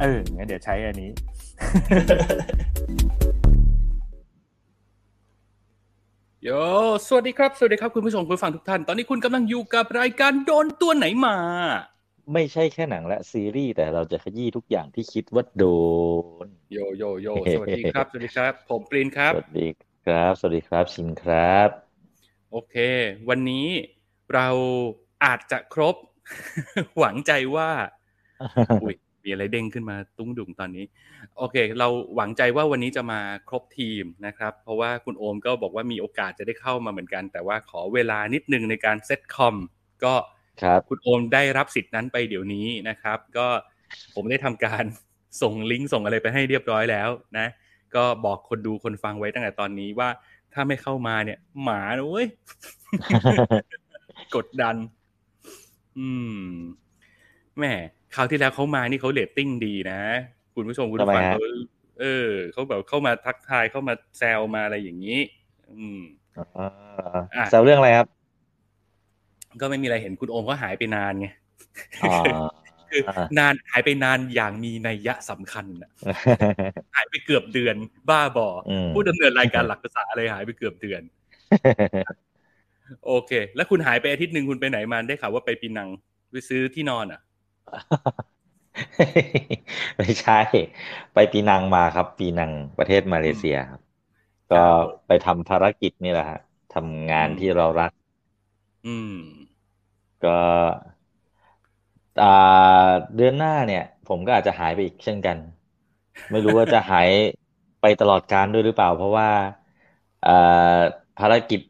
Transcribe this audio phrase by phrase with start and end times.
[0.00, 1.10] เอองั้นเดี๋ยวใช้อันนี้
[6.42, 6.48] โย
[7.06, 11.36] สวัสดีครับ สวัสดีครับคุณผู้ชมคุณผู้ฟังทุกท่าน ตอนนี้คุณกำลังอยู่กับรายการโดนตัวไหนมา
[12.32, 15.64] ไม่ใช่แค่หนังและซีรีส์แต่เราจะขยี้ทุกอย่างที่คิดว่าโด
[16.44, 19.68] น โยโยโยสวัสดีครับ สวัสดีครับ ผมปรีนครับ สวัสดี
[20.06, 21.68] ครับ สวัสดีครับชินครับ
[22.52, 22.76] โอเค
[23.28, 23.66] วันนี้
[24.34, 24.48] เรา
[25.24, 25.96] อาจจะครบ
[26.98, 27.70] หวังใจว่า
[28.82, 28.96] อุ้ย
[29.26, 30.84] มีอะไรเด้งขึ้นมาตุ้งดุ่งตอนนี้
[31.38, 39.56] โอเค เราหวังใจว่าวันนี้จะมาครบทีมนะครับ เพราะว่าคุณโอมก็บอกว่ามีโอกาสจะได้เข้ามาเหมือนกัน แต่ว่าขอเวลานิดนึงในการเซตคอม
[40.04, 40.14] ก็
[40.62, 43.46] ครับคุณโอมได้รับสิทธิ์นั้นไปเดี๋ยวนี้นะครับ ก็
[44.14, 44.84] ผมได้ทำการ
[45.42, 47.08] ส่งลิงก์ส่งอะไรไปให้เรียบร้อยแล้ว
[47.38, 47.46] นะ
[47.94, 50.08] ก็บอกคนดูคนฟังไว้ตั้งแต่ตอนนี้ว่า
[50.52, 52.28] ถ้าไม่เข้ามาเนี่ย หมานะเว้ย
[54.36, 54.76] กดดัน
[55.98, 56.08] อื
[56.40, 56.48] ม
[57.58, 57.74] แหม่
[58.16, 60.00] คราวที่แล้วเขามานี่เขาเรตติ้งดีนะ
[60.54, 61.40] คุณผู้ชมคุณผู้ฟังทำไมฮะเขา
[62.00, 65.20] เออเขาแบบเข้ามาทักทายเข้ามาแซวมาอะไรอย่างนี้
[65.70, 66.00] อืม
[66.58, 66.68] อ่า
[67.36, 68.08] อะแซวเรื่องอะไรครับ
[69.60, 71.26] ก็ไม่มีอะไรเห็นคุณโอมก็หายไปนานไง
[72.02, 72.22] อ่า
[72.90, 75.90] คืออ่านานหายไปนานอย่างมีนัยยะสำคัญน่ะ
[76.94, 77.76] หายไปเกือบเดือน
[78.08, 81.02] บ้าบออมผู้ดำเนินรายการหลักภาษาเลยหายไปเกือบเดือน
[83.06, 85.88] โอเค แล้วคุณหายไปอาทิตย์หนึ่งคุณไปไหนมาได้ข่าวว่าไปปีนัง
[86.30, 87.20] ไปซื้อที่นอนอะ
[89.98, 90.34] ไม่ใช่
[91.12, 93.80] ไปปีนังมาครับ ปีนังประเทศมาเลเซียครับ
[94.50, 94.66] ก็ครับ
[95.06, 96.38] ไปทำภารกิจนี่แหละฮะ
[96.74, 97.90] ทำงานอืมที่เรารัก
[98.84, 99.12] อืม
[100.20, 100.28] ก็
[102.18, 102.24] อ่า
[103.14, 105.38] เดือนหน้าเนี่ย ผมก็อาจจะหายไปอีกเช่นกัน
[106.30, 107.08] ไม่รู้ว่าจะหาย
[107.80, 109.28] ไปตลอดการด้วยหรือเปล่า เพราะว่า
[110.22, 110.30] อ่า
[111.16, 111.60] ภารกิจ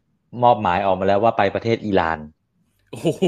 [0.42, 2.18] มอบหมายออกมาแล้วว่าไปประเทศอิหร่าน
[2.90, 3.22] โอ้โห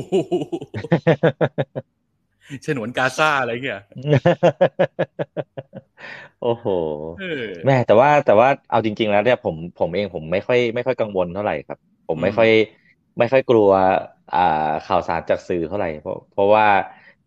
[2.66, 3.80] ฉนวนกาซาอะไรเงี้ย
[6.40, 6.66] โอ้โห
[7.16, 7.22] เออ
[7.64, 12.48] แม่แต่ว่าแต่ว่าเอาจริง ๆ แล้วเนี่ยผมผมเองผมไม่ค่อยไม่ค่อยกังวลเท่าไหร่ครับ ผมไม่อืมค่อย
[13.18, 13.68] ไม่ค่อยกลัว
[14.32, 14.38] อ่า
[14.84, 16.66] ข่าวสารจากสื่อเท่าไหร่เพราะเพราะว่า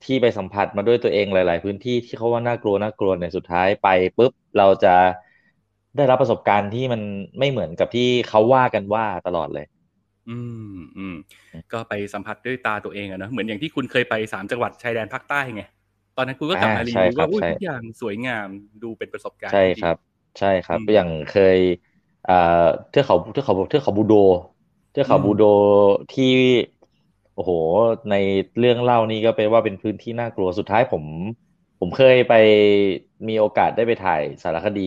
[0.03, 3.85] ที่ไปสัมผัสมาด้วยตัวเองหลาย ๆ พื้นที่ที่เขาว่าน่ากลัวน่ากลัวในยสุดท้ายไป
[4.17, 4.89] ปุ๊บเราจะ
[5.95, 7.01] ได้รับประสบการณ์ที่มัน
[7.39, 9.65] ไม่เหมือนกับที่เขาว่ากันว่าตลอดเลย
[10.27, 10.31] อื
[10.73, 11.13] มอืม
[11.71, 15.61] ก็ไปสัมผัสด้วยตาตัวเองอะเนอะเหมือนอย่างที่คุณเคยไปสามจังหวัดชายแดนภาคใต้ไง
[16.15, 18.47] ตอนนั้นคุณก็กลับมาอ่ารีใช่วิวครัว่าบอุ้ยใช่ทุกอย่างสวยงาม
[18.83, 19.95] ดูเป็นประสบการณ์ใช่ที่ดีครับ
[20.37, 21.59] ใช่ครับอืมอย่างเคย
[22.25, 22.33] อ่า
[22.89, 24.13] เทือกเขาเทือกเขาเทือกเขาบูโด
[24.89, 25.41] เทือกเขาอืมบูโด
[26.11, 26.25] ที่
[27.33, 27.51] โอ้โห
[28.09, 28.13] ใน
[28.57, 31.05] เรื่องเล่านี่ก็เป็นว่าเป็นพื้นที่น่ากลัวสุดท้ายผม
[31.79, 32.31] ผมเคยไป
[33.27, 34.81] มีโอกาสได้ไปถ่ายสารคดี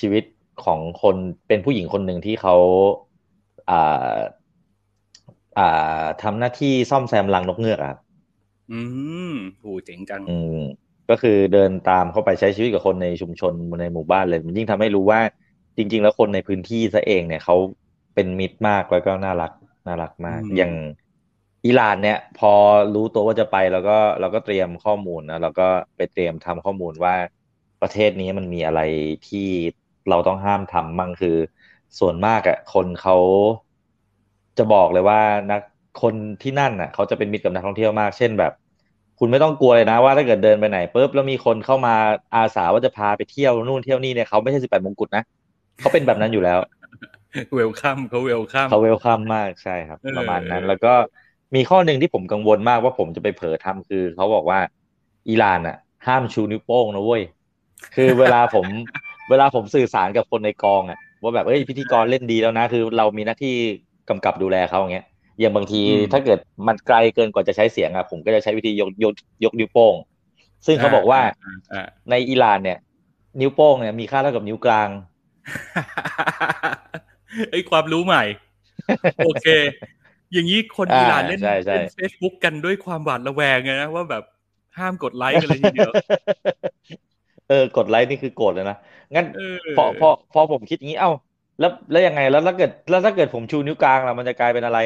[0.00, 0.22] ชีวิต
[0.58, 1.16] ของคน
[1.46, 2.58] เป็นผู้หญิงคนหนึ่งที่เขาอ่า
[2.94, 3.09] อ่า
[6.22, 7.98] ทำหน้าที่ซ่อมแซมรังนกเงือกอะครับ
[8.72, 8.80] อื
[9.32, 10.60] มโหเจ๋งจัง อืม
[11.10, 15.20] ก็คือเดินตามเข้าไปใช้ชีวิตกับคนในชุมชนในหมู่บ้านเลย มันยิ่งทำให้รู้ว่า
[15.76, 17.56] จริง ๆ แล้วคนในพื้นที่ซะเองเนี่ยเขา
[18.14, 19.52] เป็นมิตรมากแล้วก็น่ารัก
[19.86, 20.72] น่ารักมากอืมอย่าง
[21.66, 22.52] อิหร่านเนี่ย พอ
[22.94, 27.14] รู้ตัวว่าจะไปแล้วก็เราก็เตรียมข้อมูลนะแล้วก็ไปเตรียมทำข้อมูลว่า
[27.82, 28.80] ประเทศนี้มันมีอะไร
[29.28, 29.48] ที่
[30.10, 31.36] เราต้องห้ามทำมั่งคือ
[31.98, 33.16] ส่วนมากอะคนเขา
[34.58, 35.20] จะบอกเลยว่า
[35.52, 35.60] นัก
[36.02, 38.52] คนที่นั่นอะเขาจะเป็นมิตรกับนักท่องเที่ยวมาก เช่นแบบ
[39.18, 41.94] คุณไม่ต้องกลัวเลยนะว่าถ้าเกิดเดินไปไหนปุ๊บแล้วมีคนเข้ามา
[42.34, 45.22] อาสาว่าจะพาไปเที่ยวนู่นเที่ยวนี่เนี่ยเขาไม่ใช่สิบแปดมงกุฎนะ
[45.80, 46.58] เขาเป็นแบบนั้นอยู่แล้ว
[47.54, 50.92] เวลคัมเขาเวลคัมเขาเวลคัมมากใช่ครับเออประมาณนั้น แล้วก็
[51.54, 54.58] มีข้อหนึ่งที่ผมกังวลมากว่าผมจะไปเผลอทำคือเขาบอกว่า
[55.28, 55.76] อิหร่านอะ
[56.06, 57.22] ห้ามชูนิ้วโป้งนะเว้ย
[57.96, 58.66] คือเวลาผม
[59.30, 63.54] เวลาผมสื่อสารกับคนในกองอะ ว่าแบบเอ้ยพิธีกรเล่นดีแล้วนะ คือเรามีหน้าที่
[64.08, 65.06] กำกับดูแลเขาอย่างเงี้ย
[65.40, 65.80] อย่างบางที
[66.12, 69.14] ถ้าเกิดมันไกลเกินกว่าจะใช้เสียงอะผมก็จะใช้วิธียกยก
[69.44, 69.94] ยกนิ้วโป้ง
[70.66, 71.20] ซึ่งเขาบอกว่า
[71.72, 72.78] อ่าในอิหร่านเนี่ย
[73.40, 74.88] นิ้วโป้งเนี่ยมีค่าเท่ากับนิ้วกลาง
[77.50, 78.24] ไอ้ยความรู้ใหม่
[79.24, 79.46] โอเค
[80.32, 84.24] อย่างนี้คนอ่าอิหร่านเล่นใช่ใช่เล่นเฟซบุ๊กกันด้วยความหวาดระแวงไงนะว่าแบบ
[84.78, 85.92] ห้ามกดไลค์กันเลยทีเดียว
[87.50, 88.76] เออกดไลค์นี่คือโกรธเลยนะ
[89.14, 91.10] งั้นเออพอพอพอผมคิดอย่างนี้เอ้า
[91.60, 94.78] แล้วแล้วยังไงแล้วถ้าเกิดแล้วถ้าเกิดผมชูนิ้วกลางล่ะมันจะกลายเป็นอะไร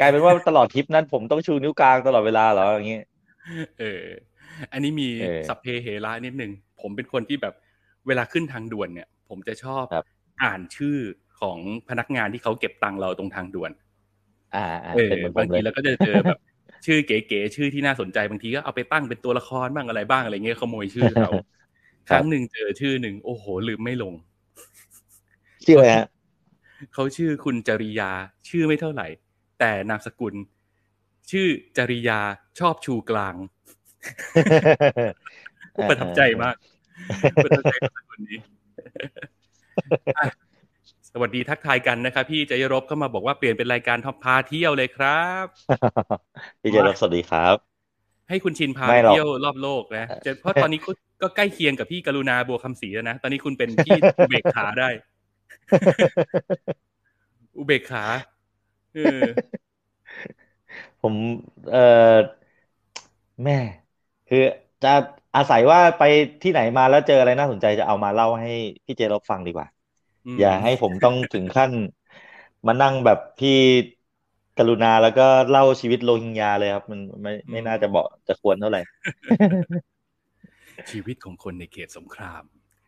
[0.00, 3.00] กลายเป็นว่าตลอดทริปนั้น ผมต้องชูนิ้วกลางตลอดเวลาเหรออย่างนี้
[3.78, 4.04] เออ
[4.72, 7.54] อันนี้มีเออสัพเพเหระนิดนึงผมเป็นคนที่แบบ
[8.06, 10.04] เวลาขึ้นทางด่วนเนี่ย ผมจะชอบครับ
[10.42, 10.96] อ่านชื่อ
[11.40, 11.58] ของ
[11.88, 13.70] พนักงานที่เขาเก็บตังค์เราตรงทางด่วน
[14.54, 16.38] อ่าอ่าเออเป็นเหมือนผบางมเลทียเราก็จะเจอแบบ
[16.86, 21.30] ชื่อเก๋ๆชื่อที่น่าสนใจบางทีก็เอาไปตั้งเป็นตัวละครบ้างอะไรบ้างอะไรเงี้ยขโมยชื่อเขา
[22.08, 24.14] ครั้งหนึ่งเจอชื่อหนึ่งโอ้โห ลืมไม่ลง
[25.64, 26.08] ชื่ออะไรฮะ
[26.94, 28.10] เขาชื่อคุณจริยา
[28.48, 29.06] ชื่อไม่เท่าไหร่
[29.58, 30.34] แต่นามสกุล
[31.30, 31.46] ชื่อ
[31.76, 32.20] จริยา
[32.58, 33.36] ชอบชูกลาง
[35.88, 36.56] ประทับใจมาก
[37.44, 38.38] ประทับใจกับคนนี้
[40.18, 40.26] อะ
[41.12, 45.46] สวัสดีทักทายกันนะครับพี่จยรบเข้ามาบอกว่าเปลี่ยนเป็นรายการท็อปพาเที่ยวเลยครับ
[46.62, 47.56] พี่เจรับสวัสดีครับ
[48.28, 50.80] ให้คุณชินพาไม่ไปหรอกเที่ยวรอบโลกนะจะเพราะตอนนี้
[51.22, 54.88] ก็ก็ใกล้เคียงกับพี่กรุณาบัวคำศรีแล้วนะ ตอนนี้คุณเป็นพี่อุเบกขาได้
[57.56, 58.04] อุเบกขา
[58.94, 59.22] เออ
[61.00, 61.14] ผม
[61.70, 61.78] เอ่อ
[63.44, 63.58] แม่
[64.28, 64.38] คือ
[64.82, 64.88] จะ
[65.36, 66.02] อาศัยว่าไป
[66.42, 68.48] ที่ไหนมาแล้วเจออะไรน่าสนใจจะเอามาเล่าให้
[68.86, 69.68] พี่เจรบฟังดีกว่า
[70.26, 71.72] มอย่าให้ผมต้องถึงขั้น
[72.66, 73.50] มานั่งแบบพี่
[74.58, 78.80] กรุณาแล้วก็เล่าชีวิตโรฮิงญาเลยครับ มันไม่ไม่น่าจะเหมาะจะควรเท่าไหร่
[80.90, 82.42] ชีวิตของคนในเขตสงคราม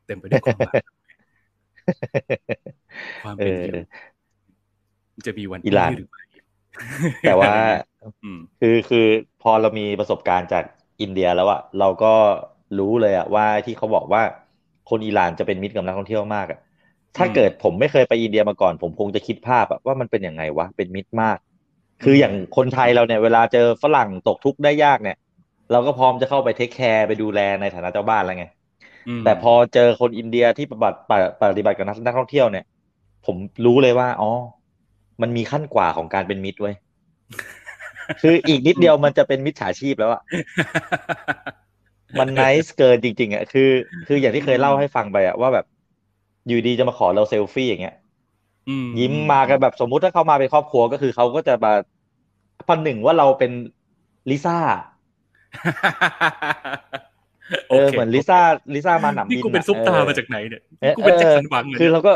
[0.07, 1.19] เต็มไปด้วยความหวาดระแวง
[3.21, 4.05] ความเป็นอยู่เออ
[5.27, 6.25] จะมีวันอิหร่านนี้หรือไม่
[7.25, 7.55] แต่ว่า
[8.23, 9.07] อืมคือคือ
[9.43, 10.65] พอเรามีประสบการณ์จาก
[11.01, 12.15] อินเดียแล้วอะเราก็
[12.79, 14.23] รู้เลยอะว่าที่เขาบอกว่า
[14.91, 16.59] คนอิหร่านจะเป็นมิตรกับนักท่องเที่ยวมากอะ
[17.17, 21.39] ถ้าอืมเกิดผมไม่เคยไปอินเดียมาก่อน ผมคงจะคิดภาพอะว่ามันเป็นยังไงวะเป็นมิตรมาก
[22.03, 25.17] คืออย่างคนไทยเราเนี่ย เวลาเจอฝรั่งตกทุกข์ได้ยากเนี่ย
[25.73, 28.47] เราก็พร้อมจะเข้าไปเทคแคร์ไปดูแลในฐานะเจ้าบ้านแล้วไง
[29.19, 30.99] มแต่พอเจอคนอินเดียที่ปฏิบัติ
[31.41, 32.65] ปฏิบัติกับนักนักท่องเที่ยวเนี่ย
[33.27, 34.31] ผมรู้เลยว่าอ๋อ
[35.23, 36.75] มันมีขั้นกว่าของการเป็นมิตรเว้ย
[38.23, 40.23] คืออีกนิดเดียวมันจะเป็นมิจฉาชีพแล้วอะ
[42.21, 43.71] มัน n น c e เกินจริง ๆอะคือ
[44.07, 45.67] คืออย่างที่เคยเล่าให้ฟังไปอะว่าแบบ
[46.47, 47.97] อยู่ดีจะมาขอเราเซลฟี่อย่างเงี้ย
[48.69, 51.73] อืยิ้มมากันแบบสมมุติถ้าเขามาเป็นครอบครัวก็คือเขาก็จะมา
[52.69, 53.53] พันหนึ่งว่าเราเป็น
[54.31, 54.59] ลิซ่า
[57.69, 58.37] เออโคเหมือนลิซ่า
[58.75, 62.13] ลิซ่ามาหนำนี่บินกูเป็นอะซุปตาออมาจากไหนเนี่ยเออกูเป็นเออแจ็คสันหวังเลยคือเราก็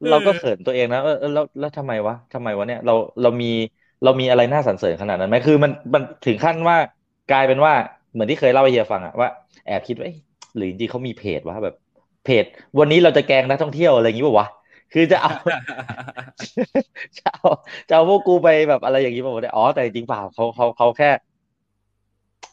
[0.00, 3.46] เออเราก็เขินตัวเองนะเออเออแล้วแล้วทำไมวะทำไมวะเนี่ยเราเรามี
[4.02, 6.76] เรามีอะไรน่าสรรเสริญขนาดนั้นไหมคือมันมันถึงขั้นว่า
[7.28, 7.72] กลายเป็นว่า
[8.12, 9.28] เหมือนที่เคยเล่าให้เฮียฟังอะว่า
[9.66, 10.16] แอบคิดว่าเอ๊ะ
[10.56, 11.74] หรือจริงๆเขามีเพจวะแบบ
[12.24, 12.44] เพจ
[12.78, 14.48] วันนี้เราจะแกล้งนักท่องเที่ยวอะไรอย่างงี้ป่าวะ
[14.92, 15.30] คือจะเอา
[17.18, 17.48] จะเอา
[17.88, 21.06] จะเอาพวกกูไปแบบอะไรอย่างนี้ป่าวะอ๋อแต่จริงๆเปล่าเขาเขาเขาแค่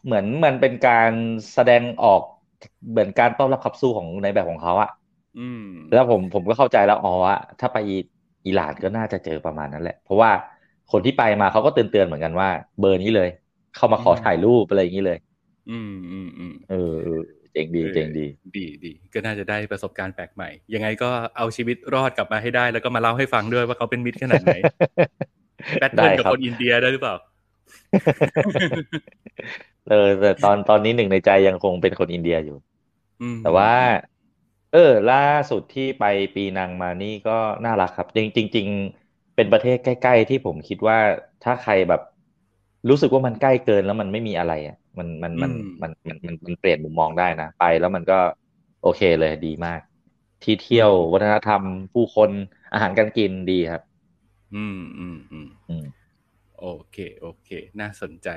[0.06, 1.12] เหมือนมันเป็นการ
[1.54, 2.22] แสดงออก
[2.90, 4.90] เหมือนการต้อนรับขับสู้ของในแบบของเขาอะ
[5.38, 7.78] อืมแล้วผมผมก็เข้าใจแล้วอ๋อว่าถ้าไป
[8.46, 10.32] อิหร่านก็น่าจะเจอประมาณนั้นแหละ เพราะว่า
[10.92, 13.28] คนที่ไปมาเขาก็เตือนเตือนๆเหมือนกันว่า เบอร์นี้เลย
[13.74, 15.18] เข้ามาขออืมถ่ายรูปอะไรอย่างนี้เลย
[15.70, 24.52] อืมอืมอืมเออเออเจ๋งดีเจ๋งดี ดีดีก็น่าจะได้ประสบการณ์แปลกใหม่ ยังไงก็เอาชีวิตรอดกลับมาให้ได้ แล้วก็มาเล่าให้ฟังด้วยว่าเขาเป็นมิตรขนาดไหน
[25.78, 27.16] แบทเทิได้ลกับครับคนอินเดียได้หรือเปล่า
[29.90, 32.58] เออ แต่ตอนตอนนี้หนึ่งในใจยังคงเป็นคนอินเดียอยู่
[33.22, 33.72] อืมแต่ว่า
[34.74, 40.98] เออ ล่าสุดที่ไปปีนังมานี่ก็น่ารักครับ จริงจริงๆเป็นประเทศใกล้ ๆ ที่ผมคิดว่า
[41.44, 42.02] ถ้าใครแบบ
[42.90, 45.52] รู้สึกว่ามันใกล้เกินแล้วมันไม่มีอะไรอะ มันมันมัน
[45.82, 48.20] มันมันมันมันเปลี่ยนมุมมองได้นะ ไปแล้วมันก็
[48.84, 49.80] โอเคเลยดีมาก
[50.44, 51.62] ที่เที่ยววัฒนธรรม
[51.94, 52.30] ผู้คน
[52.74, 53.82] อาหารการกินดีครับ
[54.56, 55.84] อืมอืมอืมอืม
[56.62, 57.50] โอเคโอเค
[57.80, 58.30] น่าสนใจ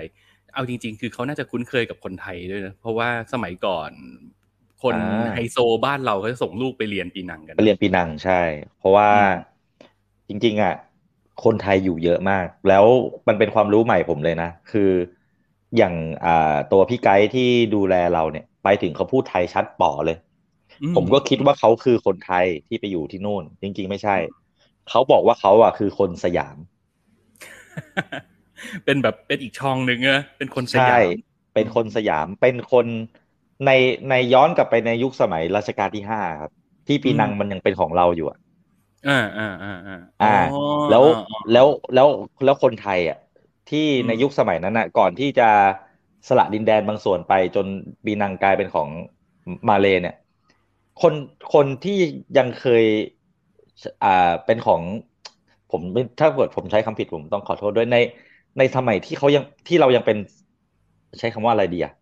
[0.54, 3.90] เอาจริง ๆ คือเขาน่าจะคุ้นเคยกับคนไทยด้วยนะ เพราะว่าสมัยก่อน
[4.82, 4.96] คนอ่า
[5.32, 8.40] ไฮโซบ้านเราเขาจะส่งลูกไปเรียนปีนังกันไปเรียนปีนังใช่
[8.76, 9.28] เพราะว่าอืม
[10.28, 10.74] จริง ๆ อะ
[11.44, 12.84] คนไทยอยู่เยอะมาก แล้ว
[13.28, 14.90] มันเป็นความรู้ใหม่ผมเลยนะ คือ
[15.76, 20.16] อย่างอ่าตัวพี่ไกด์ที่ดูแลเราเนี่ย ไปถึงเขาพูดไทยชัดป๋อเลย
[20.82, 24.16] อืผมก็คิดว่าเขาคือคนไทยที่ไปอยู่ที่นู่น จริง ๆ ไม่ใช่
[24.90, 26.56] เขาบอกว่าเขาอะคือคนสยาม
[28.84, 31.10] เป็นแบบเป็นอีกช่องหนึ่งอะเป็นคนสใช่ยาม
[31.54, 32.86] เป็นคนสยามเป็นคน
[33.66, 33.70] ใน
[34.08, 36.52] ในย้อนกลับไปในยุคสมัยรัชกาลที่ห้าครับ
[36.86, 38.38] ที่ปีนังมันยังเป็นของเราอยู่อะ
[39.04, 40.26] อ่าอ่าอ่าอ่าอ่าอ๋อ
[40.88, 42.08] แล้วอ๋อแล้วแล้ว
[42.42, 43.16] แล้วคนไทยอะ
[43.66, 45.44] ที่อืมในยุคสมัยนั้นอะ ก่อนที่จะ
[46.28, 47.66] สละดินแดนบางส่วนไปจน
[48.04, 48.90] ปีนังกลายเป็นของ
[49.68, 50.14] มาเลย์เนี่ย
[50.96, 51.14] คน
[51.48, 51.92] คนที่
[52.36, 52.84] ยังเคย
[54.02, 54.08] อ่า
[54.44, 54.82] เป็นของ
[55.74, 57.96] ผมไม่ถ้าเกิดผมใช้คำผิดผมต้องขอโทษด้วยใน
[58.58, 60.16] ในสมัยที่เขายังที่เรายังเป็น
[61.20, 61.92] ใช้คำว่าอะไรดีอะ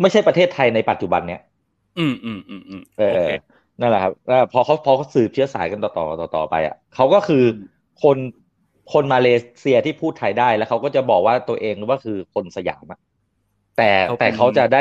[0.00, 1.38] ไม่ใช่ประเทศไทยในปัจจุบันเนี่ย
[1.96, 3.28] อืมอืมอืมอืมเออโอเค
[3.80, 7.36] นั่นแหละครับแล้วพอเขาพอเขาสืบเชื้อสายกันต่อต่อต่อต่อไปอะเขาก็คือ
[7.96, 8.18] คน
[8.88, 9.26] คนมาเล
[9.58, 12.98] เซียที่พูดไทยได้แล้วเขาก็จะบอกว่าตัวเองว่าคือคนสยามอะ
[13.74, 14.78] แต่เขาเป็นแต่เขาจะได้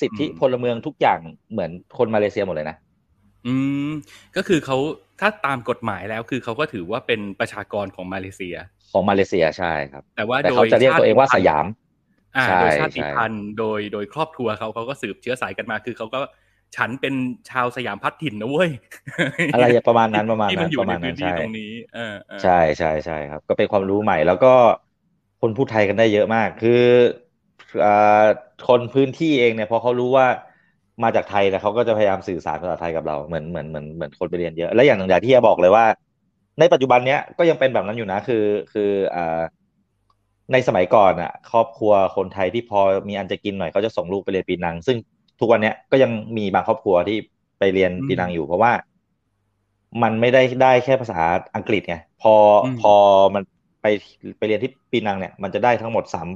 [0.00, 1.20] สิทธิอืมพลเมืองทุกอย่าง
[1.50, 2.76] เหมือนคนมาเลเซียหมดเลยนะ
[3.46, 3.54] อื
[3.86, 3.90] ม
[4.36, 4.76] ก็คือเขา
[5.20, 8.56] ถ้าตามกฎหมายแล้วคือเขาก็ถือว่าเป็นประชากรของมาเลเซีย
[8.92, 11.66] ของมาเลเซียใช่ครับ แต่ว่าแต่โดเขายจะเรียกตัวเองว่าสยาม
[12.36, 16.20] อ่าใช่โดยชาติใช่พันธุ์โดยโดยครอบครัวเขาเขาก็สืบเชื้อสายกันมา คือเขาก็
[16.76, 17.14] ฉันเป็น
[17.50, 18.70] ชาวสยามพัฒถิ่นนะเว้ย
[19.52, 24.54] อะไรประมาณนั้นประมาณที่มันั้นนอยู่ประในมาณพื้นั้นนที่ใช่ตรงนี้เออเออใช่ใช่ใช่ครับ ก็เป็นความรู้ใหม่ แล้วก็
[25.40, 26.82] คนพูดไทยกันได้เยอะมาก คือ
[27.84, 28.24] อ่า
[28.68, 30.26] คนพื้นที่เองเนี่ยพอเขารู้ว่า
[31.02, 35.84] มาจากไทยเนี่ยเขาก็จะพยายามสื่อสารภาษาไทยกับเราเหมือนเหมือนเหมือนเหมือนคนไปเรียนเยอะ และอย่างหนึ่งอย่างที่จะบอกเลยว่า
[36.60, 39.40] ในปัจจุบันเนี้ยก็ยังเป็นแบบนั้นอยู่นะ คือ คืออ่า
[40.52, 44.96] ในสมัยก่อนอะ ครอบครัวคนไทยที่พอมีอันจะกินหน่อยเขาจะส่งลูกไปเรียนปีนัง ซึ่ง
[45.40, 47.18] ทุกวันเนี้ยก็ยังมีบางครอบครัวที่
[47.58, 48.72] ไปเรียนปีนังอยู่ เพราะว่า
[50.02, 51.20] มันไม่ได้ได้แค่ภาษา
[51.56, 52.94] อังกฤษไงพออมพอ
[53.34, 53.42] มัน
[53.82, 53.86] ไป
[54.38, 56.28] ไปเรียนที่ปีนังเนี่ย มันจะได้ทั้งหมดสาม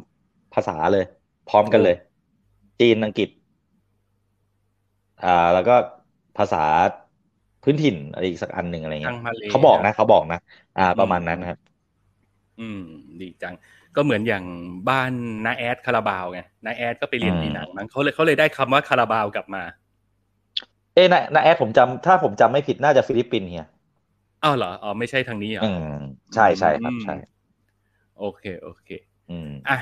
[0.55, 1.05] ภาษาเลย
[1.51, 1.97] พร้อมกันเลย
[2.81, 3.29] จีนอังกฤษ
[5.21, 5.73] อ่า แล้วก็
[6.37, 6.59] ภาษา
[7.63, 10.37] พื้นถิ่นอะไรอีกสักอันหนึ่งอะไรเงี้ทายงมาเลเขาบอกนะเขาบอกนะ
[10.77, 11.59] อ่า ประมาณนั้นนะครับ
[12.61, 12.81] อืม
[13.21, 13.55] ดีจัง
[13.97, 14.45] ก็เหมือนอย่าง
[14.89, 15.11] บ้าน
[15.45, 19.63] นาแอดคาราบาวไงนาแอดก็ไปเรียนอืมปีหนังมั้งเขาเลยเขาเลยได้คำว่าคาราบาวกลับมา
[20.95, 23.67] เอ้นะนะแอดผมจำถ้าผมจำไม่ผิดน่าจะฟิลิปปินส์เฮีย
[24.45, 25.81] อ้าวเหรออ๋อไม่ใช่ทางนี้เหรออืม
[26.35, 27.13] ใช่ใช่ครับใช่
[28.19, 28.89] โอเค โอเค
[29.29, 29.79] อืมอะ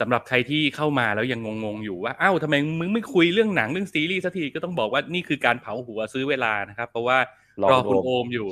[0.00, 7.18] สำหรับใครที่เข้ามาแล้วยังงงๆอยู่ว่าอ้าวทำไมมึงไม่คุยเรื่องหนังเรื่องซีรีส์สักทีก็ต้องบอกว่านี่คือการเผาหัวซื้อเวลานะครับ เพราะว่า
[7.62, 8.46] รอรอคุณโอมอยู่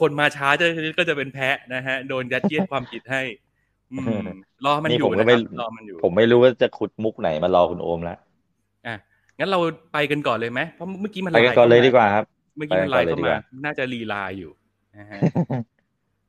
[0.00, 0.66] คนมาช้าจะ
[0.98, 3.22] ก็จะเป็นแพะนะฮะ โดนยัดเยียดความผิดให้
[3.92, 3.94] อ
[4.64, 8.18] รอมันอยู่นะครับรอมันอยู่ ผมไม่รู้ว่าจะขุดมุกไหนมารอคุณโอมแล้ว
[8.86, 8.96] อะ
[9.38, 9.58] งั้นเรา
[9.92, 12.24] ไปกันก่อนเลยไหมเพราะเมื่อกี้มันไปกันไลน์ก่อนเลยดีกว่าครับ
[12.56, 14.50] เมื่อกี้มันไลน์ไปกันก่อนเข้ามาว่าน่าจะลีลาอยู่
[14.98, 15.20] นะฮะ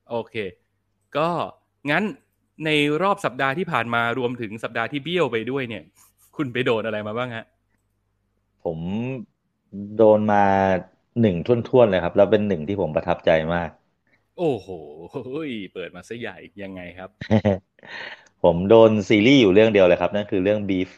[0.09, 0.35] โอเค
[1.17, 1.27] ก็
[1.91, 2.03] งั้น
[2.65, 2.69] ใน
[3.01, 5.83] รอบสัปดาห์ที่ผ่านมารวมถึงสัปดาห์ที่เบี้ยวไปด้วยเนี่ย
[6.37, 7.45] คุณไปโดนอะไรมาบ้างฮะ
[8.63, 8.77] ผม
[9.97, 10.43] โดนมา
[11.21, 13.69] หนึ่งท่วนๆเลยครับ แล้วเป็นหนึ่งที่ผมประทับใจมาก
[14.37, 14.67] โอ้โห
[15.73, 17.09] เปิดมาซะใหญ่ยังไงครับ
[18.43, 20.89] ผมโดนซีรีส์อยู่เรื่องเดียวเลยครับ นั่นคือเรื่อง Beef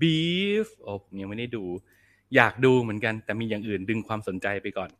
[0.00, 1.64] Beef โอ้ผมยังไม่ได้ดู
[2.36, 4.90] อยากดูเหมือนกัน แต่มีอย่างอื่นดึงความสนใจไปก่อน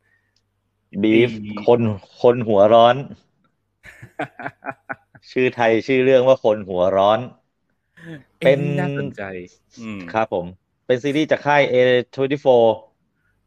[1.02, 1.80] Beef อืมคน
[2.22, 2.96] คนหัวร้อน
[5.32, 7.20] ชื่อไทยชื่อเรื่องว่าคนหัวร้อน
[8.42, 9.20] เป็นอ๊ะน่าสนใจ
[9.78, 10.46] อืมครับผม
[10.86, 12.66] เป็นซีรีส์จากค่าย A24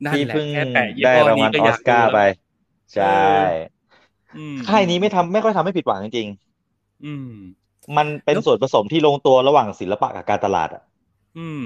[0.08, 2.18] นั่นที่แหละเพิ่งแค่แตะยี่ได้ห้อรางนี้วัลก็อออยากสดูการ์แล้วไป
[2.94, 3.06] ใช่
[4.36, 6.28] อืมค่ายนี้ไม่ทำไม่ค่อยทำให้ผิดหวังจริง
[7.04, 10.84] อืมๆมันเป็นแล้วส่วนผสมที่ลงตัวระหว่างศิลปะกับการตลาดอะ
[11.36, 11.60] อืม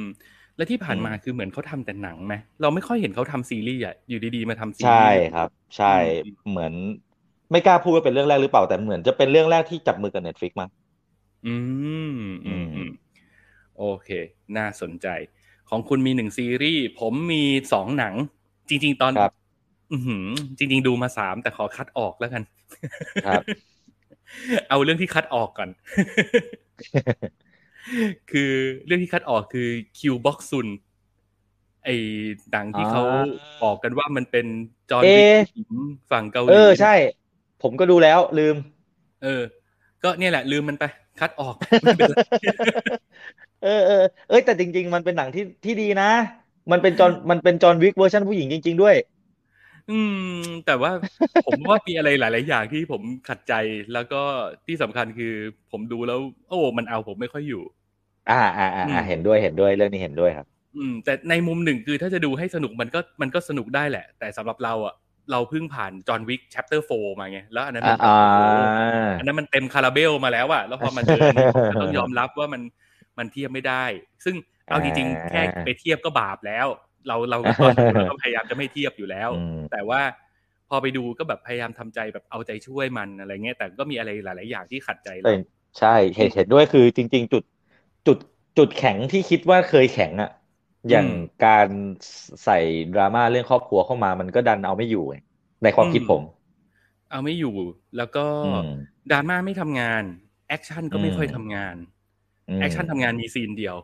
[0.55, 6.73] และที่ผ่านมาอืมคือเหมือนเขาทำแต่หนังไหมเราไม่ค่อยเห็นเขาทำซีรีส์อะอยู่ดีๆมาทำซีรีส์ใช่ครับ ใช่อืมเหมือน
[7.51, 10.67] ไม่กล้าพูดว่าเป็นเรื่องแรกหรือเปล่าแต่เหมือนจะเป็นเรื่องแรกที่จับมือกับ Netflix มา
[11.45, 11.55] อื
[12.17, 12.89] มอืมอือืมม
[13.77, 14.09] โอเค
[14.57, 15.07] น่าสนใจ
[15.69, 18.13] ของคุณมีหนึ่งซีรีส์ ผมมีสองหนัง
[18.69, 19.31] จริง ๆ ตอนครับ
[19.93, 22.43] อือหือจริง ๆ ดูมาสามแต่ขอคัดออกแล้วกัน
[23.25, 23.43] ครับ
[24.69, 25.69] เอาเรื่องที่คัดออกก่อน
[28.31, 28.51] คือ
[28.85, 30.67] เรื่องที่คัดออกคือ Kill Boksoon
[31.83, 31.89] ไอ้
[32.51, 34.45] หนังที่เขาอ่าบอกกันว่ามันเป็น
[34.91, 35.71] จอห์นเอ๊ะ Wick ผู้หญิง
[36.11, 36.89] ฝั่งเกาหลีเออใช่
[37.65, 38.55] ผมก็ดูแล้วลืม
[39.23, 39.43] เออ
[40.03, 40.83] ก็เนี่ยแหละ ลืมมันไป
[41.19, 42.15] คัดออกไม่เป็นไร
[43.63, 46.09] เออเออเอ้ยแต่จริง ๆ มันเป็นหนังที่ที่ดีนะ
[46.71, 48.95] มันเป็นจอห์นมันเป็น John Wick เวอร์ชันผู้หญิงจริง ๆ ด้วย
[49.89, 49.99] อื
[50.39, 50.91] ม แต่ว่า
[51.45, 53.53] ผมว่ามีอะไรหลาย ๆ อย่างที่ผมขัดใจ
[53.93, 54.21] แล้วก็
[54.67, 55.33] ที่สำคัญคือ
[55.71, 56.19] ผมดูแล้ว
[56.49, 57.63] โอ้มันเอาผมไม่ค่อยอยู่
[58.29, 64.95] อ่าอ่าอ่าอือ่ามเห็นด้วยเห็นด้วยเรื่องนี้เห็นด้วยครับ อืม แต่ในมุมหนึ่งคือถ้าจะดูให้สนุกมันก็มันก็สนุกได้แหละ แต่สำหรับเราอะ
[65.31, 68.39] เราเพิ่งผ่านจอห์นวิก chapter 4มาไงแล้วอันนั้นอ่ามันแบบอ่าโอ้โห
[69.17, 72.61] อันนั้นมันเต็มคาราเบลมาแล้วอะแล้วพอมาเจออันนี้ผมก็ต้องยอมรับว่ามัน
[73.17, 73.83] มันเทียบไม่ได้
[74.25, 74.35] ซึ่ง
[74.67, 76.67] เอาจริงๆแค่ไปเทียบก็บาปแล้ว
[77.07, 80.01] เราเราตอนดูเราก็พยายามจะไม่เทียบอยู่แล้วอืมแต่ว่า
[80.69, 85.41] พอไปดูก็แบบพยายามทำใจแบบเอาใจช่วยมันอะไรเงี้ยแต่ก็มีอะไรหลาย ๆ อย่างที่ขัดใจเราเออ
[85.79, 87.43] ใช่เห็นเห็นด้วยคือจริง ๆ จุด
[88.07, 88.17] จุด
[88.57, 90.31] จุดแข็งที่คิดว่าเคยแข็งอะ
[90.89, 91.07] อย่าง
[91.45, 91.67] การ
[92.43, 92.57] ใส่
[92.93, 95.15] ดราม่าเรื่องครอบครัวเข้ามามันก็ดันเอาไม่อยู่ไง
[95.63, 96.21] ในความคิดผม
[97.09, 97.55] เอาไม่อยู่
[97.97, 98.65] แล้วก็อืม
[99.11, 100.03] ดราม่าไม่ทำงาน
[100.47, 101.75] action ก็ไม่ค่อยอืมทำงาน
[102.47, 103.75] อืม action ทำงานมี scene เดียว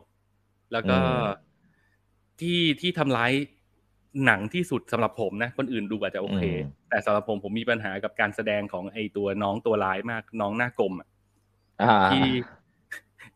[0.72, 1.42] แล้วก็อืม
[2.40, 3.32] ที่ที่ทำร้าย
[4.24, 11.08] หนังที่สุดสำหรับผมนะ คนอื่นดูอาจจะโอเคอืมแต่สำหรับผมผมมีปัญหากับการแสดงของไอตัวน้องตัวร้ายมาก น้องหน้ากลมอะ
[11.80, 12.26] อ่าที่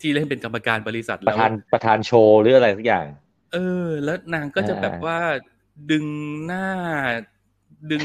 [0.00, 3.06] ที่เล่นเป็นกรรมการบริษัทปแล้ระวธานประธานโชว์หรืออะไรสักอย่าง
[3.52, 3.58] เออ
[4.04, 5.18] แล้วนางก็จะอ่าแบบว่า
[5.90, 6.06] ดึง
[6.44, 6.66] หน้า
[7.90, 8.04] ดึง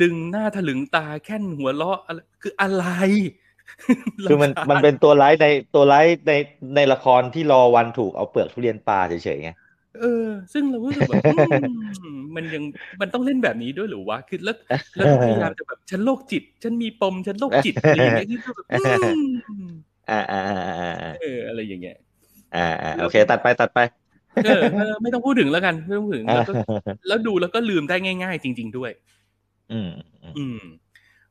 [0.00, 2.84] ดึงหน้าถลึงตาแค่นหัวเราะอะไรคืออะไร
[4.26, 6.32] คือมันรำคาญมันเป็นตัวร้ายในตัวร้ายใน
[6.76, 9.50] ในละครที่รอวันถูกเอาเปลือกทุเรียนปลาเฉยๆไง
[9.92, 11.34] เออ ซึ่งเรารู้สึกแบบอื
[12.04, 12.62] มมันยัง
[13.00, 14.54] มันต้องเล่นแบบนี้ด้วยหรือวะคือแล้ว
[14.96, 18.78] แล้วพยายามจะแบบฉันโรคจิต ฉันมีปมฉันโรคจิตอะไรอย่างเงี้ยคือแบบอื
[19.14, 19.20] ม
[20.08, 21.96] อ่าอ่าอ่าอ่าอ่าเอออะไรอย่างเงี้ย
[22.52, 23.78] อ่าอ่าโอเค ตัดไปตัดไป
[24.44, 26.52] เออเออไม่ต้องพูดถึงแล้วกันไม่ต้องพูดถึงแล้วก็
[27.08, 28.90] แล้วดูแล้วก็ลืมได้ง่าย ๆ จริง ๆ ด้วย
[29.72, 29.90] อืม
[30.22, 30.60] อืม อืม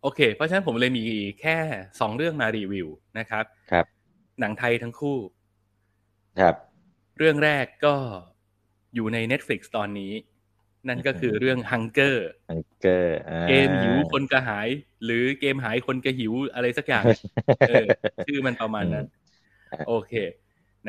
[0.02, 1.04] โอเค เพราะฉะนั้นผมเลยมี
[1.42, 1.58] แค่
[2.00, 2.88] สองเรื่องมารีวิว
[3.20, 3.86] นะครับ ครับ
[4.40, 5.18] หนังไทยทั้งคู่
[6.40, 6.56] ครับ
[7.18, 7.96] เรื่องแรกก็
[8.96, 10.14] อยู่ใน Netflix ตอนนี้
[10.88, 12.16] นั่นก็คือเรื่อง Hunger
[12.50, 14.68] ฮังเกอร์อ่าเกมหิวคนกระหาย
[15.06, 17.04] หรือเกมหายคนกระหิวอะไรสักอย่าง
[17.70, 17.86] เออ
[18.26, 19.06] ชื่อมันประมาณนั้น
[19.88, 20.14] โอเค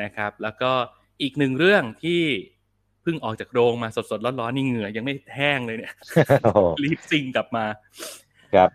[0.01, 0.71] นะครับ แล้วก็
[1.21, 2.21] อีกหนึ่งเรื่องที่
[3.01, 5.93] เพิ่งออกจากโรงมาสดๆร้อนๆนี่เหงื่อยังไม่แห้งเลยเนี่ย
[6.43, 7.65] โอ้โหรีบซิงกลับมา
[8.55, 8.69] ครับ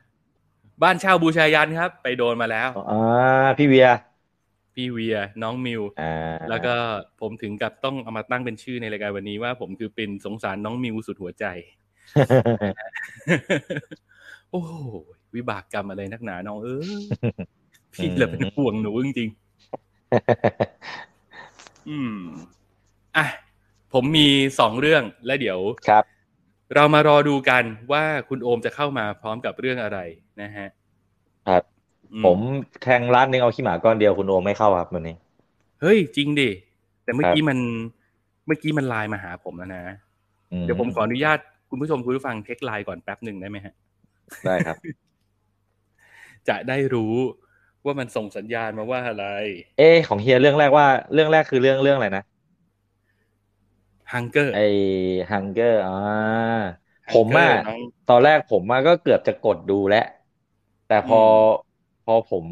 [0.82, 3.88] บ้านเช่าบูชายันครับ ไปโดนมาแล้วอ่าพี่เวีย
[4.74, 6.74] พี่เวีย น้องมิวอ่าแล้วก็
[7.20, 11.44] ผมถึงกับต้องเอามาตั้งเป็นชื่อในรายการวันนี้ว่า ผมคือเป็นสงสารน้องมิวสุดหัวใจ
[14.50, 14.72] โอ้โห
[15.35, 17.00] วิบากกรรมอะไรนักหนาน้องเออ
[17.94, 19.38] พี่เลยเป็นห่วงหนูจริงๆ
[21.88, 22.16] อืม
[23.16, 23.27] อะ
[23.92, 26.05] ผมมีสองเรื่องแล้วเดี๋ยวครับ
[26.75, 29.99] เรามารอดูกันว่าคุณโอมจะเข้ามาพร้อมกับเรื่องอะไร
[30.42, 30.68] นะฮะ
[31.49, 31.62] ครับ
[32.12, 32.38] อืผม
[32.83, 35.16] แทงร้านหนึงเอาขี้หมาก้อนเดียวคุณโอมไม่เข้าครับวันนี้
[35.81, 36.51] เฮ้ยจริงดิ
[37.05, 37.59] แต่เมื่อครับกี้มัน
[38.46, 39.83] เมื่อกี้มันไลน์มาหาผมแล้วนะ
[40.62, 41.38] เดี๋ยวผมขออนุญาต
[41.70, 43.75] คุณผู้ชมคุณผู้ฟังเทคไลน์ก่อนแป๊บหนึ่งได้ไหมฮะ
[44.46, 44.77] ได้ครับ
[46.49, 47.14] จะได้รู้
[47.87, 49.25] ว่ามันส่งสัญญาณมาว่าอะไร
[49.77, 52.22] เอ๊ะของเฮียเรื่องแรกว่าเรื่องแรกคือเรื่องเรื่องอะไรนะ
[54.12, 54.57] ฮังเกอร์ไอ
[55.31, 55.90] ฮังเกอร์อ่า
[57.09, 60.01] ผมอะน้องตอนแรกผมอะก็เกือบจะกดดูแล้ว
[60.87, 61.16] แต่พอ
[62.05, 62.46] พอผม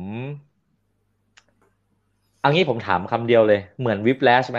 [2.40, 4.58] เอางี้ผมถามคำเดียวเลย เหมือนวิปแลชไหม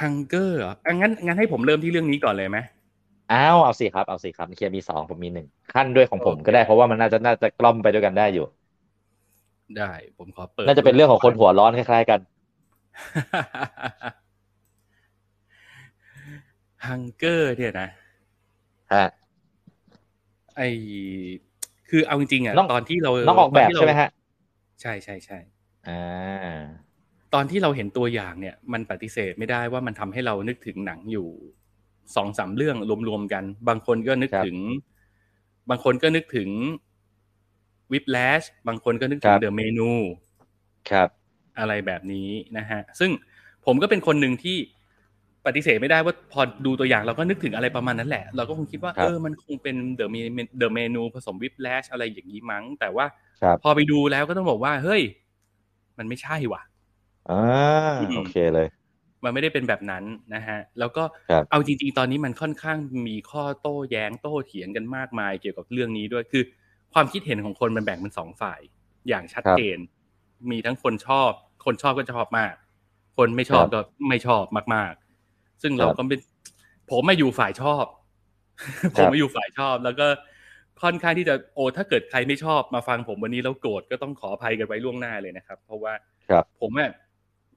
[0.00, 2.58] ฮังเกอร์เหรออะงั้นงั้นให้ผมเริ่มที่เรื่องนี้ก่อนเลยไหม
[3.28, 8.42] อ้าวเอาสิครับ เอาสิครับเฮียมีสองผมมีหนึ่งขั้นด้วยของผมโอเคก็ได้เพราะว่ามันน่าจะน่าจะกล่อมไปด้วยกันได้อยู่
[9.76, 12.20] ได้ ผมขอเปิด น่าจะเป็นเรื่องของคนหัวร้อนคล้ายๆกัน
[16.86, 17.88] ฮังเกอร์เนี่ยนะ
[18.94, 19.06] ฮะ
[20.56, 20.62] ไอ
[21.88, 24.10] คือเอาจริงๆอะน้องตอนที่เราน้องออกแบบตนที่เราใช่ไหมฮะ
[24.80, 25.38] ใช่ใช่ใช่
[25.88, 26.60] อ่า
[27.34, 31.28] ตอนที่เราเห็นตัวอย่างเนี่ย มันปฏิเสธไม่ได้ว่ามันทำให้เรานึกถึงหนังอยู่
[32.16, 32.76] สองสามเรื่อง
[33.08, 34.56] รวมๆกัน บางคนก็นึกถึง
[35.70, 36.48] บางคนก็นึกถึง
[37.92, 39.90] Whiplash บางคนก็นึกถึง The Menu
[40.90, 41.08] ครับ
[41.58, 43.10] อะไรแบบนี้นะฮะ ซึ่ง
[43.66, 44.56] ผมก็เป็นคนหนึ่งที่
[45.46, 50.16] ปฏิเสธไม่ได้ว่าพอดูตัวอย่างเราก็นึกถึงอะไรประมาณนั้นแหละ เราก็คงคิดว่าครับเออมันคงเป็น The Me
[50.58, 53.06] The Menu ผสม Whiplash อะไรอย่างนี้มั้ง แต่ว่า
[53.42, 55.02] ครับพอไปดูแล้วก็ต้องบอกว่า เฮ้ย
[55.98, 56.62] มันไม่ใช่ว่ะ
[57.30, 57.42] อ่า
[58.00, 58.68] อืมโอเคเลย
[59.24, 66.42] มันไม่ได้เป็นแบบนั้นนะฮะ แล้วก็ครับเอาจริงๆ ตอนนี้มันค่อนข้างมีข้อโต้แย้งโต้เถียงกันมากมายเกี่ยวกับเรื่องนี้ด้วยคือ
[66.94, 68.60] ความคิดเห็นของคนมันแบ่งเป็นสองฝ่าย
[69.08, 69.78] อย่างชัดเจน
[70.50, 71.30] มีทั้งคนชอบ
[71.64, 72.54] คนชอบก็ชอบมาก
[73.16, 74.92] คนไม่ชอบครับก็ไม่ชอบมาก
[75.28, 76.20] ๆ ซึ่งเราครับก็เป็น
[76.90, 77.84] ผมมาอยู่ฝ่ายชอบ
[78.96, 80.06] ผมมาอยู่ฝ่ายชอบ แล้วก็
[80.82, 85.92] ค่อนข้างที่จะโอ้ถ้าเกิดใครไม่ชอบมาฟังผมวันนี้แล้วโกรธก็ต้องขออภัยกันไว้ล่วงหน้าเลยนะครับ เพราะว่า
[86.30, 86.90] ครับผมอะ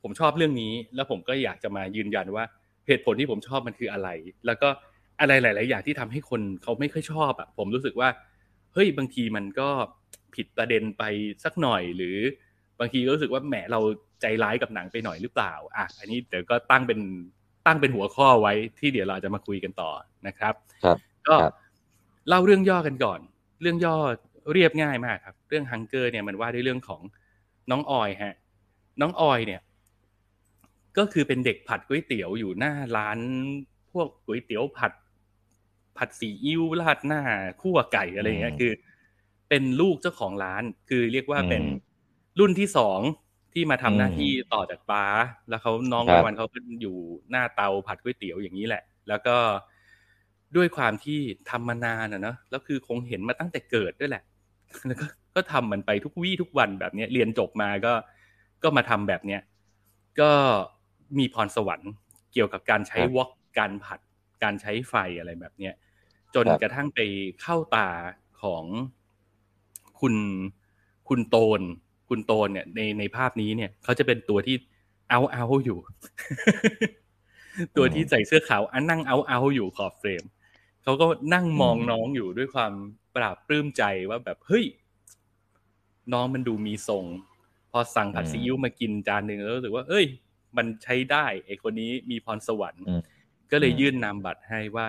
[0.04, 2.44] ผมชอบเรื่องนี้ แล้วผมก็อยากจะมายืนยันว่า
[2.88, 4.10] เหตุผลที่ผมชอบมันคืออะไร
[4.46, 4.70] แล้วก็
[5.20, 8.10] อะไรหลาย ๆ อย่างที่ทำให้คนเขาไม่ค่อยชอบอะผมรู้สึกว่า
[8.74, 9.70] เฮ้ยบางทีมันก็
[10.36, 11.04] ผิดประเด็นไป
[11.44, 12.18] สักหน่อย หรือ
[12.80, 13.80] บางทีก็รู้สึกว่าแหมเรา
[14.22, 17.00] ใจร้ายกับหนังไปหน่อยหรือเปล่าอะอันนี้เดี๋ยวก็ตั้งเป็น
[17.66, 19.92] ตั้งเป็นหัวข้อไว้ที่เดี๋ยวเราจะมาคุยกันต่อ
[20.28, 20.54] นะครับ
[20.84, 21.54] ครับก็ครับ
[22.28, 23.20] เล่าเรื่องย่อกันก่อน
[23.62, 23.96] เรื่องย่อ
[24.52, 27.02] เรียบง่ายมากครับ เรื่องฮังเกอร์เนี่ยมันว่าด้วยเรื่องของ
[27.72, 28.36] น้องออยฮะ
[29.02, 29.62] น้องออยเนี่ย
[30.98, 33.20] ก็คือเป็นเด็กผัดก๋วยเตี๋ยวอยู่หน้าร้าน
[33.92, 34.92] พวกก๋วยเตี๋ยวผัด
[35.98, 37.22] ผัดซีอิ๊วราดหน้า
[37.62, 38.72] คั่วไก่อะไรอย่างเงี้ยอืมคือ
[39.50, 41.68] เป็นลูกเจ้าของร้าน คือเรียกว่าเป็นอืม
[42.40, 43.00] รุ่นที่สอง
[43.54, 45.06] ที่มาทำหน้าอืมที่ต่อจากป้า
[45.50, 46.98] แล้วเขาน้องครับวันเขาก็อยู่
[47.32, 49.36] หน้าเตาผัดก๋วยเตี๋ยวอย่างนี้แหละ แล้วก็
[50.56, 54.24] ด้วยความที่ทำมานานอะเนอะแล้วคือคงเห็นมาตั้งแต่เกิดด้วยแหละ
[54.88, 57.94] แล้วก็ก็ทำมันไปทุกวี่ทุกวันแบบเนี้ย เรียนจบมาก็
[58.64, 59.42] ก็มาทำแบบเนี้ย
[60.22, 60.32] ก็
[61.20, 61.92] มีพรสวรรค์
[62.34, 64.00] เกี่ยวกับการใช้ครับวอกการผัด
[64.44, 65.74] การใช้ไฟอะไรแบบเนี้ย
[66.36, 67.00] จนครับกระทั่งไป
[67.42, 67.90] เข้าตา
[68.42, 68.64] ของ
[70.00, 70.16] คุณ
[71.10, 71.62] คุณโตน
[72.10, 74.56] คุณโตนเนี่ยในในภาพนี้เนี่ยเขาจะเป็นตัวที่
[75.10, 75.80] เอาเอาอยู่
[77.78, 80.24] ตัวที่ใส่เสื้อขาวอันนั่งเอาเอาอยู่ขอบเฟรม
[80.84, 82.74] เขาก็นั่งมองอืมน้องอยู่ด้วยความ
[83.16, 84.66] ปราบปลื้มใจว่าแบบเฮ้ย
[86.14, 87.06] น้องมันดูมีทรง
[87.72, 90.06] พอสั่งผัดซีอิ๊วมากินจานหนึ่งแล้วรู้สึกว่า เอ้ย
[90.58, 93.02] มันใช้ได้ไอคนนี้มีพรสวรรค์อืม
[93.52, 94.88] ก็เลยอืมยื่นนามบัตรให้ว่า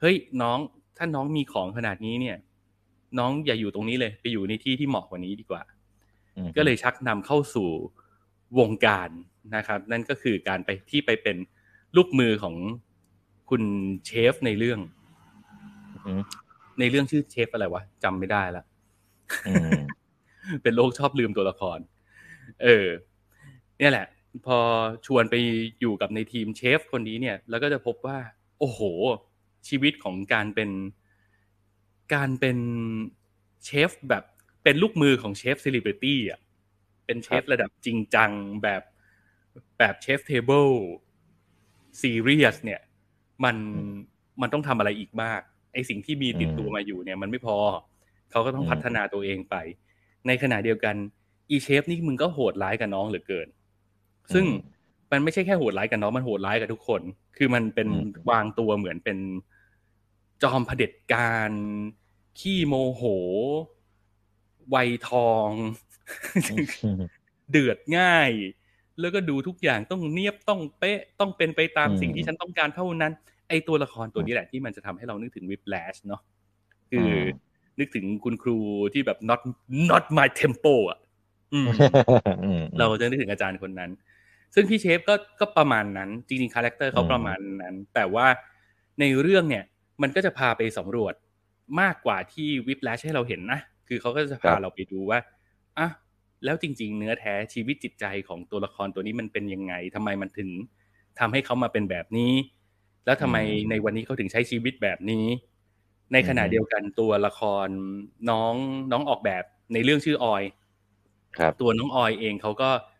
[0.00, 0.58] เฮ้ยน้อง
[0.96, 2.36] ถ้าน้องมีของขนาดนี้เนี่ย
[3.18, 5.62] น้องอย่าอยู่ตรงนี้เลย ไปอยู่ในที่ที่เหมาะกว่านี้ดีกว่า
[6.36, 7.68] อืมก็เลยชักนำเข้าสู่
[8.58, 9.10] วงการ
[9.56, 11.36] นะครับ นั่นก็คือการไปที่ไปเป็น
[11.96, 12.56] ลูกมือของ
[13.50, 13.62] คุณ
[14.06, 14.80] เชฟในเรื่อง
[16.06, 16.20] อืม
[16.80, 18.64] ในเรื่องชื่อเชฟอะไรวะจำไม่ได้ละ
[19.46, 19.80] อืม
[20.62, 21.78] เป็นโรคชอบลืมตัวละคร
[22.62, 22.86] เออ
[23.78, 24.06] เนี่ยแหละ
[24.46, 24.58] พอ
[25.06, 25.34] ชวนไป
[25.80, 28.18] อยู่กับในทีมเชฟคนนี้เนี่ย แล้วก็จะพบว่า
[28.58, 28.80] โอ้โห
[29.68, 30.70] ชีวิตของการเป็น
[32.14, 32.58] การเป็น
[33.64, 34.24] เชฟแบบ
[34.64, 36.40] เป็นลูกมือของเชฟเซเลบริตี้อะ
[37.06, 38.30] เป็นเชฟระดับจริงจัง
[38.62, 38.82] แบบ
[39.78, 40.68] แบบ chef's table
[42.00, 42.80] ซีเรียสเนี่ย
[43.44, 43.56] มัน
[44.40, 45.40] มันต้องทำอะไรอีกมาก
[45.72, 47.56] ไอสิ่งที่มีติดตัวมาอยู่เนี่ย มันไม่พอ
[48.30, 49.56] เขาก็ต้องพัฒนาตัวเองไป
[50.26, 50.94] ในขณะเดียวกัน
[51.50, 53.48] อีเชฟนี่มึงก็โหดร้ายกับน้องเหลือเกิน
[54.34, 54.44] ซึ่ง
[55.12, 57.02] มันไม่ใช่แค่โหดร้ายกับน้องมันโหดร้ายกับทุกคน
[57.36, 59.18] คือมันเป็นอืมวางตัวเหมือนเป็น
[60.42, 61.50] จอมเผด็จการ
[62.38, 63.02] ขี้โมโห
[64.70, 65.50] วัยทอง
[66.50, 67.00] อืม
[67.50, 68.30] เดือดง่าย
[69.00, 73.12] แล้วก็ดูทุกอย่างต้องเนี้ยบต้องเป๊ะต้องเป็นไปตามอืมสิ่งที่ฉันต้องการเท่านั้น
[73.48, 76.20] ไอตัวละครตัวนี้แหละที่มันจะทำให้เรานึกถึงวิ p แลชเนาะ
[76.90, 77.26] คืออม
[77.78, 78.58] นึกถึงคุณครู
[78.92, 79.40] ที่แบบ not
[79.90, 80.98] not my tempo อะ
[81.52, 81.66] อืม
[82.44, 83.90] อืมเราจะนึกถึงอาจารย์คนนั้น
[84.54, 88.26] ซึ่งพี่เชฟก็ก็ประมาณนั้น จริงๆ character เขาอืมประมาณนั้น แต่ว่า
[89.00, 89.64] ในเรื่องเนี่ย
[90.02, 91.14] มันก็จะพาไปสำรวจ
[91.80, 95.18] มากกว่าที่วิปแลชให้เราเห็นนะ คือเขาก็จะพาเราไปดูว่า
[95.78, 95.88] อะ
[96.44, 100.50] แล้วจริง ๆ เนื้อแท้ชีวิตจิตใจของตัวละครตัวนี้มันเป็นยังไงทำไมมันถึง
[101.20, 102.32] ทำให้เขามาเป็นแบบนี้
[103.04, 103.36] แล้วทำไม
[103.70, 105.26] ในวันนี้เขาถึงใช้ชีวิตแบบนี้
[106.12, 107.68] ในขณะเดียวกันตัวละคร
[108.30, 108.54] น้อง
[108.92, 110.42] น้องออกแบบในเรื่องชื่อออย
[111.38, 112.93] ครับ ตัวน้องออยเองเขาก็เ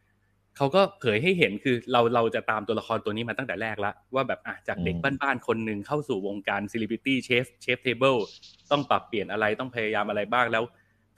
[0.59, 8.19] ขาก็เผยให้เห็นคือเราเราจะตามตัวละครตัวนี้มาตั้งแต่แรกละว่าแบบอะจากเด็กอืมบ้านๆคนหนึ่งเข้าสู่วงการ celebrity chef chef table
[8.71, 10.65] ต้องปรับเปลี่ยนอะไรต้องพยายามอะไรบ้างแล้ว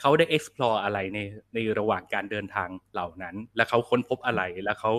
[0.01, 1.19] เขาได้ explore อะไรใน
[1.55, 4.93] ในระหว่างการเดินทางเหล่านั้น แล้วเขาค้นพบอะไรแล้วเขา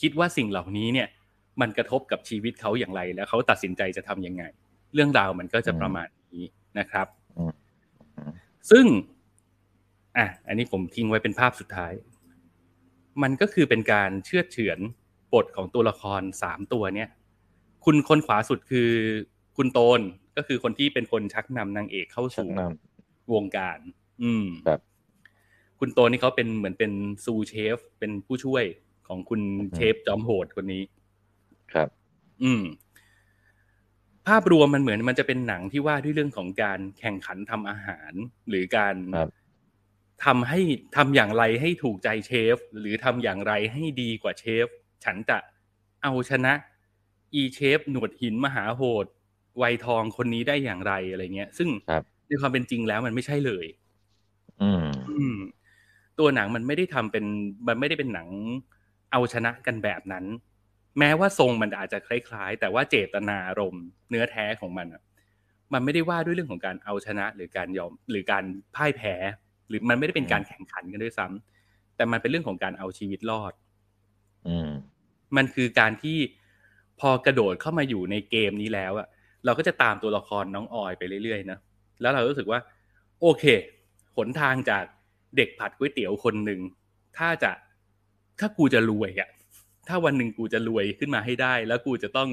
[0.00, 1.08] คิดว่าสิ่งเหล่านี้เนี่ย
[1.60, 4.42] มันกระทบกับชีวิตเขาอย่างไร แล้วเขาตัดสินใจจะทำยังไง
[4.94, 6.44] เรื่องราวมันก็จะประมาณนี้
[6.78, 7.06] นะครับ
[7.38, 7.52] อืม
[8.16, 8.32] อืม
[8.70, 8.84] ซึ่ง
[10.16, 11.92] อะอันนี้ผมทิ้งไว้เป็นภาพสุดท้าย
[13.22, 14.78] มันก็คือเป็นการเชื่อดเฉือน
[15.34, 17.08] บทของตัวละครสามตัวเนี่ย
[17.84, 18.90] คุณคนขวาสุดคือ
[19.56, 20.00] คุณโตน
[20.36, 22.60] ก็คือคนที่เป็นคนชักนำนางเอกเข้าชักสู่น
[23.34, 23.78] วงการ
[24.22, 24.80] อืมครับ
[25.80, 26.92] คุณโตนนี่เขาเป็นเหมือนเป็น
[27.24, 28.64] ซูเชฟ เป็นผู้ช่วย
[29.08, 29.40] ของคุณ
[29.76, 31.88] เชฟจอมโหดคนนี้ำครับ
[32.42, 32.62] อืม
[34.28, 38.12] ภาพรวมมันเหมือนมันจะเป็นหนังที่ว่าด้วยเรื่องของการแข่งขันทำอาหาร
[38.48, 39.30] หรือการครับ
[40.24, 40.60] ทำให้
[40.96, 44.66] ทำอย่างไรให้ถูกใจเชฟ หรือทำอย่างไรให้ดีกว่าเชฟ
[45.04, 45.38] ฉันจะ
[46.02, 46.52] เอาชนะ
[47.34, 49.06] อีเชฟ หนวดหินมหาโหด
[49.58, 53.66] ไวยทองคนนี้ได้อย่างไรอะไรเงี้ย ซึ่งครับในความเป็นจริงแล้วมันไม่ใช่เลย
[54.62, 55.36] อืมอืม
[56.18, 57.24] ตัวหนังมันไม่ได้ทำเป็น
[57.68, 58.28] มันไม่ได้เป็นหนัง
[59.12, 60.24] เอาชนะกันแบบนั้น
[60.98, 65.02] แม้ว่าทรงมันอาจจะคล้ายๆ แต่ว่าเจตนารมณ์เนื้อแท้ของมันอะ
[65.72, 68.44] มันไม่ได้ว่าด้วยเรื่องของการเอาชนะหรือการยอมหรือการ
[68.76, 73.52] พ่ายแพ้ห รือมันไม่ได้เป็นการแข่งขันกันด้วยซ้ำแต่มันเป็นเรื่องของการเอาชีวิตรอด
[74.48, 74.70] อืม
[75.36, 76.18] มันคือการที่
[77.00, 79.06] พอกระโดดเข้ามาอยู่ในเกมนี้แล้วอะ
[79.44, 81.58] เราก็จะตามตัวละครน้องออยไปเรื่อยๆนะ
[82.00, 82.60] แล้วเรารู้สึกว่า
[83.20, 83.44] โอเค
[84.16, 84.84] หนทางจาก
[85.36, 86.60] เด็กผัดก๋วยเตี๋ยวคนหนึ่ง
[87.18, 87.50] ถ้าจะ
[88.38, 89.28] ถ้ากูจะรวยอะ
[89.88, 92.28] ถ้าวันหนึ่งกูจะรวยขึ้นมาให้ได้ แล้วกูจะต้อง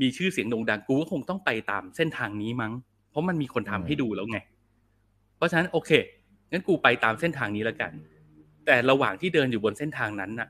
[0.00, 2.72] มีชื่อเสียงโด่งดังกูก็คงต้องไปตามเส้นทางนี้มั้ง
[3.10, 4.38] เพราะมันมีคนทำให้ดูแล้วไง
[5.36, 5.90] เพราะฉะนั้นโอเค
[6.50, 7.92] งั้นกูไปตามเส้นทางนี้แล้วกัน
[8.66, 10.48] แต่ระหว่างที่เดินอยู่บนเส้นทางนั้นน่ะ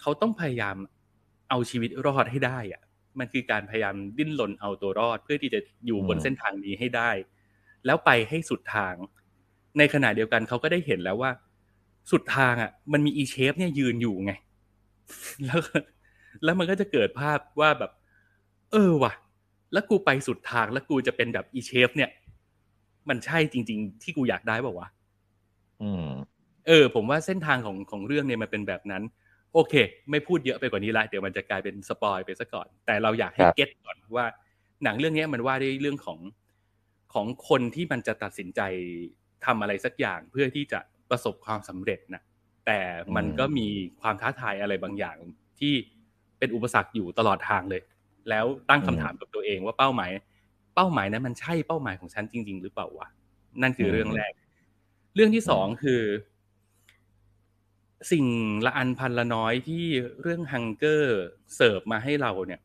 [0.00, 0.76] เขาต้องพยายาม
[1.48, 2.82] เอาชีวิตรอดให้ได้อะ
[3.18, 7.10] มันคือการพยายามดิ้นรนเอาตัวรอด เพื่อที่จะอยู่บนเส้นทางนี้ให้ได้
[7.86, 8.94] แล้วไปให้สุดทาง
[9.78, 11.30] ในขณะเดียวกันเขาก็ได้เห็นแล้วว่า
[12.10, 14.32] สุดทางอะ มันมีอีเชฟเนี่ยยืนอยู่ไง
[15.44, 15.60] แล้ว
[16.44, 17.90] แล้วมันก็จะเกิดภาพว่าแบบ
[18.72, 19.12] เออว่ะ
[19.72, 22.10] แล้วกูไปสุดทางแล้วกูจะเป็นแบบอีเชฟเนี่ย
[23.08, 24.88] มันใช่จริง ๆ ที่กูอยากได้เปล่าวะ
[26.66, 29.02] เออ ผมว่าเส้นทางของของเรื่องเนี่ยมันเป็นแบบนั้น
[29.54, 29.74] โอเค
[30.10, 34.26] ไม่พูดเยอะไปกว่านี้ละเดี๋ยวมันจะกลายเป็นสปอยไปซะก่อน แต่เราอยากให้ครับเก็ตก่อนว่า
[34.84, 36.18] หนังเรื่องเนี้ยมันว่าด้วยเรื่องของ
[37.14, 38.60] ของคนที่มันจะตัดสินใจ
[39.46, 42.22] ทำอะไรสักอย่างเพื่อที่จะประสบความสำเร็จนะ
[42.66, 42.78] แต่
[43.16, 43.66] มันก็มี
[44.00, 45.16] ความท้าทายอะไรบางอย่าง
[45.60, 45.74] ที่
[46.38, 47.82] เป็นอุปสรรคอยู่ตลอดทางเลย
[48.30, 50.10] แล้วตั้งคำถามกับตัวเองว่าเป้าหมาย
[50.74, 53.08] เป้าหมายนั้นมันใช่เป้าหมายของฉันจริง ๆ หรือเปล่าวะ
[53.62, 54.32] นั่นคือเรื่องแรก
[55.16, 56.02] เรื่องที่สองคือ
[58.12, 58.26] สิ่ง
[58.66, 59.84] ละอันพันละน้อยที่
[60.20, 61.22] เรื่องฮังเกอร์
[61.54, 62.60] เสิร์ฟมาให้เราเนี่ย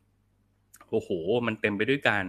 [0.90, 1.10] โอ้โห
[1.46, 2.26] มันเต็มไปด้วยการ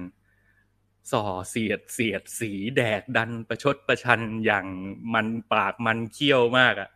[1.13, 4.67] ส่อเสียดเสียดสีแดกดันประชดประชันอย่าง
[5.15, 6.91] มันปากมันเคี้ยวมากอะ่ะ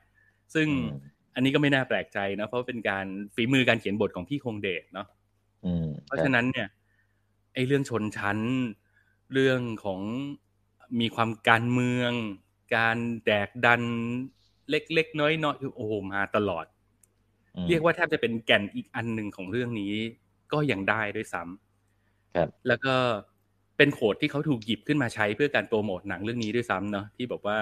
[0.54, 5.08] ซึ่งอืมอันนี้ก็ไม่น่าแปลกใจนะเพราะเป็นการฝีมือการเขียนบทของพี่คงเดชเนาะ
[5.64, 6.68] อืมเพราะฉะนั้นเนี่ย
[7.54, 8.38] ไอ้เรื่องชนชั้น
[9.32, 10.00] เรื่องของ
[11.00, 12.12] มีความการเมือง
[12.74, 13.82] การแดกดัน
[14.70, 16.66] เล็กๆน้อยๆโอ้โหมาตลอด
[17.56, 19.94] อืมเรียกว่าแทบจะเป็นแก่นอีกอันหนึ่งของเรื่องนี้
[20.52, 22.94] ก็ยังได้ด้วยซ้ำครับ แล้วก็
[23.76, 27.58] เป็นโขดที่เขาถูกหยิบขึ้นมาใช้เพื่อการโปรโมทหนังเรื่องนี้ด้วยซ้ำเนาะที่บอกว่า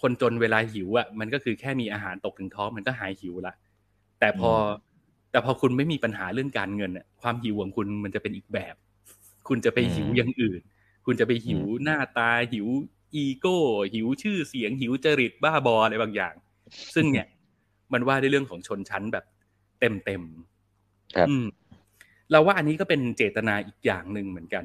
[0.00, 3.54] คนจนเวลาหิวอะมันก็คือแค่มีอาหารตกถึงท้องมันก็หายหิวละ
[4.20, 4.50] แต่พออ
[5.30, 8.74] แต่พอคุณไม่มีปัญหาเรื่องการเงินอะความหิวของคุณมันจะเป็นอีกแบบ
[9.48, 10.60] คุณจะไปหิวอย่างอื่น
[11.06, 12.66] คุณจะไปหิวหน้าตาหิว
[13.16, 13.58] อีโก้
[13.94, 16.34] หิวชื่อเสียงหิวจริตบ้าบออะไรบางอย่าง
[16.94, 17.26] ซึ่งเนี่ย
[17.92, 19.24] มันว่าด้วยเรื่องของชนชั้นแบบ
[19.80, 21.46] เต็มเต็มๆครับอืม
[22.30, 24.64] เราว่าอันนี้ก็เป็นเจตนาอีกอย่างหนึ่งเหมือนกัน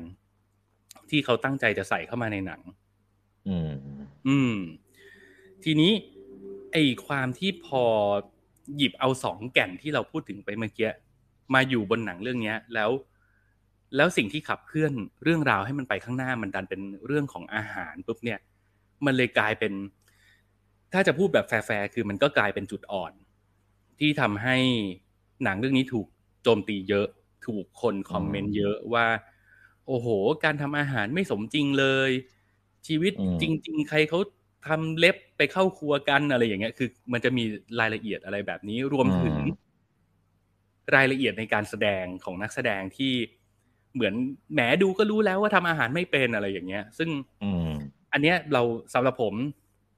[1.09, 2.61] ที่เขาตั้งใจจะใส่เข้ามาในหนัง
[3.47, 3.71] อืม
[4.27, 4.55] อืม
[5.63, 5.91] ทีนี้
[6.71, 7.83] ไอ้ความที่พอ
[8.77, 10.89] หยิบเอาสองแก่นที่เราพูดถึงไปเมื่อกี้
[11.53, 12.89] มาอยู่บนหนังเรื่องเนี้ยแล้ว
[13.95, 18.39] แล้วสิ่งที่ขับเคลื่อนเรื่องราวให้มันไปข้างหน้ามันดันเป็นเรื่องของอาหารปุ๊บเนี่ย
[19.05, 19.73] มันเลยกลายเป็น
[20.93, 23.13] ถ้าจะพูดแบบแฟร์ๆคือมันก็กลายเป็นจุดอ่อน
[23.99, 24.57] ที่ทำให้
[25.43, 26.07] หนังเรื่องนี้ถูก
[26.43, 27.07] โจมตีเยอะ
[27.47, 29.05] ถูกคนคอมเมนต์เยอะว่า
[29.87, 30.07] โอ้โห
[30.43, 32.11] การทำอาหารไม่สมจริงเลย
[32.87, 34.19] ชีวิตอืมจริง ๆ ใครเขา
[34.67, 37.43] ทำเล็บไปเข้าครัวกันอะไรอย่างเงี้ย คือ มันจะมี
[37.79, 39.35] รายละเอียดอะไรแบบนี้รวมถึง
[40.95, 43.13] รายละเอียดในการแสดงของนักแสดงที่
[43.95, 44.13] เหมือน
[44.53, 47.09] แหมดูก็รู้แล้วว่าทำอาหารไม่เป็นอะไรอย่างเงี้ย ซึ่ง
[47.43, 47.71] อืม
[48.13, 48.61] อันเนี้ยเรา
[48.93, 49.33] สำหรับผม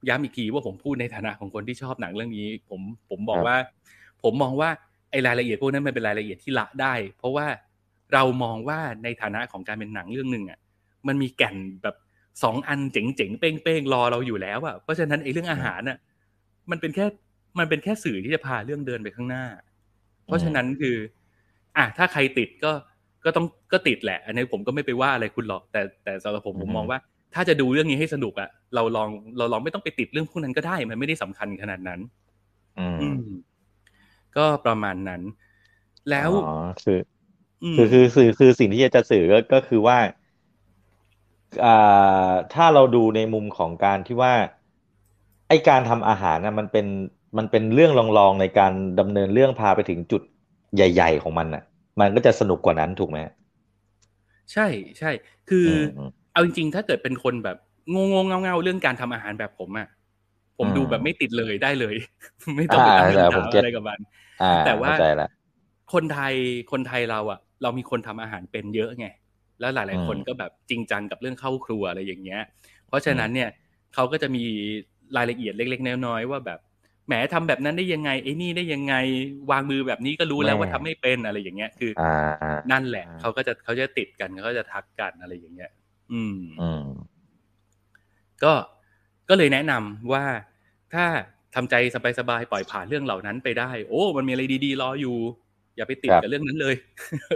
[0.10, 3.58] ย้ำอีกทีว่าผมพูดในฐานะของคนที่ชอบหนังเรื่องนี้ ผมผมบอกครับว่า
[4.24, 4.70] ผมมองว่า
[5.12, 7.48] ไอ้รายละเอียดพวกนั้นมันเป็นรายละเอียดที่ละได้ เพราะว่า
[8.14, 10.60] เรามองว่าในฐานะของการเป็นหนังเรื่องหนึ่งอะ
[11.08, 11.96] มันมีแก่นแบบ
[12.44, 15.98] สองอันเจ๋งๆเป้งๆรอเราอยู่แล้วอะเพราะฉะนั้นไอ้เรื่องอาหารอะ
[16.72, 17.06] มันเป็นแค่
[17.60, 19.46] มันเป็นแค่สื่อที่จะพาเรื่องเดินไปข้างหน้า
[20.26, 20.96] เพราะฉะนั้นคือ
[21.78, 22.72] อะถ้าใครติดก็
[23.26, 26.98] ก็ต้องก็ติดแหละ อันนี้ผมก็ไม่ไปว่าอะไรคุณหรอก แต่แต่สำหรับผมผมอือฮึมองว่า
[27.34, 32.00] ถ้าจะดูเรื่องนี้ให้สนุกอะเราลองเราลองไม่ต้องไปติดเรื่องพวกนั้นก็ได้มันไม่ได้สำคัญขนาดนั้น
[32.80, 33.20] อืมอืม
[34.38, 35.22] ก็ประมาณนั้น
[36.10, 36.38] แล้วอ๋อ
[36.84, 37.00] คือ
[37.64, 39.98] มคือคือสื่อคือสิ่งที่จะสื่อก็ก็คือว่า
[41.66, 44.34] อ่าถ้าเราดูในมุมของการที่ว่า
[45.48, 46.86] ไอการทำอาหารนะมันเป็น
[47.38, 50.22] มันเป็นเรื่องรองๆในการดำเนินเรื่องพาไปถึงจุด
[50.76, 51.64] ใหญ่ ๆ ของมันน่ะ
[52.00, 53.18] มันก็จะสนุกกว่านั้นถูกไหม
[54.54, 54.68] ใช่
[55.00, 55.12] ใช่
[55.50, 55.68] คืออ
[56.04, 57.58] มเอาจริงๆ ถ้าเกิดเป็นคนแบบ
[57.94, 59.88] งงงเงาๆเรื่องการทำอาหารแบบผมอะ
[60.58, 61.96] ผมอืมดูแบบไม่ติดเลยได้เลย
[62.58, 64.00] ไม่ต้องไปอ่าตั้งแต่คำผถามมเก็ตอะไรกับมัน
[64.40, 65.28] อ่าแต่ว่าเข้าใจละ
[65.94, 66.34] คนไทย
[66.72, 69.06] คนไทยเราอะ เรามีคนทำอาหารเป็นเยอะไง
[69.60, 72.42] แล้วหลายอืมๆคนก็แบบจริงจังกับเรื่องเข้าครัวอะไรอย่างเงี้ย
[72.88, 73.50] เพราะฉะนั้นเนี่ย
[73.94, 74.44] เขาก็จะมี
[75.18, 76.60] รายละเอียดเล็ก ๆ น้อยๆว่าแบบ
[77.08, 78.96] แหมทำแบบนั้นได้ยังไงไอ้นี่ได้ยังไง
[79.52, 82.14] วางมือแบบนี้ก็รู้แล้วว่าทำไม่เป็นอะไรอย่างเงี้ย คือออ่า
[82.44, 85.72] อ่านั่นแหละอ่าเขาก็จะเขาจะติดกันเขาจะทักกันอะไรอย่างเงี้ย
[86.14, 86.84] อืมอืม
[88.44, 88.54] ก็
[89.30, 90.26] ก็เลยแนะนำว่า
[90.94, 91.06] ถ้า
[91.56, 91.76] ทำใจ
[92.20, 95.18] สบายๆปล่อยผ่านเรื่องเหล่านั้นไปได้ โอ้ มันมีอะไรดีๆรออยู่
[95.76, 96.76] อย่าไปติดครับกับเรื่องนั้นเลย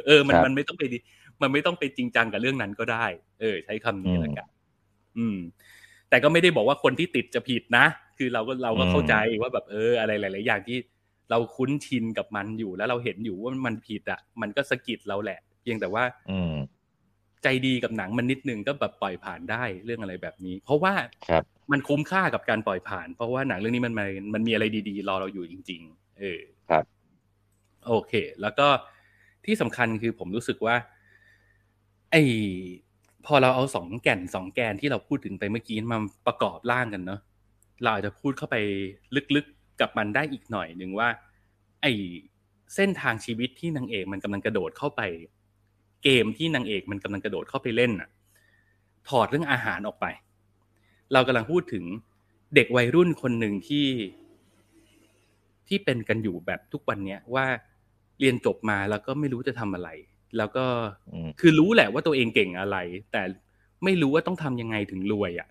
[0.06, 1.00] เออ มันครับมันไม่ต้องไปดิ
[1.42, 3.06] มันไม่ต้องไปจริงจังกับเรื่องนั้นก็ได้
[3.40, 4.48] เออ ใช้คำนี้อืมละกัน
[5.18, 5.38] อืม
[6.10, 7.86] แต่ก็ไม่ได้บอกว่าคนที่ติดจะผิดนะ
[8.18, 10.78] คือเราก็เราก็อืมเข้าใจว่าแบบเอออะไรหลาย ๆ อย่างที่
[11.32, 16.56] เราคุ้นชินกับมันอยู่แล้วเราเห็นอยู่ว่ามันผิดอะ มันก็สะกิดเราแหละ เพียงแต่ว่า อืม
[17.44, 20.94] ใจดีกับหนังมันนิดนึงก็แบบปล่อยผ่านได้เรื่องอะไรแบบนี้ เพราะว่า
[21.28, 26.84] ครับ มันคุ้มค่ากับการปล่อยผ่าน เพราะว่าหนังเรื่องนี้มันมันมันมีอะไรดี ๆ รอเราอยู่จริง ๆ เออครับ
[27.88, 28.68] โอเค แล้วก็
[29.46, 30.76] ที่สำคัญคือผมรู้สึกว่า
[32.12, 32.16] ไอ
[33.26, 37.20] พอเราเอาสองแก่นสองแกนที่เราพูดถึงไปเมื่อกี้มาประกอบร่างกันเนาะ
[37.84, 38.56] เราอาจจะพูดเข้าไป
[39.36, 41.10] ลึกๆกับมันได้อีกหน่อยหนึ่งว่า
[41.82, 41.86] ไอ
[42.76, 45.02] เส้นทางชีวิตที่นางเอกมันกำลังกระโดดเข้าไป
[46.04, 48.10] เกมที่นางเอกมันกำลังกระโดดเข้าไปเล่นน่ะ
[49.10, 50.06] ถอดเรื่องอาหารออกไป
[51.14, 51.84] เรากำลังพูดถึง
[52.56, 53.88] เด็กวัยรุ่นคนหนึ่งที่
[55.68, 57.46] ที่เป็นกันอยู่แบบทุกวันเนี้ยว่า
[58.20, 59.90] เรียนจบมาแล้วก็ไม่รู้จะทำอะไร
[60.38, 60.66] แล้วก็
[61.14, 62.78] อืมคือรู้แหละว่าตัวเองเก่งอะไร
[63.12, 63.22] แต่
[63.84, 65.50] ไม่รู้ว่าต้องทำยังไงถึงรวยอะ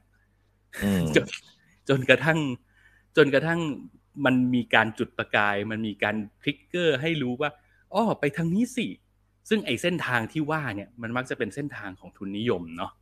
[0.84, 1.04] อืม
[1.88, 2.38] จนจนกระทั่ง
[3.16, 3.60] จนกระทั่ง
[4.24, 7.50] มันมีการจุดประกาย มันมีการทริกเกอร์ให้รู้ว่า
[7.94, 8.86] อ้อไปทางนี้สิ
[9.48, 12.92] ซึ่งไอ้เส้นทางที่ว่าเนี่ยมันมักจะเป็นเส้นทางของทุนนิยมเนาะ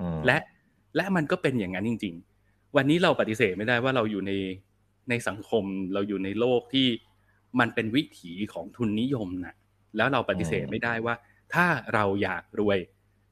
[0.00, 0.36] อืมและ
[0.96, 4.32] และมันก็เป็นอย่างนั้นจริง ๆ วันนี้เราปฏิเสธไม่ได้ว่าเราอยู่ใน
[5.08, 6.86] ในสังคมเราอยู่ในโลกที่
[7.60, 9.54] มันเป็นวิถีของทุนนิยมนะ
[9.96, 11.14] แล้วเราปฏิเสธไม่ได้ว่า
[11.54, 12.78] ถ้าเราอยากรวย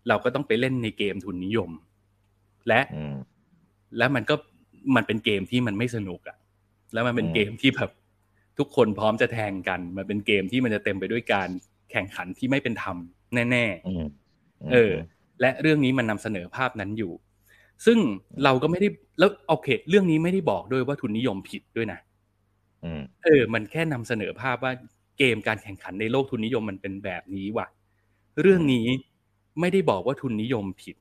[0.08, 1.70] เราก็ต้องไปเล่นในเกมทุนนิยม
[2.68, 3.16] และอืม
[3.98, 4.34] แล้วมันก็
[4.96, 6.36] มันเป็นเกมที่มันไม่สนุกอะ
[6.92, 7.90] แล้วมันเป็นอืมเกมที่แบบ
[8.58, 11.48] ทุกคนพร้อมจะแทงกัน มันเป็นเกมที่มันจะเต็มไปด้วยการ
[11.90, 12.96] แข่งขันที่ไม่เป็นธรรม
[13.34, 14.92] แน่อืมๆเออ
[15.40, 17.12] และเรื่องนี้มันนำเสนอภาพนั้นอยู่
[17.86, 17.98] ซึ่ง
[18.44, 18.88] เราก็ไม่ได้
[19.18, 22.00] แล้วโอเค เรื่องนี้ไม่ได้บอกด้วยว่าทุนนิยมผิดด้วยนะ
[22.84, 24.72] อืมเออ มันแค่นำเสนอภาพว่า
[25.18, 27.66] เกมการแข่งขันในโลกทุนนิยมมันเป็นแบบนี้ว่ะ
[28.40, 28.86] เรื่องนี้
[29.60, 30.96] ไม่ได้บอกว่าทุนนิยมผิด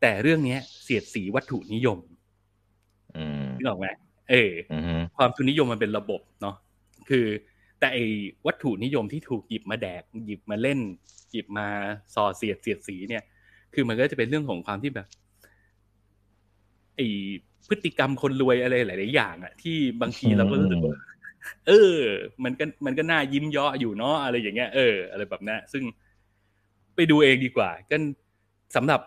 [0.00, 2.19] แต่เรื่องเนี้ยเสียดสีวัตถุนิยมอืม
[3.60, 3.86] นึกออกไหม
[4.30, 6.56] เอออืมความทุนนิยมมันเป็นระบบเนาะ
[7.08, 7.26] คือ
[7.78, 8.04] แต่ไอ้
[8.46, 10.78] วัตถุนิยมที่ถูกหยิบมาแดก หยิบมาเล่น
[11.32, 11.66] หยิบมา
[12.14, 13.22] ส่อเสียดเสียดสีเนี่ย
[13.74, 15.06] คือมันก็จะเป็นเรื่องของความที่แบบ
[16.96, 17.06] ไอ้
[17.68, 20.96] พฤติกรรมคนรวยอะไรหลาย ๆ อย่างอะที่บางทีเราก็รู้สึกว่า
[21.66, 21.96] เออ
[22.44, 25.82] มันก็มันก็น่ายิ้มเยาะอยู่เนาะอะไรอย่างเงี้ยเอออะไรแบบนั้นซึ่ง
[26.94, 27.96] ไปดูเองดีกว่าก็
[28.76, 29.00] สำหรับ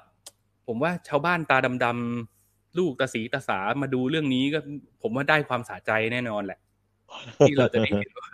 [0.67, 2.42] ผมว่าชาวบ้านตาดำๆ
[2.77, 4.59] ลูกตาสีตาสามาดูเรื่องนี้ก็
[5.01, 6.59] ผมว่าได้ความสะใจแน่นอนแหละ
[7.47, 8.29] ที่เราจะได้เห็นว่า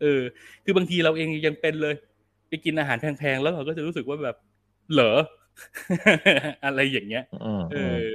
[0.00, 0.20] เออ
[0.64, 1.94] คือบางทีเราเองยังเป็นเลย
[2.48, 4.36] ไปกินอาหารแพงๆแล้วเราก็จะรู้สึกว่าแบบ
[4.92, 5.12] เหรอ
[6.64, 8.06] อะไรอย่างเงี้ยอืมเออ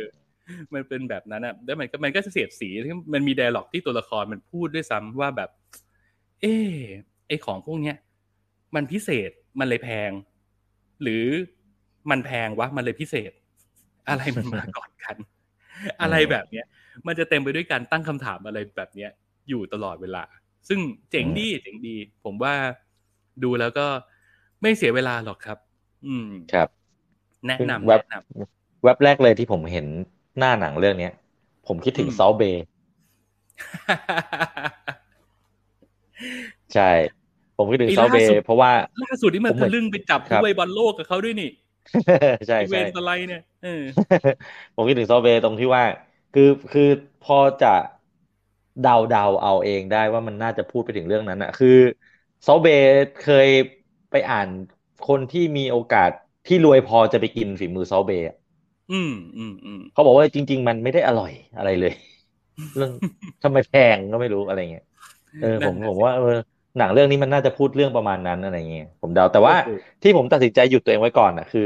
[0.73, 5.49] มันเป็นแบบนั้นอะแล้วมันก็มันก็จะเสียดสีที่มันมีไดอะล็อกที่ตัวละครมันพูดด้วยซ้ำว่าแบบ
[6.41, 6.75] เออ
[7.27, 7.97] ไอของพวกเนี้ย
[8.75, 10.11] มันพิเศษมันเลยแพง
[11.01, 11.25] หรือ
[12.09, 13.31] มันแพงวะมันเลยพิเศษ
[14.09, 15.15] อะไรมันมาก่อนกัน
[16.01, 16.65] อะไรแบบเนี้ย
[17.07, 19.11] มันจะเต็มไปด้วยการตั้งคำถามอะไรแบบเนี้ย
[19.49, 20.23] อยู่ตลอดเวลา
[20.67, 20.79] ซึ่ง
[21.11, 22.53] เจ๋งดีเจ๋งดี ผมว่า
[23.43, 23.87] ดูแล้วก็
[24.61, 25.57] ไม่เสียเวลาหรอกครับ
[26.07, 26.67] อืมครับ
[27.47, 29.85] แนะนำแวบแนะนำแว็บแรกเลยที่ผมเห็น
[30.37, 31.13] หน้าหนังเรื่องเนี้ย
[31.67, 32.65] ผมคิดถึงอืมซอลเบย์
[36.73, 36.91] ใช่
[37.57, 38.71] ผมคิดถึงไอ้ซอลเบล่าสุดย์เพราะว่า
[39.03, 41.49] ล่าสุดนี่มันผมเหมืทะอนลึ่งไปจับครับถ้วยบอลโลกกับเขาด้วยนี่
[42.47, 43.83] ใช่ไอเวใช่นสไลด์เนี่ยเออ
[44.75, 45.83] ผมคิดถึงซอลเบย์ตรงที่ว่า
[46.33, 46.83] คือคือ
[47.21, 47.67] พอจะ
[48.79, 51.67] เดาเดาเอาเองได้ว่ามันน่าจะพูดไปถึงเรื่องนั้นอะคือ
[52.45, 52.85] ซอลเบย์
[53.17, 53.47] เคย
[54.11, 54.49] ไปอ่าน
[55.01, 56.09] คนที่มีโอกาส
[56.45, 58.35] ที่รวยพอจะไปกินฝีมือซอลเบย์อะ
[58.91, 61.91] อืมอืมอืมเขาบอกว่าจริง ๆ มันไม่ได้อร่อยอะไรเลย
[62.75, 62.91] เรื่อง
[63.43, 64.83] ทำไมแพงก็ไม่รู้อะไรเงี้ย
[65.39, 66.25] เออผมนั่นน่ะผมว่าเออ
[66.77, 69.65] หนังเรื่องนี้มันน่าจะพูดเรื่องประมาณนั้นอะไรเงี้ยผมเดาแต่ว่าโอ้โห
[70.01, 71.61] ที่ผมตัดสินใจหยุดตัวเองไว้ก่อนอะคือ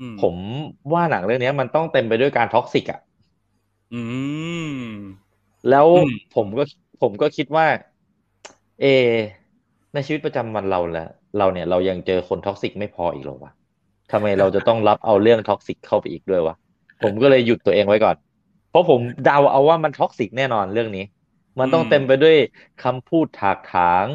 [0.00, 0.36] อือ ผม
[0.94, 2.98] ว่าหนังเรื่องนี้มันต้องเต็มไปด้วยการ toxic อะ
[3.92, 3.96] อื
[4.76, 4.98] ม
[5.68, 6.62] แล้วอืมผมก็
[7.00, 7.66] ผมก็คิดว่า
[8.78, 9.38] เอ
[9.94, 11.06] ในชีวิตประจำวันเราแหละ
[11.38, 13.52] เราเนี่ยเรายังเจอคน toxic ไม่พออีกเหรอวะ
[14.10, 16.54] ทำไมเราจะต้องรับเอาเรื่อง toxic เข้าไปอีกด้วยวะ
[17.02, 18.16] ผมก็เลยหยุดตัวเองไว้ก่อน
[18.68, 21.04] เพราะผมเดาเอาว่ามัน toxic แน่นอนเรื่องนี้
[21.58, 22.34] มันต้องอืมเต็มไปด้วย
[22.78, 24.06] คำพูดถากถาง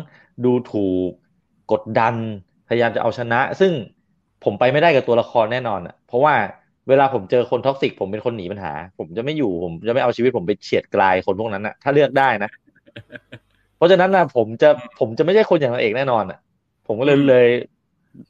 [0.46, 1.10] ดูถูก
[1.72, 2.16] กดดัน
[2.68, 3.72] พยายามจะเอาชนะ ซึ่ง
[4.44, 6.34] ผมไปไม่ได้กับตัวละครแน่นอนอะ เพราะว่า
[6.90, 12.50] เวลาผมเจอคน toxic ผมเป็นคนหนีปัญหา ผมจะไม่อยู่ผมจะไม่เอาชีวิตผมไปเฉียดกรายคนพวกนั้นอะ ถ้าเลือกได้นะ
[13.78, 14.70] เพราะฉะนั้นนะผมจะ
[15.00, 16.40] ผมจะไม่ใช่คนอย่างนางเอกแน่นอนอะ
[16.88, 17.48] ผมก็เลยอืมเลย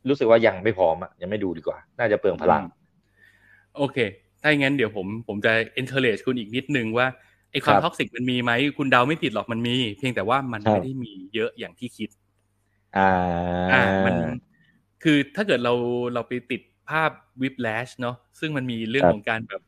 [0.09, 2.63] รู้สึกว่ายังไม่พร้อมอะยังไม่ดูดีกว่า น่าจะเปลืองพลัง
[3.77, 3.97] โอเค
[4.41, 7.07] ถ้าอย่างนั้นเดี๋ยวผมผมจะ encourage คุณอีกนิดนึงว่า
[7.53, 12.09] ไอความครับ toxic มันมีไหมคุณเดาไม่ผิดหรอกมันมี เพียงแต่ว่ามันครับไม่ได้มีเยอะอย่างที่คิด
[12.97, 13.11] อ่า
[13.73, 14.15] อ่ามัน
[15.03, 15.73] คือถ้าเกิดเรา
[16.13, 19.61] เราไปติดภาพวิบแลชเนาะซึ่งมันมีเรื่องครับของการแบบ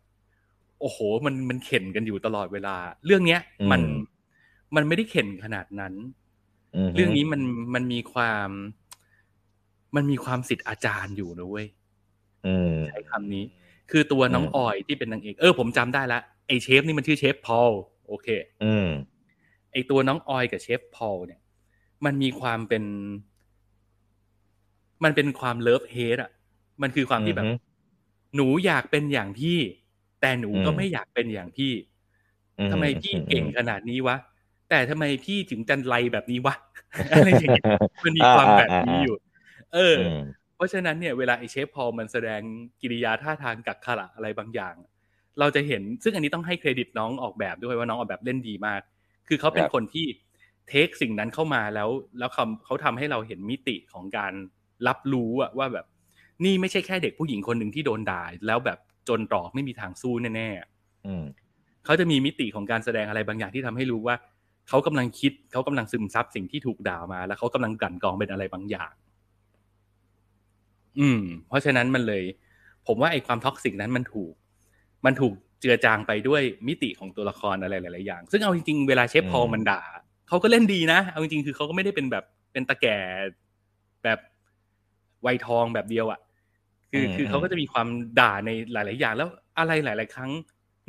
[0.81, 2.75] โอ้โห มันมันเข็นกันอยู่ตลอดเวลา
[3.05, 3.81] เรื่องเนี้ยอืมมัน
[4.75, 5.93] มันไม่ได้เข็นขนาดนั้น
[6.87, 7.41] มเรื่องนี้มัน
[7.73, 8.49] มันมีความ
[9.95, 11.67] มันมีความสิทธิ์อาจารย์อยู่นะเว้ย
[12.45, 13.43] อืมใช้คำนี้
[13.91, 17.71] คือตัวน้องอืมออยที่เป็นนางเอกเออผมจำได้ละ ไอเชฟนี่มันชื่อเชฟพอล
[18.07, 18.27] โอเค
[18.63, 18.87] อืม
[19.71, 21.39] ไอตัวน้องออยกับเชฟพอลเนี่ย
[22.05, 22.83] มันมีความเป็น
[25.03, 26.31] มันเป็นความเลิฟเฮดอะ
[26.81, 27.57] มันคือความที่แบบอือฮึ
[28.35, 29.59] หนูอยากเป็นอย่างพี่
[30.21, 31.71] แต่หนูก็อืมไม่อยากเป็นอย่างพี่
[32.59, 34.15] อืทำไมพี่อืเก่งขนาดนี้วะ
[34.69, 36.55] แต่ทำไมพี่ถึงจันไรแบบนี้วะ
[37.13, 37.67] อะไรอย่างเงี้ย
[38.03, 39.15] มันมีความแบบนี้อยู่
[39.73, 40.19] เอออืม
[40.55, 42.41] เพราะฉะนั้นเนี่ยเวลาไอเชฟพอลมันแสดง
[42.81, 44.75] กิริยาท่าทางกักขระอะไรบางอย่าง
[45.39, 48.81] เราจะเห็นซึ่งอันนี้ต้องให้เครดิตน้องออกแบบด้วยว่าน้องออกแบบเล่นดีมาก
[49.27, 50.05] คือเขาเป็นครับคนที่
[50.67, 54.33] เทคสิ่งนั้นเข้ามาแล้ว แล้วเขาเขาทำให้เราเห็นมิติของการ
[54.87, 55.85] รับรู้อะว่าแบบ
[56.43, 58.79] นี่ไม่ใช่แค่เด็กผู้หญิงคนหนึ่งที่โดนด่าแล้วแบบ
[59.09, 61.23] จนตรอกไม่มีทางสู้แน่ๆอืม
[61.85, 64.15] เขาจะมีมิติของการแสดงอะไรบางอย่างที่ทำให้รู้ว่า
[64.69, 68.93] เขากำลังคิดเขากำลังซึมซับสิ่งที่ถูกด่ามา แล้วเขากำลังกลั่นกรองเป็นอะไรบางอย่าง
[70.99, 72.23] อืม เพราะฉะนั้นมันเลย
[72.87, 74.33] ผมว่าไอ้ความท็อกซิกนั้นมันถูก
[75.05, 75.33] มันถูก
[75.63, 79.81] จือจางไปด้วยมิติของตัวละครอะไรหลายๆอย่าง ซึ่งเอาจริงๆเวลาเชฟพอลมันด่า
[80.27, 82.97] เขาก็เล่นดีนะ เอาจริงๆคือเขาก็ไม่ได้เป็นแบบเป็นตะแก่
[84.03, 84.19] แบบ
[85.21, 86.19] ไวทองแบบเดียวอะ่ะ
[86.91, 87.87] คือคือเขาก็จะมีความ
[88.19, 89.29] ด่าในหลาย ๆ อย่าง แล้ว
[89.59, 90.31] อะไรหลาย ๆ ครั้ง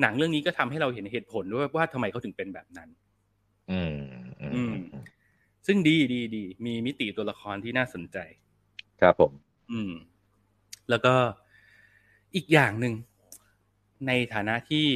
[0.00, 2.88] หนังเรื่องนี้ก็ทำให้เราเห็นเหตุผลด้วยว่าทำไมเขาถึงเป็นแบบนั้น
[3.70, 3.96] อืม
[4.54, 4.74] อืม
[5.66, 8.18] ซึ่งดีดีดีมีมิติตัวละครที่น่าสนใจ
[9.00, 9.32] ครับผม
[9.72, 9.92] อืม
[10.90, 11.14] แล้วก็
[12.34, 12.94] อีกอย่างหนึ่ง
[14.06, 14.86] ในฐานะที่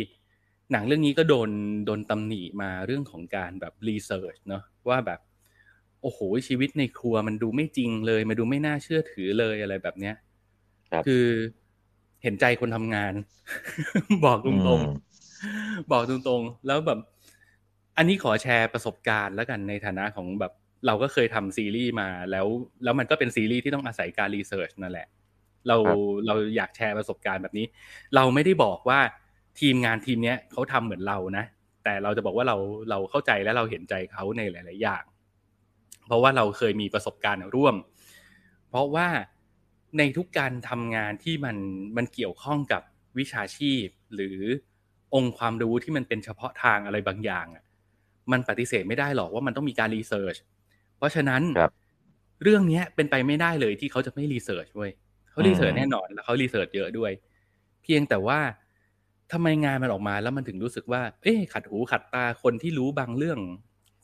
[0.72, 1.50] หนังเรื่องนี้ก็โดน
[1.86, 5.20] โดนตำหนิมาเรื่องของการแบบรีเสิร์ชเนาะว่าแบบ
[6.02, 10.14] โอ้โหชีวิตในครัวมันดูไม่จริงเลย มันดูไม่น่าเชื่อถือเลยอะไรแบบเนี้ย
[10.90, 11.26] ครับคือ
[12.22, 13.14] เห็นใจคนทำงาน
[14.24, 16.98] บอกตรงๆบอกตรงๆแล้วแบบ
[17.96, 20.52] อันนี้ขอแชร์ประสบการณ์แล้วกันในฐานะของแบบ
[20.86, 22.46] เราก็เคยทำซีรีส์มาแล้ว
[22.84, 25.08] แล้วมันก็เป็นซีรีส์ที่ต้องอาศัยการรีเสิร์ชนั่นแหละ
[25.68, 27.66] เราครับเราอยากแชร์ประสบการณ์แบบนี้
[28.14, 29.00] เราไม่ได้บอกว่า
[29.60, 31.44] ทีมงานทีมเนี้ยเขาทำเหมือนเรานะ
[31.84, 32.56] แต่เราจะบอกว่าเรา
[32.90, 35.04] เราเข้าใจและเราเห็นใจเขาในหลาย ๆ อย่าง
[36.06, 37.74] เพราะว่าเราเคยมีประสบการณ์ร่วม
[38.68, 39.08] เพราะว่า
[39.98, 41.56] ในทุกการทำงานที่มัน
[41.96, 42.82] มันเกี่ยวข้องกับ
[43.18, 44.38] วิชาชีพ หรือ
[45.14, 47.64] องค์ความรู้ที่มันเป็นเฉพาะทางอะไรบางอย่างอะ
[48.32, 50.36] มันปฏิเสธไม่ได้หรอกว่ามันต้องมีการ research
[50.98, 51.72] เพราะฉะนั้นครับ
[52.42, 54.92] เรื่องเนี้ยเป็นไปไม่ได้เลยที่เขาจะไม่ research เว้ย
[55.40, 57.12] เขา research แน่นอนแล้วเขา research เยอะด้วย
[57.82, 58.40] เพียงแต่ว่า
[59.32, 63.38] ทำไมงานมันออกมาแล้วมันถึงรู้สึกว่า เอ๊ะขัดหูขัดตาคนที่รู้บางเรื่อง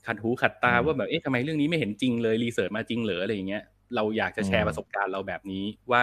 [0.06, 3.62] ขัดหูขัดตาอืมว่าแบบเอ๊ะทำไมเรื่องนี้ไม่เห็นจริงเลย research มาจริงเหรออะไรอย่างเงี้ย
[3.94, 6.02] เราอยากจะแชอืร์มประสบการณ์เราแบบนี้ว่า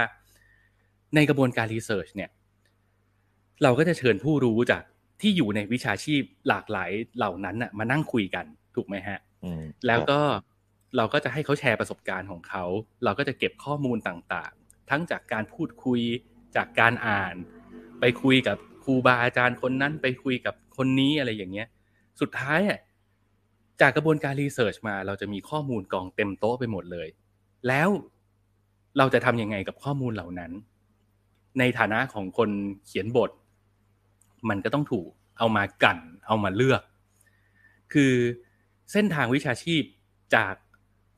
[1.16, 2.30] ในกระบวนการรีเสิร์ชเนี่ย
[3.64, 4.84] เราก็จะเชิญผู้รู้จาก
[5.22, 10.20] ที่อยู่ในวิชาชีพหลากหลายเหล่านั้นน่ะ มานั่งคุยกันถูกไหมฮะอืมแล้วก็
[10.98, 12.64] เราก็จะให้เขาแชร์ประสบการณ์ของเขา
[13.04, 14.63] เราก็จะเก็บข้อมูลต่างๆ
[14.94, 16.02] ทั้งจากการพูดคุย
[16.56, 17.36] จากการอ่าน
[18.00, 21.68] ไปคุยกับครูบาอาจารย์คนนั้นไปคุยกับคนนี้อะไรอย่างเงี้ย
[22.22, 22.80] สุดท้ายอะ
[23.82, 27.08] จากกระบวนการรีเสิร์ชมาเราจะมีข้อมูลกองเต็มโต๊ะไปหมดเลย
[27.68, 27.90] แล้ว
[28.98, 30.52] เราจะทำยังไงกับข้อมูลเหล่านั้น
[31.60, 32.50] ในฐานะของคน
[32.86, 33.32] เขียนบท
[34.50, 36.82] มันก็ต้องถูกเอามากั่น เอามาเลือก
[37.94, 38.14] คือ
[38.92, 39.84] เส้นทางวิชาชีพ
[40.36, 40.54] จาก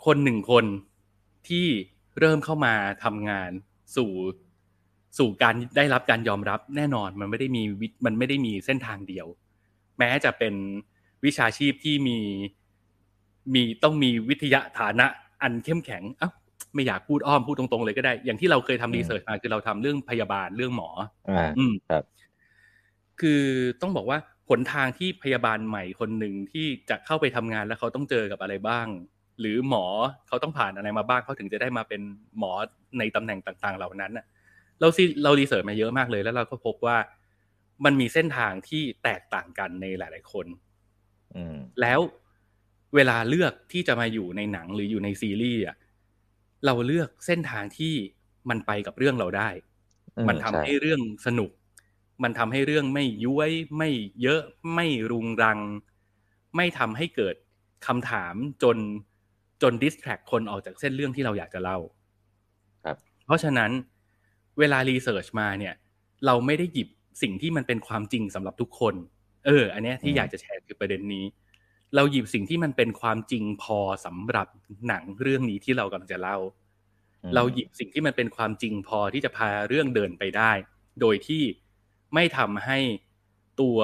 [0.05, 0.65] คนหนึ่งคน
[1.49, 1.67] ที่
[2.19, 3.51] เริ่มเข้ามาทำงาน
[3.95, 4.11] สู่
[5.17, 9.27] สู่การได้รับการยอมรับแน่นอนมันไม่ได้มีวิมันไม่ได้มีเส้นทางเดียว
[9.97, 10.53] แม้จะเป็น
[11.25, 12.19] วิชาชีพที่มี
[13.53, 15.05] มีต้องมีวิทยาฐานะ
[15.41, 16.29] อันเข้มแข็งเอ้า
[16.73, 20.89] ไม่อยากพูดอ้อมพูดตรงๆเลยก็ได้ อย่างที่เราเคยทำรีเสิร์ชมาคือเราทำเรื่องพยาบาลเรื่องหมอ
[21.29, 22.03] อ่าอืมครับ
[23.21, 23.41] คือ
[23.81, 24.17] ต้องบอกว่า
[24.49, 28.87] หนทางที่พยาบาลใหม่คนหนึ่งที่จะเข้าไปทำงานแล้วเขาต้องเจอกับอะไรบ้าง
[29.39, 29.85] หรือหมอ
[30.27, 32.01] เขาต้องผ่านอะไรมาบ้างเขาถึงจะได้มาเป็น
[32.39, 32.51] หมอ
[32.99, 34.25] ในตำแหน่งต่างๆ เหล่านั้นน่ะ
[34.79, 36.97] เราซีเรารีเสิร์ชมาเยอะมากเลย แล้วเราก็พบว่า
[37.85, 40.45] มันมีเส้นทางที่แตกต่างกันในหลาย ๆ คน
[41.35, 41.99] อืมแล้ว
[42.95, 45.77] เวลาเลือกที่จะมาอยู่ในหนังหรืออยู่ในซีรีส์อะ
[46.65, 47.93] เราเลือกเส้นทางที่
[48.49, 49.49] มันไปกับเรื่องเราได้
[50.17, 51.51] อืมมันทำใช่ให้เรื่องสนุก
[52.23, 53.89] มันทำให้เรื่องไม่ย้วยไม่
[54.21, 54.41] เยอะ
[54.73, 55.59] ไม่รุงรัง
[56.55, 57.35] ไม่ทำให้เกิด
[57.87, 58.77] คำถามจน
[59.61, 61.77] จนดิสแทรกคนออกจากเส้นเรื่องที่เราอยากจะเล่า
[62.85, 63.71] ครับ เพราะฉะนั้น
[64.59, 65.73] เวลารีเสิร์ชมาเนี่ย
[66.25, 66.87] เราไม่ได้หยิบ
[67.21, 68.95] สิ่งที่มันเป็นความจริงสำหรับทุกคน
[69.45, 71.25] เออ อันเนี้ยที่อยากจะแชร์คือประเด็นนี้
[71.95, 74.47] เราหยิบสิ่งที่มันเป็นความจริงพอสำหรับ
[74.87, 76.37] หนังเรื่องนี้ที่เรากำลังจะเล่า
[77.23, 80.51] อืมเราหยิบสิ่งที่มันเป็นความจริงพอที่จะพาเรื่องเดินไปได้
[81.01, 81.43] โดยที่
[82.13, 82.79] ไม่ทำให้
[83.61, 83.77] ตัว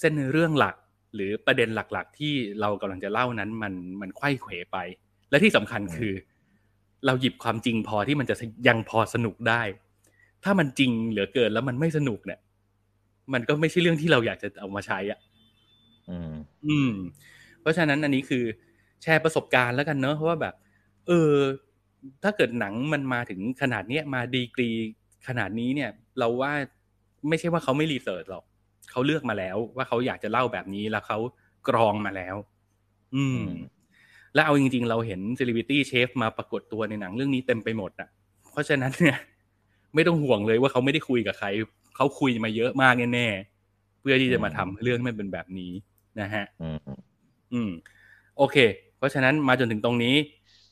[0.00, 0.76] เส้นเรื่องหลัก
[1.14, 4.76] หรือประเด็นหลัก ๆ ที่เรากำลังจะเล่านั้นมันมันไขว้เขวไป
[5.34, 6.14] และที่สำคัญคือ
[7.06, 8.36] เราหยิบความจริงพอที่มันจะ
[8.68, 9.62] ยังพอสนุกได้
[10.44, 12.40] ถ้ามันจริงเหลือเกินแล้วมันไม่สนุกเนี่ย
[13.32, 15.18] มันก็ไม่ใช่เรื่องที่เราอยากจะเอามาใช้อะ
[16.10, 16.32] อืม
[16.66, 16.92] อืม
[17.60, 18.44] เพราะฉะนั้นอันนี้คือ
[19.02, 20.54] แชร์ประสบการณ์แล้วกันเนอะว่าแบบ
[21.06, 21.32] เออ
[22.22, 24.70] ถ้าเกิดหนังมันมาถึงขนาดเนี้ยมาดีกรี
[25.28, 26.52] ขนาดนี้เนี่ย เราว่า
[27.28, 28.44] ไม่ใช่ว่าเขาไม่รีเสิร์ชหรอก
[28.90, 31.18] เขาเลือกมาแล้ว ว่าเขาอยากจะเล่าแบบนี้แล้วเขา
[31.68, 32.36] กรองมาแล้ว
[33.14, 33.62] อืมอืม
[34.34, 38.08] แล้วเอาจริง ๆ เราเห็น celebrity chef มาปรากฏตัวในหนังเรื่องนี้เต็มไปหมดอะ
[38.50, 39.16] เพราะฉะนั้นเนี่ย
[39.94, 41.48] ไม่ต้องห่วงเลยว่าเขาไม่ได้คุยกับใคร
[41.96, 45.72] เขาคุยมาเยอะมากแน่ๆเพื่อที่จะมาทำเรื่องให้มันเป็นแบบนี้
[46.20, 46.78] นะฮะอืม
[47.52, 47.70] อืม
[48.38, 48.56] โอเค
[48.98, 50.14] เพราะฉะนั้นมาจนถึงตรงนี้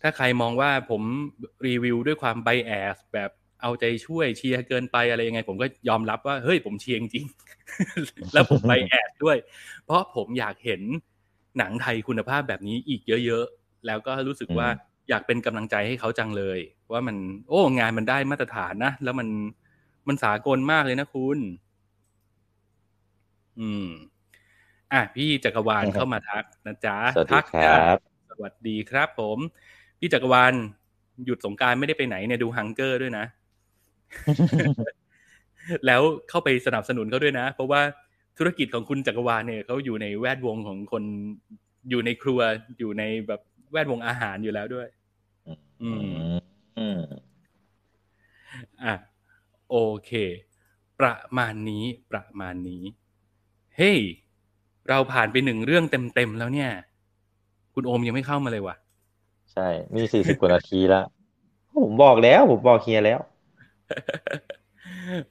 [0.02, 1.02] ถ้าใครมองว่าผม
[1.66, 3.30] รีวิวด้วยความ bias แบบ
[3.62, 9.36] เอาใจช่วยเชียร์เกินไปอะไรยังไง ผมก็ยอมรับว่า เฮ้ยผมเชียร์จริงๆแล้วผม bias ด้วย
[9.84, 10.82] เพราะผมอยากเห็น
[11.58, 16.58] หนังไทยคุณภาพแบบนี้อีกเยอะๆ แล้วก็รู้สึกว่าอืมอยากเป็นกำลังใจให้เขาจังเลย
[16.92, 17.16] ว่ามัน
[17.48, 19.28] โอ้ งานมันได้มาตรฐานนะ แล้วมัน
[20.08, 21.38] มันสากลมากเลยนะคุณ
[23.60, 23.86] อืม
[24.92, 27.96] อะพี่จักรวาลเข้ามาทักนะจ๊ะสวัสดีทักคจ้ะรับ
[28.30, 29.38] สวัสดีครับผม
[30.00, 30.52] พี่จักรวาล
[31.24, 33.24] หยุดสงกรารไม่ได้ไปไหนเนี่ยดูฮังเกอร์ด้วยนะ
[35.86, 37.82] แล้วเข้าไปสนับสนุนเขาด้วยนะ เพราะว่า
[38.38, 41.02] ธุรกิจของคุณจักรวาลเนี่ยเขาอยู่ในแวดวงของคน
[41.90, 42.40] อยู่ในครัว
[42.78, 43.40] อยู่ในแบบ
[43.72, 44.88] แวดวงอาหารอยู่แล้วด้วย
[45.82, 46.06] อืม
[46.76, 46.98] อืม
[48.84, 48.94] อะ
[49.70, 50.10] โอเค
[51.00, 52.82] ประมาณนี้ประมาณนี้
[53.76, 53.98] เฮ้ย
[54.88, 56.70] เราผ่านไปหนึ่งเรื่องเต็มๆแล้วเนี่ย
[57.74, 58.76] คุณโอมยังไม่เข้ามาเลยวะ
[59.52, 59.62] ใช่
[59.96, 61.00] มีสี่สิบกว่านาทีแล้ว
[61.84, 63.20] ผมบอกแล้ว ผมบอกเฮียแล้ว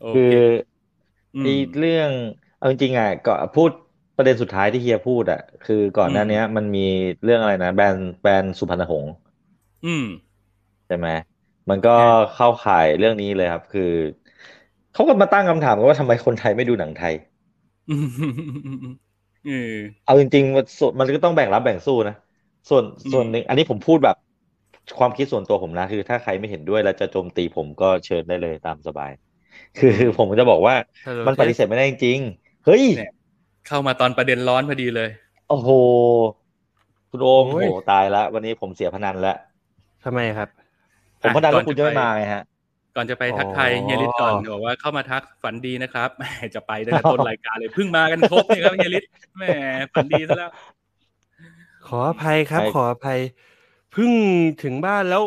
[0.01, 0.35] โอคืเคอ
[1.35, 2.11] อืมไอีเรื่อง
[2.61, 3.71] เอาจริงๆอะก็พูด
[4.15, 6.79] ประเด็นสุดท้ายที่เฮียพูดอะ คือก่อนหน้าอืมเนี้ยมันมี
[7.23, 9.11] เรื่องอะไรนะแบรนด์แบรนด์สุพรรณหงษ์
[9.83, 10.05] อืม
[10.87, 11.07] ใช่ไหม
[11.69, 13.81] มันก็ใช่เข้าข่ายเรื่องนี้เลยครับ คือ
[14.93, 17.13] เขาก็มาตั้งคำถามกันว่าทำไมคนไทยไม่ดูหนังไทย
[17.87, 18.05] อืม
[19.43, 19.51] เออ
[20.03, 22.13] เอาจริงๆมันส่วนมันก็ต้องแบ่งรับแบ่งสู้นะ
[22.69, 24.15] ส่วนอืมส่วนหนึ่งอันนี้ผมพูดแบบ
[24.97, 29.09] ความคิดส่วนตัวผมนะ คือถ้าใครไม่เห็นด้วยแล้วจะโจมตีผมก็เชิญได้เลยตามสบาย
[29.75, 33.11] คือผมจะบอกว่า Hello มันปฏิเสธไม่ได้จริงๆ เฮ้ยเนี่ย
[33.67, 35.09] เข้ามาตอนประเด็นร้อนพอดีเลย
[35.49, 35.69] โอ้โห
[37.09, 39.37] คุณโอมโอ้โอ้ยโหตายแล้ววันนี้ผมเสียพนันแล้ว
[40.05, 40.49] ทำไมครับ
[41.21, 42.43] ผมอะพนันก่อว่านคุณจะไม่จะไปมาไงฮะ
[42.95, 46.23] ก่อนจะไปอ๋อทักทายเฮียลิศก่อนบอกว่าเข้ามาทักฝันดีนะครับแหม
[46.55, 49.03] จะไปตั้งแต่ต้นรายการเลยเพิ่งมากันครบเนี่ยครับเฮียลิศ
[49.37, 49.43] แหม
[49.93, 50.51] ฝันดีซะแล้ว
[51.87, 53.19] ขออภัยครับใช่ขออภัย
[53.91, 54.11] เพิ่ง
[54.63, 55.23] ถึงบ้านแล้ว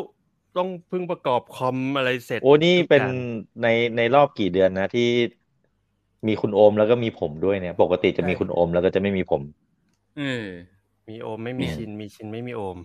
[0.56, 3.18] ต้องเพิ่งประกอบคอมอะไรเสร็จ โอ้นี่ทุกเป็นอย่าง
[3.62, 5.08] ในในรอบกี่เดือนนะที่
[6.28, 9.42] มีคุณโอมแล้วก็มีผมด้วยเนี่ย ปกติจะมีคุณโอมแล้วก็จะไม่มีผม
[10.16, 10.44] เออ
[11.08, 12.78] มีโอมไม่มีชินมีชินไม่มีโอม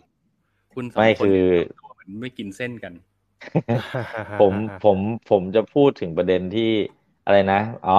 [0.73, 2.93] คุณสองไม่คนคือเนี่ยทำตัวเหมือนไม่กินเส้นกัน
[4.41, 4.53] ผม
[4.85, 4.97] ผม
[5.29, 6.71] ผมจะพูดถึงประเด็นที่
[7.25, 7.97] อะไรนะอ๋อ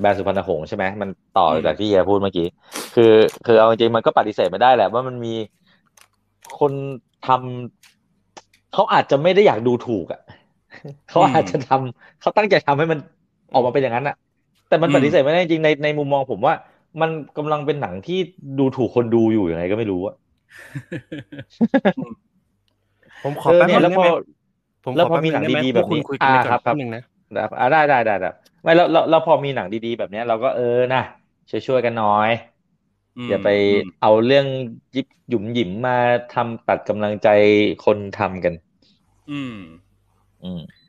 [0.00, 1.08] แบรนด์สุพรรณหงษ์ใช่ไหมมัน
[1.38, 2.46] ต่ออืมจากที่เฮียพูดเมื่อกี้
[2.94, 3.12] คือ
[3.46, 5.34] คือเอาจริงๆมันก็ปฏิเสธไม่ได้แหละว่ามันมี
[6.58, 6.72] คน
[7.26, 10.20] ทำเขาอาจจะไม่ได้อยากดูถูกอะ
[11.10, 12.98] เขาอาจจะทำเขาตั้งใจทำให้มัน
[13.52, 14.16] ออกมาเป็นอย่างนั้นอะ
[14.72, 16.54] แต่มันปฏิเสธไม่ได้จริงๆในในมุมมองผมว่า
[17.00, 18.18] มันกำลังเป็นหนังที่
[18.58, 20.14] ดูถูกคนดูอยู่ยังไงก็ไม่รู้อะ
[23.22, 24.06] ผมขอเออแป๊บเนี่นึยงแล้วได้พอไหม
[24.84, 27.02] ผมแล้วขอพอแป๊บมีนึหนังงได้ไหมดีๆพแบวกบคุณนี้คุยกันไปอ่าก่ครัอนบครัแป๊บบนึงนะ
[27.42, 28.28] ครับอ่าได้ได้ได้ได้
[28.62, 30.62] ไม่แล้วแล้วแล้วพอมีหนังดีๆแบบเนี้ยเราก็เออ
[30.92, 30.98] นะ
[31.50, 32.30] ช่วยช่วยๆกันหน่อย
[33.16, 34.46] มอย่าไปอืมเอาเรื่อง
[34.94, 35.92] ยิบหยุมหยิมมา
[36.30, 37.28] ทำตัดกำลังใจ
[37.80, 38.54] คนทำกัน
[39.28, 39.52] อืม
[40.42, 40.82] อืม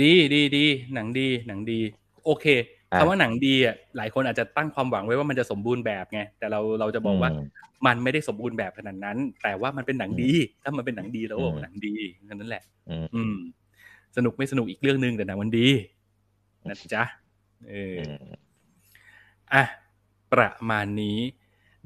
[0.00, 1.80] ดีดีดีหนังดี หนังดี
[2.24, 7.46] โอเคอะ คำว่าหนังดีอะหลายคนอาจจะตั้งความหวังไว้ว่ามันจะสมบูรณ์แบบไงแต่เราเราจะบอกว่าอืม
[7.86, 10.30] มันไม่ได้สมบูรณ์แบบขนาดนั้น แต่ว่ามันเป็นหนังดี
[10.62, 11.94] ถ้ามันเป็นหนังดีเราก็บอกอืมว่าหนังดี
[12.26, 13.34] แค่นั้นแหละอืมอืม
[14.16, 15.68] สนุกไม่สนุกอีกเรื่องหนึ่งแต่หนังมันดี
[16.68, 17.04] นะจ๊ะ
[17.68, 18.32] เอออือม
[19.52, 19.64] อะ
[20.32, 21.18] ประมาณนี้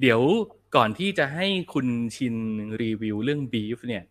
[0.01, 0.21] เดี๋ยว
[0.77, 1.87] ก่อนที่จะให้คุณ
[2.17, 2.37] ชิน
[2.83, 4.05] รีวิวเรื่องบีฟเนี่ย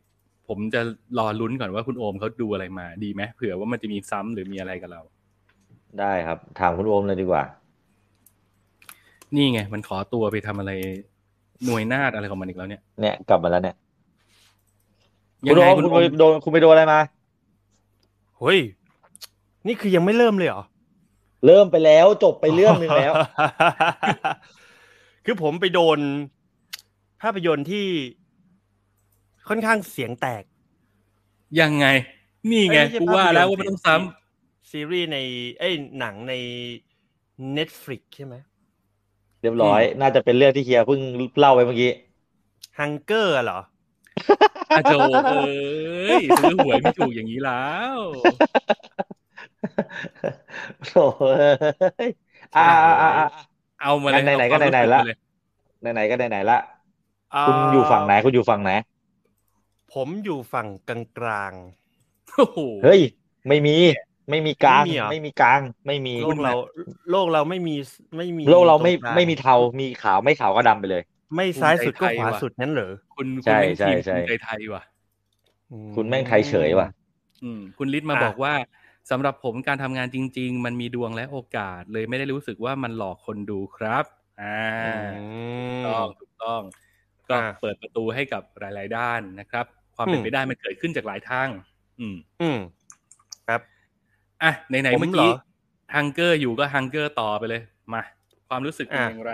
[0.47, 0.81] ผมจะ
[1.17, 5.01] รอลุ้นก่อนว่าคุณโอมเขาดูอะไรมาดีไหมเผื่อว่ามันจะมีซ้ำหรือมีอะไรกับเรา
[5.99, 7.43] ได้ครับ ถามคุณโอมเลยดีกว่า
[9.35, 10.71] นี่ไง มันขอตัวไปทำอะไร
[11.65, 13.75] หน่วยนาฏอะไรของมันอีกแล้วเนี่ย เนี่ยกลับมาแล้วเนี่ย
[15.47, 16.99] ยัคุงณไงโอมคุณคุณโอไปมโดนคุณไปโดนอะไรมา
[18.39, 18.59] เฮ้ย
[19.67, 20.63] นี่คือยังไม่เริ่มเลยเหรอ
[21.45, 23.13] เริ่มไปแล้วจบไปเรื่องหนึ่งแล้ว
[25.25, 25.99] คือผมไปโดน
[27.21, 27.85] ภาพยนตร์ที่
[29.47, 30.43] ค่อนข้างเสียงแตก
[31.61, 31.85] ยังไง
[32.51, 33.95] นี่ไงเอ้ยม่ใช่กูภพว่ายนตร์แล้วว่ามันต้องซ้
[34.71, 35.17] ซีรีส์ใน
[35.59, 36.33] เอ้ยหนังใน
[37.57, 38.35] Netflix ใช่ไหม
[39.41, 41.01] เรียบร้อย น่าจะเป็นเรื่องที่เฮียเพิ่ง
[41.39, 41.91] เล่าไปเมื่อกี้
[42.79, 44.93] ฮังเกอร์เหรอำอาโจ
[46.07, 47.97] เอ้ยซื้อหวยไม่ถูกอย่างนี้แล้ว
[50.87, 51.03] โถ่
[51.97, 52.09] เอ้ย
[52.55, 53.27] อ่าอ่าอ่าอ่า
[53.81, 55.17] เอามาเลยไหนๆก็เอาความไหนๆรู้สึละมาเลย
[55.93, 56.59] ไหนๆก็ไหนๆละ
[57.47, 58.71] คุณอยู่ฝั่งไหนคุณอยู่ฝั่งไหน
[59.93, 60.67] ผมอยู่ฝั่ง
[61.19, 61.53] กลาง
[62.35, 63.01] โอ้โหเฮ้ย
[63.47, 63.75] ไม่มี
[64.29, 66.53] ไม่มีกลางไม่มีเหรอไม่มีกลาง ไม่มีๆโลกเรา
[67.11, 67.75] โลกเราไม่มี
[68.17, 71.03] ไม่มี โลกเราไม่ตงกลงไม่มีเทา มีขาวไม่ขาวก็ดำไปเลย
[71.35, 74.83] ไม่ซ้ายสุดก็ขวาสุดนั้นเหรอคุณใช่คุณแม่งใช่ทีมใช่ภูมิใจไทยว่ะ
[75.71, 76.87] อืคุณแม่งไทยเฉยว่ะ
[77.43, 78.53] อืมคุณลิศมาอะบอกว่า
[79.11, 84.05] สำหรับผมการทำงานจริง ๆ มันมีดวงและโอกาส เลยไม่ได้รู้สึกว่ามันหลอกคนดูครับ
[84.41, 84.91] อ่าอื
[85.67, 86.61] ถูกมต้องถูกต้อง
[87.29, 89.65] ก็อ่าเปิดประตูให้กับหลาย ๆ ด้านนะครับ
[89.95, 91.47] ความเป็นอืมไปได้มันเกิดขึ้นจากหลายทาง
[91.99, 92.59] อืม อืม
[93.47, 93.61] ครับ
[94.45, 95.29] อะไหนผๆมเมื่อกี้เหรอ
[95.95, 97.61] ฮังเกอร์อยู่ก็ฮังเกอร์ต่อไปเลย
[97.93, 98.01] มา
[98.47, 99.31] ความรู้สึกเป็นอะอย่างไร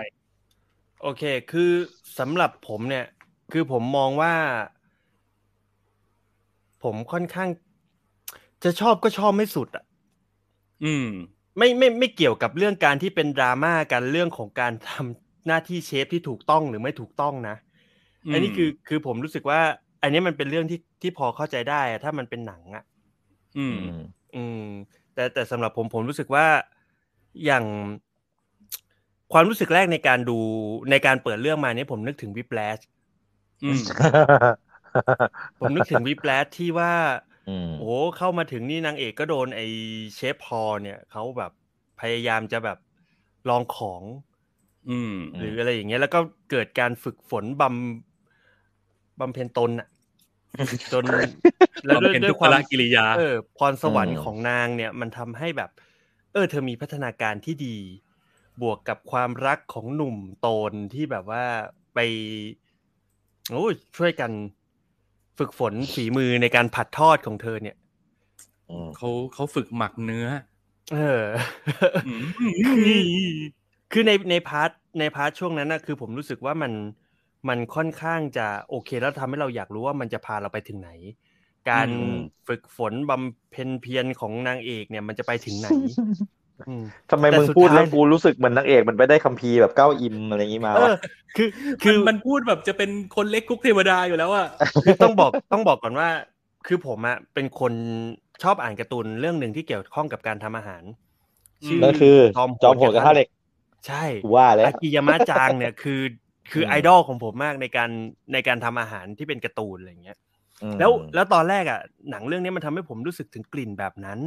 [1.02, 1.70] โอเค คือ
[2.18, 3.06] สำหรับผมเนี่ย
[3.52, 4.34] คือผมมองว่า
[6.82, 7.48] ผมค่อนข้าง
[8.64, 9.84] จะชอบก็ชอบไม่สุดอะ
[10.84, 11.08] อืม
[11.58, 17.56] ไม่ไม่ไม่เกี่ยวกับเรื่องการที่เป็นดราม่ากันเรื่องของการทำหน้าที่เชฟที่ถูกต้องหรือไม่ถูกต้องนะ
[18.32, 19.60] อันนี้คือคือผมรู้สึกว่า
[20.02, 22.84] อันนี้มันเป็นเรื่องที่ที่พอเข้าใจได้อะถ้ามันเป็นหนังอะ
[23.58, 23.98] อืม อืม
[24.34, 24.62] อืม
[25.14, 26.46] แต่แต่สำหรับผมผมรู้สึกว่า
[27.44, 27.64] อย่าง
[29.32, 30.38] ความรู้สึกแรกในการดู
[30.90, 32.78] ในการเปิดเรื่องมาเนี่ยผมนึกถึงวิปแลช
[33.64, 33.82] อืม
[35.60, 36.94] ผมนึกถึงวิปแลชที่ว่า
[37.48, 39.60] อืมโอ้เข้ามาถึงนี่นางเอกก็โดนไอ
[40.14, 41.52] เชฟพอลเนี่ยเขาแบบ
[42.00, 42.78] พยายามจะแบบ
[43.48, 44.02] ลองของ
[44.90, 49.88] อืม หรืออะไรอย่างเงี้ยแล้วก็เกิดการฝึกฝนบำบำเพ็ญตนอะ
[50.92, 51.04] จน
[51.84, 55.70] แล้วด้วยบำเพ็ญด้วทุยกความขกิริยา เออ พรสวรรค์ของนางเนี่ย มันทำให้แบบ
[56.32, 57.76] เออ เธอมีพัฒนาการที่ดี
[58.62, 61.44] บวกกับความรักของหนุ่มโตนที่แบบว่า
[61.94, 61.98] ไป
[63.50, 64.30] โอ้ยช่วยกัน
[65.38, 67.76] ฝึกฝนฝีมือในการผัดทอดของเธอเนี่ย
[68.70, 70.26] อืมเขาเขาฝึกหมักเนื้อ
[70.94, 71.24] เออ
[72.06, 72.24] อืม
[73.92, 76.72] คือในใน part ใน part ช่วงนั้นนะคือผมรู้สึกว่ามัน
[77.48, 80.90] มันค่อนข้างจะโอเคแล้วทำให้เราอยากรู้ว่ามันจะพาเราไปถึงไหน
[81.70, 82.16] การอืม
[82.48, 85.68] ฝึกฝนบำเพ็ญเพียรของนางเอกเนี่ยมันจะไปถึงไหน
[86.68, 90.94] อืมทำไมแต่มึงสุดพูดท้ายแล้วกูรู้สึกเหมือนนางเอกมันไปได้คัมภีร์แบบเก้าอิมอะไรอย่างงี้มาเหรอวะ
[91.36, 94.46] คือืคืออมันพูดแบบจะเป็นคนเล็กกุ๊กเทวดาอยู่แล้วอะ
[94.84, 96.08] คือต้องบอกต้องบอกก่อนว่า
[96.66, 97.72] คือผมอะเป็นคน
[98.42, 100.82] ชอบอ่านการ์ตูนเรื่องหนึ่งที่เกี่ยวข้องกับการทำอาหาร
[101.66, 103.28] ชื่อนั่นคือจอมจอมโหดกระทะเหล็ก
[103.86, 106.00] ใช่กูว่าแล้วอากิยามะจางเนี่ยคือ
[106.50, 107.90] คือไอดอลของผมมากในการ
[108.32, 110.18] ในการทำอาหารที่เป็นการ์ตูนอะไรอย่างเงี้ย
[110.62, 111.80] อืมแล้วแล้วตอนแรกอะ
[112.10, 114.20] หนังเรื่องนี้มันทำให้ผมรู้สึกถึงกลิ่นแบบนั้น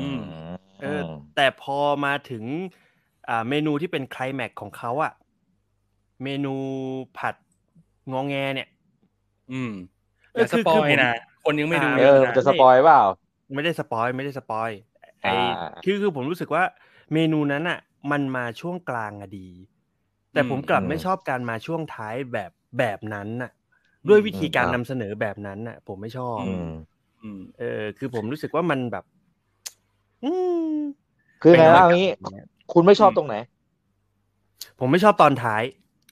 [0.00, 0.20] อืม
[0.82, 1.00] เออ
[1.36, 2.44] แต่พอมาถึง
[3.28, 5.12] อ่า เมนูที่เป็นไคลแม็กซ์ของเขาอะ
[6.22, 6.54] เมนู
[7.18, 7.34] ผัด
[8.12, 8.68] งองแงเนี่ย
[9.52, 9.72] อืม
[10.34, 11.12] เออย่าอสคือปอคืยอผมนะ
[11.44, 13.02] คนยังไม่ดูอ่าเอเยออะมันนะจะสปอยเปล่า
[13.54, 14.70] ไม่ได้สปอยไม่ได้สปอย
[15.22, 15.40] ไออ่า
[15.84, 16.62] คือคือผมรู้สึกว่า
[17.12, 17.78] เมนูนั้นอะ
[18.10, 19.48] มันมาช่วงกลางอะดี
[20.34, 23.50] แต่ผมกลับไม่ชอบการมาช่วงท้ายแบบแบบนั้นน่ะ
[24.08, 26.68] ด้วยวิธีการนำเสนอแบบนั้นน่ะ ผมไม่ชอบอืม
[27.22, 29.04] อืมเออ คือผมรู้สึกว่ามันแบบ
[30.22, 30.58] อืม
[31.40, 33.34] คือไงเป็นวะรายการเอางี้อย่างเงี้ยคุณไม่ชอบตรงไหน
[34.78, 35.62] ผมไม่ชอบตอนท้าย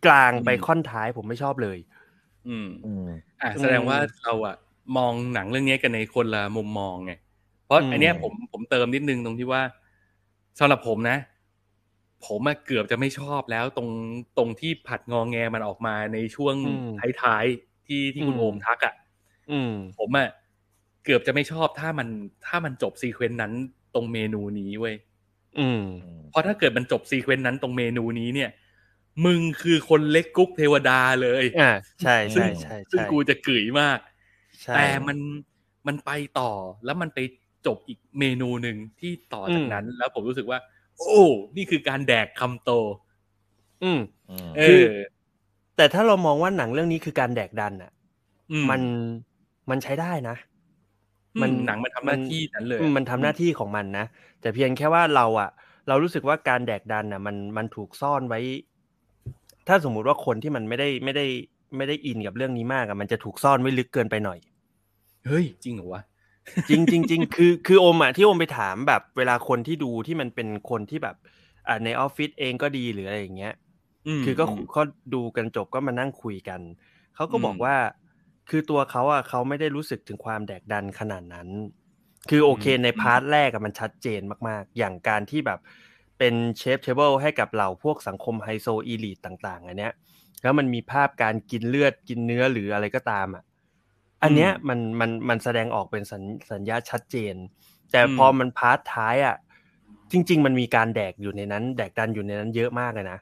[0.06, 1.78] กลางไปอืมค่อนท้าย ผมไม่ชอบเลย
[2.48, 3.06] อืมอืม
[3.40, 4.56] อะแสดงว่าเราอะ
[4.96, 7.12] มองหนังเรื่องนี้กันในคนละมุมมองไง
[7.64, 9.62] เพราะอืมอันเนี้ยผมผมเติมนิดนึงตรงที่ว่า
[10.58, 11.16] สำหรับผมนะ
[12.26, 13.90] ผมอะเกือบจะไม่ชอบแล้วตรง
[14.38, 16.54] ตรงที่ผัดงองแงมันออกมาในช่วง
[17.22, 18.94] ท้ายๆที่ที่คุณโอมทักอะ
[19.50, 20.28] อืมผมอะ
[21.04, 22.08] เกือบจะไม่ชอบถ้ามัน
[22.46, 23.52] ถ้ามันจบ sequence นั้น
[23.94, 24.96] ตรงเมนูนี้เว้ย
[25.58, 25.84] อืม
[26.30, 28.50] เพราะถ้าเกิดมันจบ sequence นั้นตรงเมนูนี้เนี่ย
[29.24, 33.98] มึงคือคนเล็กกุ๊กเทวดาเลยอ่าใช่ซึ่งใช่ใช่ซึ่งใช่กูจะกึ๋ยมาก
[34.62, 35.18] ใช่แต่มัน
[35.86, 36.50] มันไปต่อ
[36.84, 37.18] แล้วมันไป
[37.66, 40.58] จบอีกเมนูหนึ่งที่ต่อจากนั้น แล้วผมรู้สึกว่า
[40.98, 41.22] โอ้
[41.56, 42.70] นี่คือการแดกคำโต
[43.82, 44.94] อืมอืมเอคืออ
[45.76, 47.90] แต่ถ้าเรามองว่าหนังเรื่องนี้คือการแดกดันอะ
[48.52, 48.82] อืมัน
[49.70, 50.36] มันใช้ได้นะ
[51.42, 54.06] มันหนังมันทำหน้าที่นั้นเลยอืมมันทำหน้าที่ของมันนะ
[54.40, 55.50] แต่เพียงแค่ว่าเราอะ
[55.88, 58.40] เรารู้สึกว่าการแดกดันอะ มันมันถูกซ่อนไว้
[59.68, 61.26] ถ้าสมมุติว่าคนที่มันไม่ได้ไม่ได้
[61.76, 64.38] ไม่ได้อินกับเรื่องนี้มากอะมันจะถูกซ่อนไว้ลึกเกินไปหน่อย
[65.26, 66.02] เฮ้ย จริงเหรอวะ
[66.68, 71.16] จริงจริงจริงคือคือโอมอะที่โอมไปถามแบบเวลาคนที่ดูที่มันเป็นคนที่แบบ
[71.68, 73.54] อ่าในออฟฟิศเองก็ดีหรืออะไรอย่างเงี้ย
[74.06, 74.82] มคือก็มเขา
[75.14, 76.60] ดูกันจบก็มานั่งคุยกัน
[77.14, 77.74] เขาก็อืมบอกว่า
[78.50, 81.48] คือตัวเขาอะเขาไม่ได้รู้สึกถึงความแดกดันขนาดนั้น
[82.30, 85.60] คือโอเคใน part แรกอะมันชัดเจนมากๆ อย่างการที่แบบ
[86.18, 89.92] เป็น chef's table ให้กับเหล่าพวกสังคมไฮโซ elite ต่างๆอันเนี้ย
[90.42, 93.44] แล้วมันมีภาพการกินเลือดกินเนื้อหรืออะไรก็ตามอะ
[94.22, 97.34] อันเนี้ยมันมันมันแสดงออกเป็นสัญสัญญะชัดเจน
[97.92, 99.36] แต่พอมัน part ท้ายอะ
[100.12, 103.18] จริง ๆ มันมีการแดกอยู่ในนั้น แดกดันอยู่ในนั้นเยอะมากเลยนะ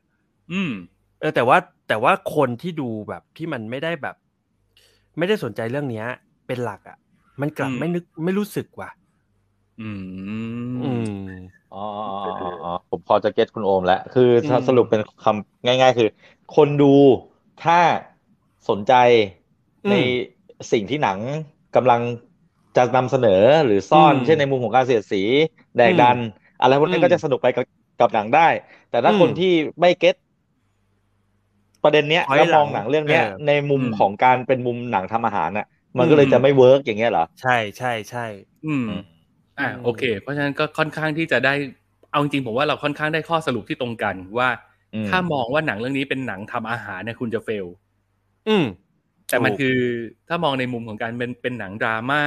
[0.51, 0.72] อืม
[1.20, 4.16] เออแต่ว่าแต่ว่าคนที่ดูแบบที่มันไม่ได้แบบ
[5.18, 6.07] ไม่ได้สนใจเรื่องเนี้ย
[6.46, 6.98] เป็นหลักอะ
[7.40, 8.90] มันกลับอืมไม่นึกไม่รู้สึกว่ะ
[9.78, 10.01] อืม
[10.80, 11.07] อืม
[11.70, 11.76] อ๋อ
[12.07, 16.07] อ๋ออ๋ออ๋อผมพอจะเก็ตคุณโอมแล้ว คือถ้าอืมสรุปเป็นคำง่าย ๆ คือ
[16.51, 16.84] คนดู
[17.59, 17.74] ถ้า
[18.68, 18.92] สนใจ
[19.88, 19.92] ใน
[20.72, 21.18] สิ่งที่หนัง
[21.74, 22.00] กำลัง
[22.76, 23.30] จะนำเสนอ
[23.64, 25.22] หรือซ่อนอืมเช่นในมุมของการเสียดสี
[25.76, 26.18] แดกดัน
[26.61, 27.64] อะไรพวกนี้อืมก็จะสนุกไปกับ
[27.98, 28.48] กับหนังได้
[28.90, 29.46] แต่ถ้าอืมคนที่
[29.80, 30.14] ไม่ get
[31.82, 35.66] ประเด็นเนี้ยถอยแล้วมองหลังหนังเรื่องเนี้ยเออในมุมอืมของการเป็นมุมหนังทำอาหารน่ะ
[35.98, 38.26] มันก็เลยอืมจะไม่ work อย่างเงี้ยเหรอใช่ใช่ใช่
[38.66, 39.00] อืมอืม
[39.58, 41.54] อ่าอืมโอเค เพราะฉะนั้นก็ค่อนข้างที่จะได้
[42.11, 44.48] เอาจริงๆผมว่าเราค่อนข้างได้ข้อสรุปที่ตรงกันว่า
[44.94, 47.66] อืมถ้ามองว่าหนังเรื่องนี้เป็นหนังทำอาหารเนี่ยคุณจะ fail
[48.46, 48.64] อืม
[49.31, 49.78] แต่มันถูกคือ
[50.28, 52.22] ถ้ามองในมุมของการเป็นเป็นหนังดราม่า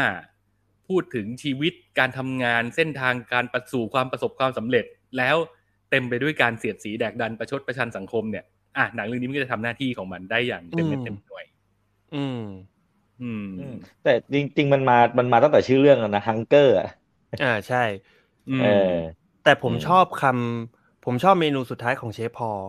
[0.88, 4.86] พูดถึงชีวิตการทำงานเส้นทางการประสู่ความประสบความสำเร็จ
[5.18, 5.36] แล้ว
[5.90, 8.46] เต็มไปด้วยการเสียดสีแดกดันประชดประชันสังคมเนี่ย
[8.78, 11.46] อะหนังเรื่องนี้มันก็จะทำหน้าที่ของมันได้อย่างเต็มเม็ดเต็มหน่วย
[12.16, 12.42] อืม
[13.24, 16.90] อืม อืม แต่จริง ๆ มันมามันมาตั้งแต่ชื่อเรื่องแล้วนะฮังเกอร์อะ
[17.44, 17.84] อ่าใช่
[18.50, 18.94] อืมเออ
[19.44, 22.60] แต่ผมอืมชอบคำผมชอบเมนูสุดท้ายของเชฟพอล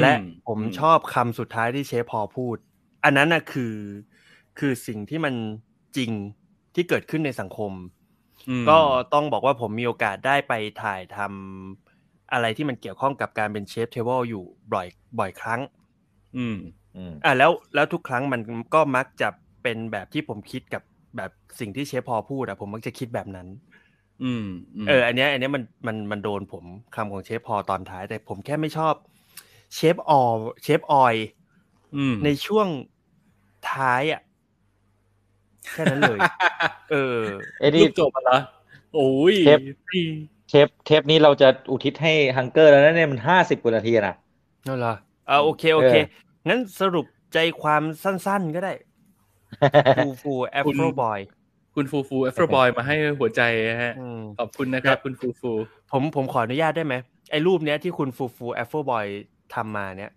[0.00, 0.12] และ
[0.48, 2.56] ผมชอบคำสุดท้ายที่เชฟพอลพูด
[3.04, 3.74] อันนั้นน่ะคือ
[4.58, 5.34] คือสิ่งที่มัน
[5.96, 6.10] จริง
[6.74, 7.72] ที่เกิดขึ้นในสังคม
[8.48, 8.78] อืมก็
[9.14, 14.86] ต้องบอกว่าผมมีโอกาสได้ไปถ่ายทำอะไรที่มันเกี่ยวข้องกับการเป็น chef's table อยู่บ่อย
[15.18, 15.60] บ่อยครั้ง
[16.36, 16.58] อืม
[16.96, 18.40] อืมอะแล้วแล้วทุกครั้งมัน
[18.74, 19.28] ก็มักจะ
[19.62, 20.82] เป็นแบบที่ผมคิดกับ
[21.16, 21.30] แบบ
[21.60, 23.48] สิ่งที่เชฟพอลพูดอะผมมักจะคิดแบบนั้น
[24.24, 24.46] อืม
[24.84, 28.94] มเออ อันเนี้ย อันเนี้ยมันมันมันโดนผมคำของเชฟพอตอนท้าย แต่ผมแค่ไม่ชอบ
[29.74, 30.22] เชฟออ
[30.62, 31.39] เชฟออยอืม
[32.24, 32.68] ในช่วง
[33.70, 34.20] ท้ายอะ
[35.72, 36.18] แค่นั้นเลย
[36.90, 37.18] เออ
[37.60, 38.38] เอ้ยรูนี่ปจบอะเหรอ
[38.94, 39.58] โอ้ยเทป
[39.90, 40.04] พี่
[40.48, 44.14] เทปเทปนี้เราจะอุทิศให้ฮังเกอร์แล้วนะเนี่ยมันห้าสิบกว่านาทีนะ
[44.66, 44.94] นั่นเหรอ
[45.28, 46.10] อ่าโอเคโอเคเอ
[46.44, 48.72] องั้นสรุปใจความสั้นๆก็ได้
[49.96, 51.20] ฟูฟูแอฟโรบอย
[51.74, 53.42] คุณฟูฟูเอฟเฟอร์บอยมาให้หัวใจ
[53.82, 53.94] ฮะ
[54.38, 55.52] ขอบคุณนะครับ คุณฟูฟู
[55.92, 56.94] ผมผมขออนุญาตได้ไหม
[57.30, 59.06] ไอ้รูปเนี้ยที่คุณฟูฟูแอฟโรบอย
[59.54, 60.10] ทำมาเนี้ย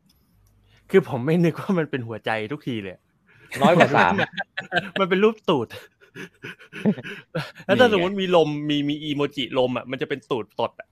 [0.92, 2.96] คือผมไม่นึกว่ามันเป็นหัวใจทุกทีเลย
[3.62, 4.14] น้อยกว่าสาม
[5.00, 5.68] มันเป็นรูปตูด
[7.66, 10.88] แล้วถ้านี่ไงสมมติมีลมมีมีอีโมจิลมอะมันจะเป็นตูดตดอะ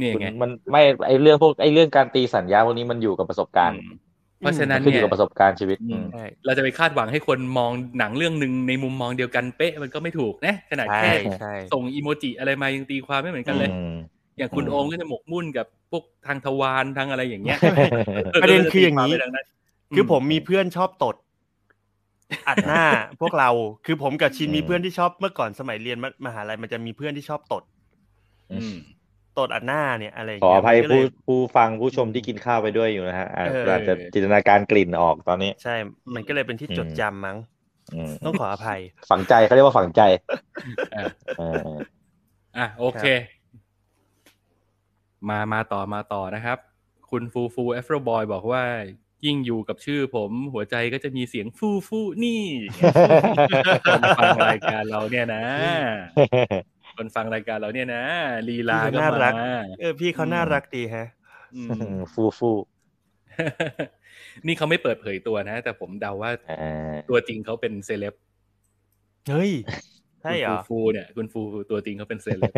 [0.00, 3.92] นี่ไงมันไม่ไอเรื่องพวกไอเรื่องการตีสัญญาพวกนี้มันอยู่กับประสบการณ์อืม
[4.38, 13.70] เพราะฉะนั้นขึ้นอเนี่ยยู่กับประสบการณ์ชีวิตอืมใช่เราจะไปคาดหวังให้คนมองหนังเรื่องหนึ่งในมุมมองเดียวกันเป๊ะมันก็ไม่ถูกนะขนาดใช่แค่ใช่ส่งอีโมจิอะไรมายังตีความไม่เหมือนกันเลย
[14.40, 17.58] อืมอย่างคุณอืมโอมก็จะหมกมุ่นกับพวกทางทวารทางอะไรอย่างเงี้ย
[18.42, 19.42] ประเด็นคืออย่างนี้นี้
[19.94, 21.16] คือผมมีเพื่อนชอบตด
[22.48, 22.84] อัดหน้า
[23.20, 23.50] พวกเรา
[23.86, 27.62] คือผมกับชินอืมมีเพื่อนที่ชอบเมื่อก่อนสมัยเรียนมมหาลัยมันจะมีเพื่อนที่ชอบตด
[28.52, 28.76] อืม
[29.38, 35.74] ตดอัดหน้าเนี่ยอะไรางขอเงี้อภัยมันก็เลผู้ผู้ฟังผู้ชมที่กินข้าวไปด้วยอยู่นะฮะอาจเอออาจจะจินตนาการกลิ่นออกตอนนี้ ใช่
[36.14, 37.36] มันก็เลยเป็นที่จดจำมั้ง
[37.94, 38.80] อืมต้องขออภัย
[39.10, 40.02] ฝังใจเขาเรียกว่าฝังใจ
[40.96, 41.04] อะ
[41.38, 41.70] เออ
[42.56, 43.04] อะโอเค
[45.28, 46.58] มามาต่อมาต่อนะครับ
[47.10, 48.64] คุณฟูฟูเอฟโรบอยบอกว่า
[49.26, 52.42] ยิ่งอยู่กับชื่อผมหัวใจก็จะมีเสียงฟูฟูนี่
[53.86, 55.44] คนฟังรายการเราเนี่ยนะ
[56.96, 58.02] คนฟังรายการเราเนี่ยนะ
[58.48, 61.06] ลีลาก็น่ารัมากเออพี่เขาน่ารักดีฮะ
[61.54, 61.62] อื
[61.94, 62.50] มฟูฟู
[64.46, 68.14] นี่เขาไม่เปิดเผยตัวนะ แต่ผมเดาว่าเออตัวจริงเขาเป็นเซเลบ
[69.30, 69.52] เฮ้ย
[70.22, 72.52] ใช่เหรคุณอฟูฟูเนี่ย คุณฟูฟูตัวจริงเขาเป็นเซเลบ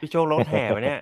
[0.00, 1.00] พี่โชครถแห่วะเนี่ย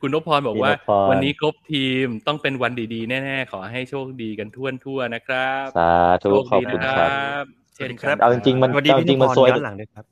[0.00, 5.90] คุณนพพรบอกว่าพี่นพพรวันนี้ครบทีมต้องเป็นวันดีๆ แน่ๆ ขอให้โชคดีกันทั่วทั่วๆนะครับ สา
[6.22, 7.08] ธุโชคขอบดีคุณนะคครัรั
[7.42, 7.44] บบ
[7.76, 10.04] เช่นครับกันเอาจริงๆมันสวัสดีเอาพี่จริงๆมันนิพซวยย้อนหลังด้วยครับ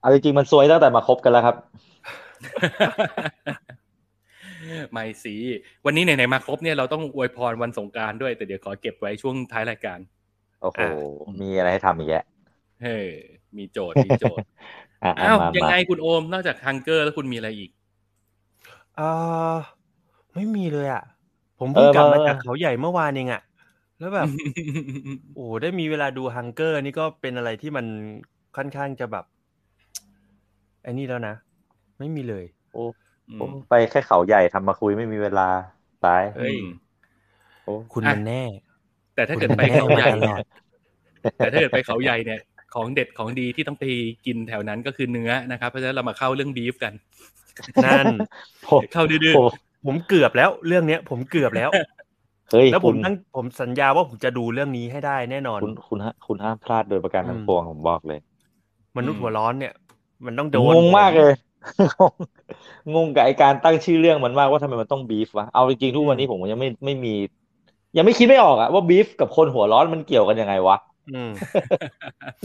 [0.00, 1.56] เอาจริงๆมันซวยตั้งแต่มาคบกันแล้วครับ
[4.92, 5.34] ไม่สิ
[5.86, 9.98] วันนี้ไหนๆมาครบเนี่ยเราต้องอวยพรวันสงกรารด้วย แต่เดี๋ยวขอเก็บไว้ช่วงท้ายรายการ
[10.62, 12.24] โอ้โหอะมีอะไรให้ทำอีกแยะ
[12.82, 13.06] เฮ้ย
[13.56, 14.46] มีโจทย์มีโจทย์
[15.04, 17.70] อะอะอ้าวมายังมาไงคุณโอมนอกจากฮังเกอร์แล้วคุณมีอะไรอีก
[18.96, 19.02] เอ
[19.52, 19.54] อ
[20.34, 21.02] ไม่มีเลยอะ
[21.58, 23.42] ผมเพิ่งกลับมาจากเขาใหญ่เมื่อวานเองอะ
[23.98, 24.28] แล้วแบบ
[25.34, 27.86] โอ้ได้มีเวลาดูฮังเกอร์นี่ก็เป็นอะไรที่มัน
[28.56, 29.24] ค่อนข้างจะแบบ
[30.82, 31.34] ไอ้นี่แล้วนะ
[31.98, 32.84] ไม่มีเลย โอ้
[33.30, 35.48] อืมผมไปแค่เขาใหญ่ทำมาคุยไม่มีเวลา
[36.04, 36.72] ตายเฮ้ยอืม
[37.64, 38.42] โอ้คุณอะมันแน่
[39.14, 40.44] แต่ถ้าเกิดคุณไปแน่เขามาใหญ่ตลเนี่อยด
[41.36, 42.40] แต่ถ้าเกิดไปเขาใหญ่เนี่ย
[42.74, 43.84] ของเด็ดของดีที่ต้องไป
[44.26, 46.92] กินแถวนั้นก็คือเนื้อนะครับ เพราะฉะนั้นเรามาเข้าเรื่องบีฟกัน
[47.84, 48.06] นั่น
[48.66, 49.46] ผมเข้าดื้อผม
[49.86, 51.70] ผมเกือบแล้วเรื่องเนี้ย ผมเกือบแล้ว
[52.50, 58.20] เฮ้ยแล้วผคุมณตั้งผมสัญญาว่าผมจะดูเรื่องนี้ให้ได้แน่นอน คุณคุณฮะคุณห้ามพลาดโดยประการทั้งอืมปวงผมบอกเลย
[58.96, 59.72] มนุษย์หัวร้อนเนี่ย
[60.24, 61.34] มันต้องโดนงงมากเลย
[62.00, 62.14] งง
[62.94, 67.14] งงกับไอการตั้งชื่อเรื่องมันมากว่าทำไมมันต้องบีฟวะเอาจริงๆทุกวันนี้ผมยังไม่ไม่มี
[67.96, 70.93] ยังไม่คิดไม่ออกอะว่าบีฟกับคนหัวร้อนมันเกี่ยวกันยังไงวะอืม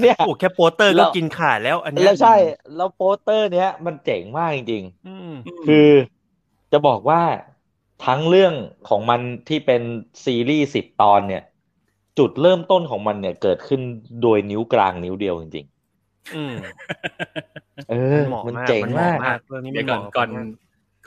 [0.02, 2.36] เนี่ยโอ้แค่โปสเตอร์แล้ก็วกินขาดแล้ว อันเนี้ยแล้วใช่
[2.76, 5.90] แล้วโปสเตอร์เนี้ยมันเจ๋งมากจริงอืมๆๆคือ
[6.72, 7.22] จะบอกว่า
[8.06, 8.54] ทั้งเรื่อง
[8.90, 9.82] ของมันที่เป็น
[10.24, 11.44] ซีรีส์สิบตอนเนี่ย
[12.18, 13.82] จุดเริ่มต้นของมันเนี่ยเกิดขึ้น
[14.22, 15.66] โดยนิ้วกลางนิ้วเดียวจริง
[16.36, 20.48] อืมๆเออเหมาะมันมากเจ๋งมันเหมามาะกมากเรื่องนี้เดี๋มัยนวเหก่อนมาะก่อนมาก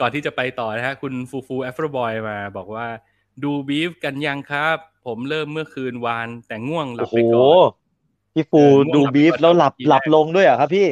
[0.01, 2.85] ก่อนที่จะไปต่อนะฮะ คุณฟูฟูแอฟโรบอยมาบอกว่า
[3.43, 7.49] ดูบีฟกันยังครับ ผมเริ่มเมื่อคืนวานแต่ง่วงหลัโอ้บโหไปก่อน
[8.33, 10.87] พี่ฟูเออง่วงดูหลับไปบีฟก่อนแล้วหลับทีแรกหลับลงด้วยเหรอครับพี่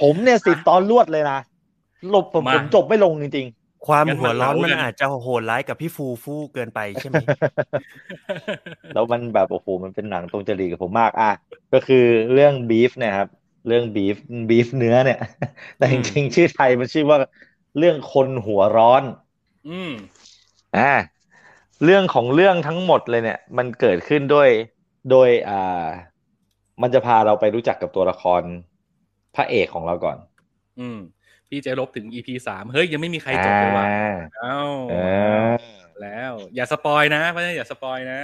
[0.00, 1.38] ผมเนี่ยสิบตอนรวดเลยนะ
[2.08, 3.46] หลบผมมาผมจบไม่ลงจริง
[3.86, 7.18] ความงั้นหัวร้อนมาเล้ามันกันอาจจะโหดร้ายกับพี่ฟูฟู่เกินไปใช่ไหม
[8.92, 11.26] แล้วมันแบบโอ้โหมันเป็นหนังตรงจริตกับผมมากอะ
[11.72, 11.96] ก็คือ
[12.32, 13.28] เรื่องบีฟเนี่ยครับ
[13.66, 14.14] เรื่องบีฟ
[14.50, 15.16] บีฟเนื้อเนี่ย
[15.76, 17.18] แต่จริงๆชื่อไทยมันชื่อว่า
[17.78, 19.02] เรื่องคนหัวร้อน
[19.68, 19.92] อืม
[20.76, 20.92] อ่า
[21.84, 24.48] เรื่องของเรื่องทั้งหมดเลยเนี่ย มันเกิดขึ้นด้วย
[25.10, 25.86] โดยอ่า
[26.82, 28.42] มันจะพาเราไปรู้จักกับตัวละคร
[29.36, 30.16] พระเอกของเราก่อน
[30.80, 30.98] อืม
[31.48, 34.58] พี่เจะลบถึง EP สามเฮ้ย ยังไม่มีใครจบเลยว่ะอ่าเอ้า
[34.90, 34.94] เอ
[35.48, 35.50] อ
[36.02, 38.20] แล้ว อย่าสปอยนะเพราะฉะนั้นอย่าสปอยนะ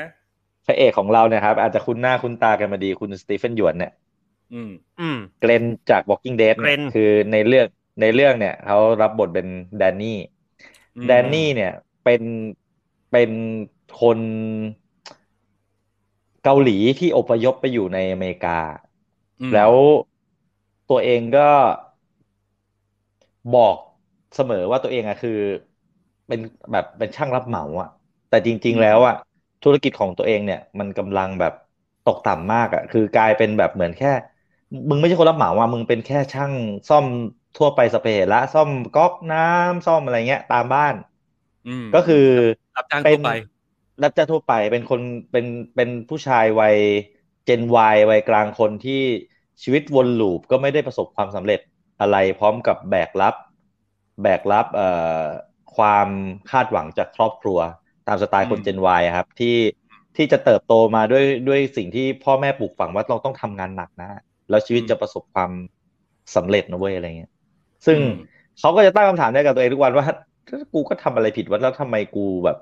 [0.66, 3.92] พระเอกของเราเนี่ยครับ อาจจะคุ้นหน้าคุ้นตากันมาดีคุณสตีเวนยอนเนี่ย
[4.54, 4.70] อืม
[5.00, 7.66] อืม Glenn จาก Walking Dead เนี่ย Glenn คือในเรื่อง
[8.00, 9.46] ในเรื่องเนี่ยเขารับบทเป็น
[9.78, 10.39] แดนนี่อืม
[11.06, 11.72] แดนนี่เนี่ย
[12.02, 12.22] เป็น
[13.10, 13.30] เป็น
[14.00, 14.20] คน
[16.44, 18.58] เกาหลีที่อพยพไปอยู่ในอเมริกา
[19.40, 19.72] อืมแล้ว
[20.88, 21.48] ตัวเองก็
[23.52, 23.76] บอก
[24.34, 25.30] เสมอว่าตัวเองอะคือ
[26.26, 26.40] เป็น
[26.72, 27.88] แบบเป็นช่างรับเหมาอะ
[28.28, 29.14] แต่จริง ๆ แล้วอะ
[29.62, 31.52] ธุรกิจของตัวเองเนี่ย มันกำลังแบบ
[32.04, 34.08] ตกต่ำมากอะคือกลายเป็นแบบเหมือนแค่
[34.90, 36.52] มึงไม่ใช่คนรับเหมาอะมึงเป็นแค่ช่าง
[36.88, 37.06] ซ่อม
[37.58, 40.94] ทั่วไปสเปรย์ละซ่อมก๊อกน้ำซ่อมอะไรเงี้ย ตามบ้าน
[41.66, 42.26] อืมก็คือ
[42.76, 43.30] รับจ้างเป็ทั่นวไป
[44.02, 45.00] รับจ้างทั่วไปเป็นคน
[45.32, 45.46] เป็น
[45.76, 46.76] เป็นผู้ชายวัย
[47.44, 49.02] เจนวายวัยกลางคนที่
[49.62, 51.60] ชีวิตวนลูปก็ไม่ได้ประสบความสำเร็จ
[52.00, 53.34] อะไรพร้อมกับแบกรับ
[54.22, 54.88] แบกรับเอ่
[55.20, 55.22] อ
[55.76, 56.08] ความ
[56.50, 57.58] คาดหวังจากครอบครัว
[58.08, 59.56] ตามสไตล์คนอืมเจนวายครับ ที่
[60.16, 64.10] ที่จะเติบโตมาด้วยด้วยสิ่งที่พ่อแม่ปลูกฝังว่าเราต้องทำงานหนักนะ
[64.48, 65.50] แล้วชีวิตจะประสบความ
[66.36, 67.32] สำเร็จนะเว้ยอะไรเงี้ย
[67.86, 68.10] ซึ่งอืม
[68.58, 70.06] เขาก็จะตั้งคำถามได้กับตัวเองทุกวันว่า
[70.48, 72.56] ถ้ากูก็ทำอะไรผิดวะแล้วทำไมกูแบบ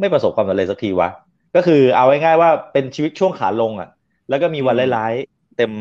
[0.00, 1.08] ไม่ประสบความสำเร็จสักทีวะ
[1.54, 3.88] ก็คือเอาง่ายๆว่าเป็นชีวิตช่วงขาลงอะ
[4.28, 5.72] แล้วก็มีวันอืมร้ายๆเต็ม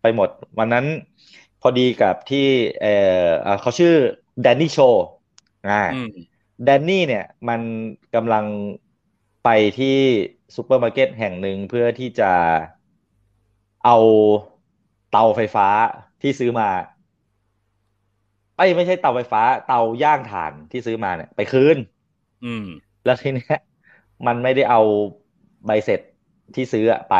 [0.00, 0.86] ไปหมด วันนั้น
[1.60, 2.46] พอดีกับที่
[2.80, 2.88] เออ
[3.42, 3.92] เอ่อเขาชื่อ
[4.40, 4.78] แดนนี่โช
[5.66, 6.28] อ่าอืม
[6.64, 7.60] แดนนี่เนี่ยมัน
[8.14, 8.44] กำลัง
[9.42, 9.48] ไป
[9.78, 9.86] ที่
[10.56, 12.24] ซูเปอร์มาร์เก็ตแห่งหนึ่งเพื่อที่จะ
[13.84, 13.96] เอา
[15.10, 15.66] เตาไฟฟ้า
[16.20, 16.68] ที่ซื้อมา
[18.58, 21.76] ไอ้ยไม่ใช่เตาไฟฟ้า เตาย่างถ่านที่ซื้อมาเนี่ยไปคืน
[22.42, 22.64] อืม
[23.04, 23.56] แล้วทีเนี้ย
[24.26, 24.80] มันไม่ได้เอา
[25.66, 26.00] ใบเสร็จ
[26.54, 27.14] ที่ซื้ออะไป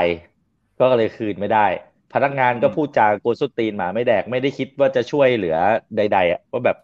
[0.79, 1.67] ก็เลยคืนไม่ได้
[2.13, 5.57] พนักงานก็อืมพูดจากวนส้นตีนหมาไม่แดกไม่ได้คิดว่าจะช่วยเหลือ
[5.97, 6.77] ใด ๆอะว่าแบบ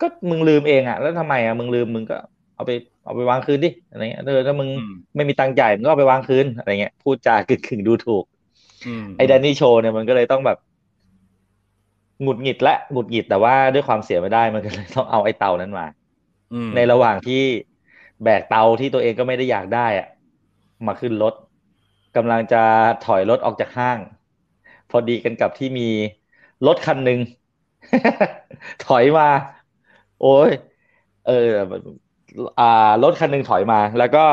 [0.00, 2.14] ก็มึงลืมเองอะ แล้วทำไมอะมึงลืมมึงก็
[2.54, 2.70] เอาไป
[3.04, 8.24] เอาไปวางคืนดิอะไรเงี้ยเออถ้ามึงอืมไม่มีตังค์จ่ายมึงก็เอาไปวางคืนอะไรเงี้ยพูดจากึ่งกึ่งๆดูถูก
[8.84, 10.56] อืมไอ้แดนนี่โชว์เนี่ยมันก็เลยต้องแบบ
[12.22, 15.86] หงุดหงิดและหงุดหงิดแต่ว่าด้วยความเสียไม่ได้มันก็เลยต้องเอาไอ้เตานั้นมา
[16.52, 17.42] อืมในระหว่างที่
[18.22, 20.08] แบกเตาที่ตัวเองก็ไม่ได้อยากได้อะ
[20.86, 21.34] มาขึ้นรถ
[22.16, 22.62] กำลังจะ
[23.06, 23.98] ถอยรถออกจากห้าง
[24.90, 25.88] พอดีกันกับที่มี
[26.66, 27.18] รถคันหนึ่ง
[28.86, 29.28] ถอยมา
[30.22, 30.50] โอ้ย
[31.26, 31.50] เออ
[32.60, 34.24] อ่ารถคันหนึ่งถอยมา แล้วก็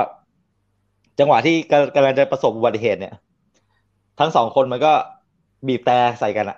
[1.19, 3.13] จังหวะที่กำกำลังจะประสบอุบัติเหตุเนี่ย
[4.19, 4.93] ทั้งสองคนมันก็
[5.67, 6.57] บีบแต่ใส่กันอะ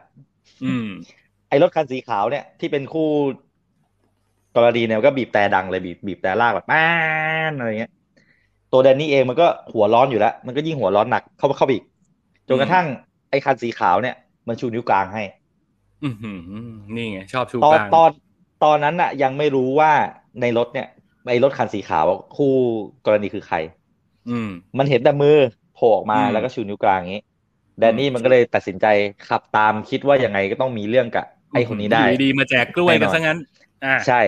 [0.63, 3.09] อืมไอ้รถคันสีขาวเนี่ยที่เป็นคู่
[4.55, 6.85] กรณีเนี่ยมันก็บีบแต่ดังเลยบีบบีบแต่ลากแบบแป้
[7.49, 7.91] นอะไรเงี้ย
[8.71, 11.85] ตัวแดนนี่เองมันก็หัวร้อนอยู่แล้ว มันก็ยิ่งหัวร้อนหนักเข้าเข้าไปอีก
[12.47, 12.85] จนกระทั่ง
[13.29, 14.15] ไอ้คันสีขาวเนี่ย
[14.47, 15.23] มันชูนิ้วกลางให้
[16.03, 18.09] อืมอืมอืมนี่ไงชอบชูตอกนลางตอน
[18.63, 19.91] ตอนนั้นน่ะยังไม่รู้ว่า
[20.41, 20.87] ในรถเนี่ย
[21.27, 22.53] ในรถคันสีขาวอะคู่
[23.05, 23.57] กรณีคือใคร
[24.29, 25.37] อืม มันเห็นแต่มือ
[25.75, 27.23] โผล่ออกมาอืมแล้วก็ชูนิ้วกลางอย่างนี้
[27.79, 28.85] แดนนี่มันก็เลยตัดสินใจ
[29.29, 31.25] ขับตามคิดว่ายังไงก็ต้องมีเรื่องกับ
[31.55, 33.37] ไอ้คนนี้ได้อยู่ดีๆมาแจกกล้วยกันแน่นอนซะงั้น
[33.85, 34.21] อ่าใช่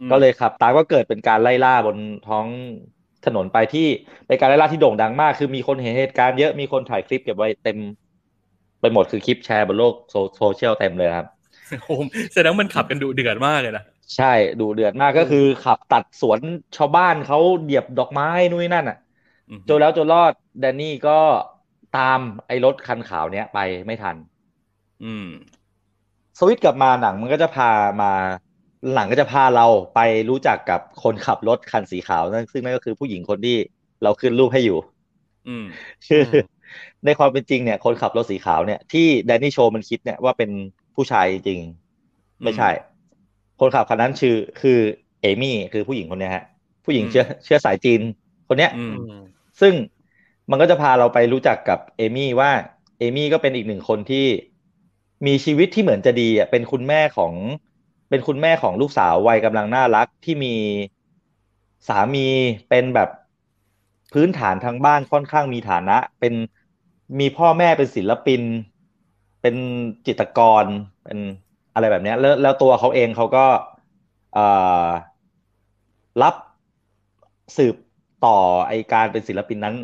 [0.00, 1.96] อืมก็เลยขับตามก็เกิดเป็นการไล่ล่าบน
[2.28, 2.46] ท้อง
[3.26, 3.86] ถนนไปที่
[4.26, 7.78] เป็นการไล่ล่าที่โด่งดังมาก คือมีคนเห็นเหตุการณ์เยอะมีคนถ่ายคลิปเก็บไว้เต็ม
[8.80, 11.26] ไปหมดคือคลิปแชร์บนโลกโซโซเชียลเต็มเลยครับ
[11.84, 12.02] โอ้โห
[12.34, 13.84] แสดงว่ามันขับกันดุเดือดมากเลยนะ
[14.16, 16.40] ใช่ดุเดือดมากก็คือขับตัดสวน
[16.76, 18.98] ชาวบ้านเขาเหยียบดอกไม้นู่นนั่นอะ
[19.50, 21.18] อืมจนแล้วจนรอดแดนนี่ก็
[21.98, 24.16] ตามไอ้รถคันขาวเนี้ยไปไม่ทัน
[25.04, 25.26] อืม
[26.38, 27.70] สวิตช์กลับมาหนังมันก็จะพา
[28.02, 28.12] มา
[28.94, 33.56] หนังก็จะพาเราไปรู้จักกับคนขับรถคันสีขาวนั่นซึ่งนั่นก็คือผู้หญิงคนที่
[34.02, 34.78] เราขึ้นรูปให้อยู่
[35.48, 35.64] อืม
[36.06, 36.46] คืออม
[37.04, 40.50] ในความเป็นจริงเนี่ย คนขับรถสีขาวเนี่ยที่แดนนี่โชว์มันคิดเนี่ยว่าเป็น
[40.94, 41.60] ผู้ชายจริง
[42.42, 42.70] ไม่ใช่
[43.60, 44.78] คนขับคันนั้นชื่อ คือ
[45.22, 46.44] เอมี่คือผู้หญิงคนเนี้ยฮะ
[46.84, 48.00] ผู้หญิงอืมเชื้อเชื้อสายจีน
[48.48, 49.22] คนเนี้ยอืมอืม
[49.60, 49.74] ซึ่ง
[50.50, 52.50] มันก็จะพาเราไปรู้จักกับเอมี่ว่า
[52.98, 54.26] เอมี่ก็เป็นอีกหนึ่งคนที่
[55.26, 57.32] มีชีวิตที่เหมือนจะดีอะเป็นคุณแม่ของ
[58.10, 60.54] เป็นคุณแม่ของลูกสาววัยกำลังน่ารักที่มี
[61.88, 62.26] สามี
[62.68, 63.08] เป็นแบบ
[64.12, 66.34] พื้นฐานทางบ้านค่อนข้างมีฐานะ เป็น
[67.20, 68.42] มีพ่อแม่เป็นศิลปิน
[69.42, 69.54] เป็น
[70.06, 70.64] จิตรกร
[71.04, 71.18] เป็น
[71.74, 73.46] อะไรแบบเนี้ยแล้วแล้วตัวเขาเองเขาก็
[76.22, 76.34] รับ
[77.56, 77.76] สืบ
[78.26, 79.76] ต่อไอการเป็นศิลปินนั้น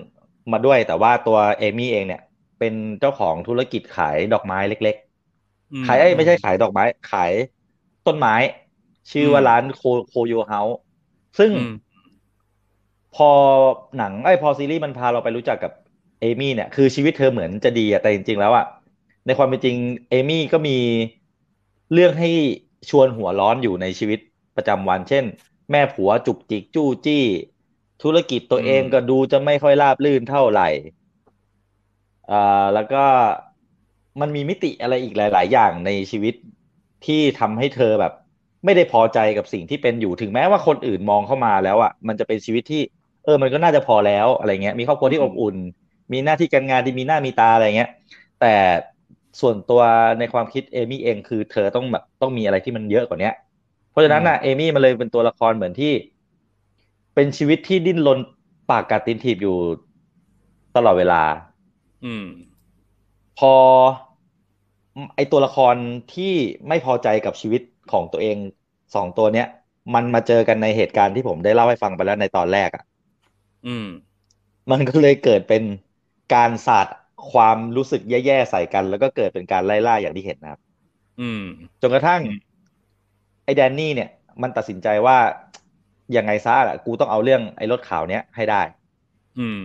[0.52, 2.22] มาด้วย แต่ว่าตัวเอมี่เองเนี่ย
[2.58, 4.96] เป็นเจ้าของธุรกิจขายดอกไม้เล็ก
[5.86, 7.32] ขายเอ้ยไม่ใช่ขายดอกไม้ ขาย
[8.06, 8.34] ต้นไม้
[9.12, 10.76] ชื่อว่าอืมร้านโคโคโยเฮาส์
[11.38, 11.70] ซึ่งอืม
[13.16, 13.30] พอ
[13.96, 15.72] หนังไอ้ยพอซีรีส์มันพาเราไปรู้จักกับ
[16.20, 18.64] เอมี่เนี่ยคือชีวิตเธอเหมือนจะดีอะแต่จริง ๆ แล้วอะ
[19.26, 19.76] ในความเป็นจริง
[20.10, 20.76] เอมี่ก็มี
[21.92, 22.30] เรื่องให้
[22.90, 24.18] ชวนหัวร้อนอยู่ในชีวิต
[24.56, 25.24] ประจำวัน เช่น
[25.70, 27.24] แม่ผัวจุกจิกจู้จี้
[28.02, 30.68] ธุรกิจตัวเองอืมก็ดูจะไม่ค่อยราบรื่นเท่าไหร่
[32.30, 33.04] อ่าแล้วก็
[34.20, 36.34] มันมีมิติอะไรอีกหลาย ๆ อย่างในชีวิต
[37.06, 38.12] ที่ทำให้เธอแบบ
[38.64, 42.82] ไม่ได้พอใจกับสิ่งที่เป็นอยู่ถึงแม้ว่าคนอื่นมองเข้ามาแล้วอะ มันจะเป็นชีวิตที่
[43.24, 45.56] เออ มันก็น่าจะพอแล้วอะไรเงี้ย มีครอบครัวที่อบอุ่น
[46.12, 47.90] มีหน้าที่การงานที่มีหน้ามีตาอะไรเงี้ย
[48.40, 48.54] แต่
[49.40, 49.82] ส่วนตัว
[50.18, 53.34] ในความคิดเอมี่เองคือเธอต้องแบบต้องมีอะไรที่มันเยอะกว่าเนี้ย
[53.90, 55.92] เพราะฉะนั้นน่ะเอมี่มันเลยเป็นตัวละครเหมือนที่
[57.14, 58.18] เป็นชีวิตที่ดิ้นรน
[58.70, 59.56] ปากกัดตีนถีบอยู่
[60.76, 61.22] ตลอดเวลา
[62.04, 62.24] อืม
[63.40, 63.54] พอ
[65.16, 65.76] ไอตัวละคร
[66.14, 66.34] ที่
[66.68, 67.62] ไม่พอใจกับชีวิต
[67.92, 68.36] ของตัวเอง
[68.94, 69.46] สองตัวเนี้ย
[69.94, 72.84] มันมาเจอกันในเหตุการณ์ที่ผมได้เล่าให้ฟังไปแล้วในตอนแรกอะ
[73.66, 73.86] อืม
[74.70, 75.62] มันก็เลยเกิดเป็น
[76.34, 76.86] การสาด
[77.32, 80.60] ความรู้สึกแย่ๆใส่กัน แล้วก็เกิดเป็นการไล่ล่าอย่างที่เห็นนะครับ
[81.20, 81.42] อืม
[81.80, 82.40] จนกระทั่งอืม
[83.44, 84.10] ไอ้แดนนี่เนี่ย
[84.42, 85.18] มันตัดสินใจว่า
[86.16, 88.62] ยังไงซะอะกูต้องเอาเรื่องไอ้รถขาวเนี้ยให้ได้
[89.38, 89.60] อืม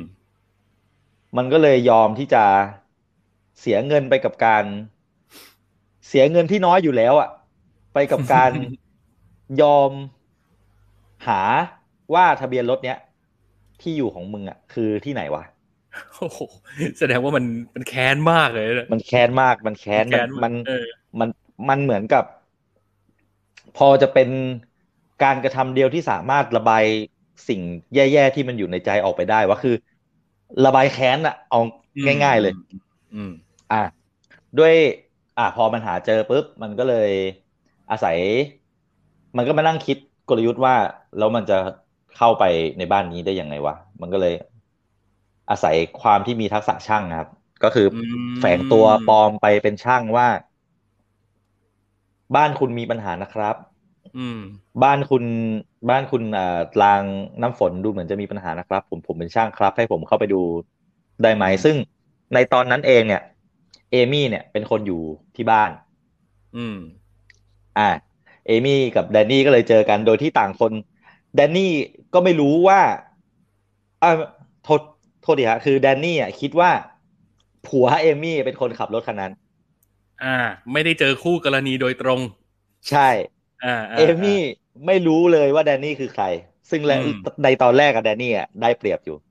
[1.38, 2.44] มันก็เลยยอมที่จะ
[3.60, 4.66] เสียเงินไปกับการ
[6.08, 7.30] เสียเงินที่น้อยอยู่แล้วอะ
[7.94, 8.52] ไปกับการ
[9.62, 9.92] ยอม
[11.28, 11.42] หา
[12.14, 12.98] ว่าทะเบียนรถเนี้ย
[13.82, 15.44] ที่อยู่ของมึงอะคือที่ไหนวะ
[16.18, 16.40] โอ้โห
[17.00, 17.46] แสดงว่ามัน
[17.76, 20.86] มันแค้นมากเลยนะมันแค้นมาก มันแค้นแค้นมันเออ
[21.20, 21.30] มัน
[21.70, 22.24] มันเหมือนกับ
[23.78, 24.30] พอจะเป็น
[25.24, 26.84] การกระทำเดียวที่สามารถระบาย
[27.50, 27.62] สิ่ง
[27.96, 29.76] แย่ๆที่มันอยู่ในใจออกไปได้ว่าคือ
[30.66, 31.60] ระบายแค้นอะเอา
[32.24, 32.54] ง่าย ๆเลย
[33.16, 33.32] อืม
[33.72, 33.84] อะ
[34.60, 34.74] ด้วย
[35.38, 37.10] อะพอมันหาเจอปุ๊บมันก็เลย
[37.92, 38.18] อาศัย
[39.38, 39.98] มันก็มานั่งคิด
[40.30, 40.76] กลยุทธ์ว่า
[41.18, 41.58] แล้วมันจะ
[42.18, 42.44] เข้าไป
[42.78, 44.34] ในบ้านนี้ได้ยังไงวะมันก็เลย
[45.50, 47.30] อาศัยความที่มีทักษะช่างนะครับ
[47.64, 47.98] ก็คืออ
[48.34, 50.28] มแฝงตัวปลอมไปเป็นช่างว่า
[52.36, 53.56] บ้านคุณมีปัญหานะครับ
[54.18, 54.40] อืม
[54.84, 55.24] บ้านคุณ
[55.90, 57.02] บ้านคุณอ่าราง
[57.42, 60.42] น้ำฝนดูเหมือนจะมีปัญหานะครับ ผมผมเป็นช่างครับ ให้ผมเข้าไปดู
[61.24, 61.76] ได้ไหมซึ่ง
[62.34, 63.22] ในตอนนั้นเองเนี่ย
[63.92, 65.02] เอมี่เนี่ยเป็นคนอยู่
[65.36, 65.72] ที่บ้าน
[66.58, 66.78] อืม
[67.78, 67.90] อ่า
[68.48, 70.72] เอมี่กับแดนนี่ก็เลยเจอกันโดยที่ต่างคน
[71.36, 71.72] แดนนี่
[72.14, 72.82] ก็ไม่รู้ว่า
[74.04, 74.12] อ่า
[74.64, 74.82] โทษ
[75.22, 76.72] โทษดีฮะคือแดนนี่อะคิดว่า
[77.68, 79.32] ผัวเอมี่เป็นคนขับรถคันนั้น
[80.24, 80.36] อ่า
[80.74, 82.20] ไม่ได้เจอคู่กรณีโดยตรง
[82.90, 83.10] ใช่
[83.64, 84.40] อ่าาเอมี่
[84.86, 86.26] ไม่รู้เลยว่าแดนนี่คือใคร
[86.70, 87.12] ซึ่งและอืม
[87.44, 89.25] ในตอนแรกอะแดนนี่อะได้เปรียบอยู่ม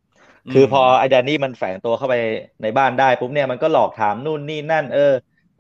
[0.53, 2.15] คือพอไอ้แดนนี่มันแฝงตัวเข้าไป
[2.63, 5.01] ในบ้านได้ปุ๊บเนี่ยมันก็หลอกถามนู่นนี่นั่น เออ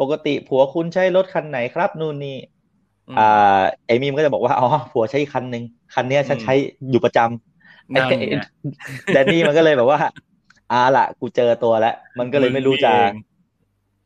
[0.01, 2.37] ปกติผัวคุณใช้รถคันไหนครับ นู่นนี่
[3.09, 3.23] มอ่า
[3.87, 5.63] เอมี่มันก็จะบอกว่าอ๋อผัวใช้อีกคันหนึ่ง
[5.95, 6.53] คันเนี้ยฉันอืมใช้
[6.91, 8.15] อยู่ประจำไอ้นั่นไง
[9.13, 10.01] แดนนี่มันก็เลยแบบว่า
[10.71, 13.13] อ่าละกูเจอตัวแล้ว มันก็เลยไม่รู้จะมึงนี่เอง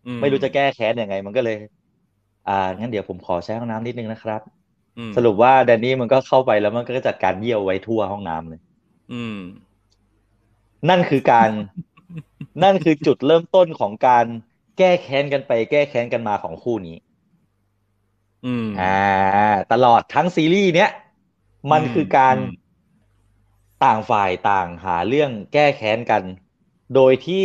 [0.07, 1.57] อืไม่รู้จะแก้แค้นยังไง มันก็เลย
[2.49, 4.41] อ่างั้นเดี๋ยวผมขอใช้ห้องน้ำนิดนึงนะครับ
[4.99, 8.61] อืมสรุปว่าแดนนี่มันก็เข้าไปแล้วมันก็จัดการเยี่ยวไว้ทั่วห้องน้ำเลย
[9.11, 9.35] อืม
[10.89, 11.51] นั่นคือการ
[12.62, 14.26] นั่นคือจุดเริ่มต้นของการ
[14.79, 16.97] แก้แค้นกันไป แก้แค้นกันมาของคู่นี้
[18.47, 18.99] อืมอ่า
[19.72, 20.91] ตลอดทั้งซีรีส์เนี้ย
[21.72, 22.66] มันคือการอืม
[23.85, 26.22] ต่างฝ่ายต่างหาเรื่องแก้แค้นกัน
[26.95, 27.45] โดยที่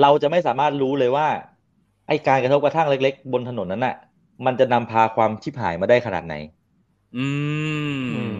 [0.00, 1.28] เราจะไม่สามารถรู้เลยว่า
[2.08, 3.96] ไอการกระทบกระทั่งเล็ก ๆ บนถนนนั้นน่ะ
[4.46, 6.34] มันจะนำพาความชิบหายมาได้ขนาดไหน
[7.16, 7.26] อื
[8.00, 8.38] มอืม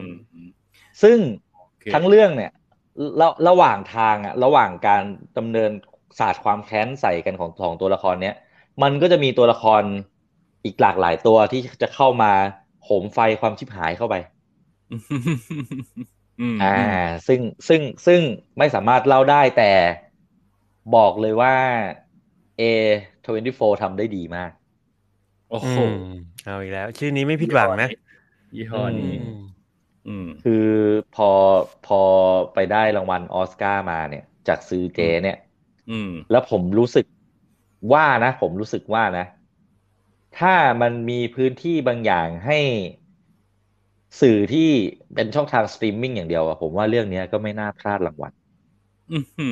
[1.03, 1.19] ซึ่ง
[1.55, 2.53] โอเคทั้งเรื่องเนี่ย
[3.21, 5.03] ระระหว่างทางอะระหว่างการ
[5.39, 5.71] ดำเนิน
[6.19, 8.35] ศาสตร์ความแค้นใส่กันของของตัวละครเนี้ย
[8.83, 9.83] มันก็จะมีตัวละคร
[10.65, 12.33] อีกหลากหลายตัวที่จะเข้ามา
[12.85, 14.15] โหมไฟความชิบหายเข้าไป
[16.41, 16.77] อืมอ่า
[17.27, 18.21] ซึ่งซึ่งซึ่ง
[18.59, 19.73] ไม่สามารถเล่าได้แต่
[20.97, 21.55] บอกเลยว่า
[22.61, 24.51] A24 ทำได้ดีมาก
[25.51, 25.93] โอ้อืโหม
[26.45, 27.89] เอาอีกแล้ว ชื่อนี้ไม่ผิดหวังนะ
[28.57, 29.60] ยี่ห้อนี้อืมอืม
[30.45, 30.67] คือ
[31.15, 31.31] พอ
[31.87, 32.01] พอ
[32.55, 35.39] ไปได้รางวัลออสการ์มาเนี่ย จากซื้อเจเนี่ย
[35.91, 37.07] อืมแล้วผมรู้สึก
[37.93, 39.27] ว่านะ ผมรู้สึกว่านะ
[40.39, 42.59] ถ้ามันมีพื้นที่บางอย่างให้
[44.21, 44.71] สื่อที่
[45.15, 48.33] เป็นช่องทางสตรีมมิ่งอย่างเดียวอะผมว่าเรื่องเนี้ยก็ไม่น่าพลาดรางวัล
[49.13, 49.51] อือหื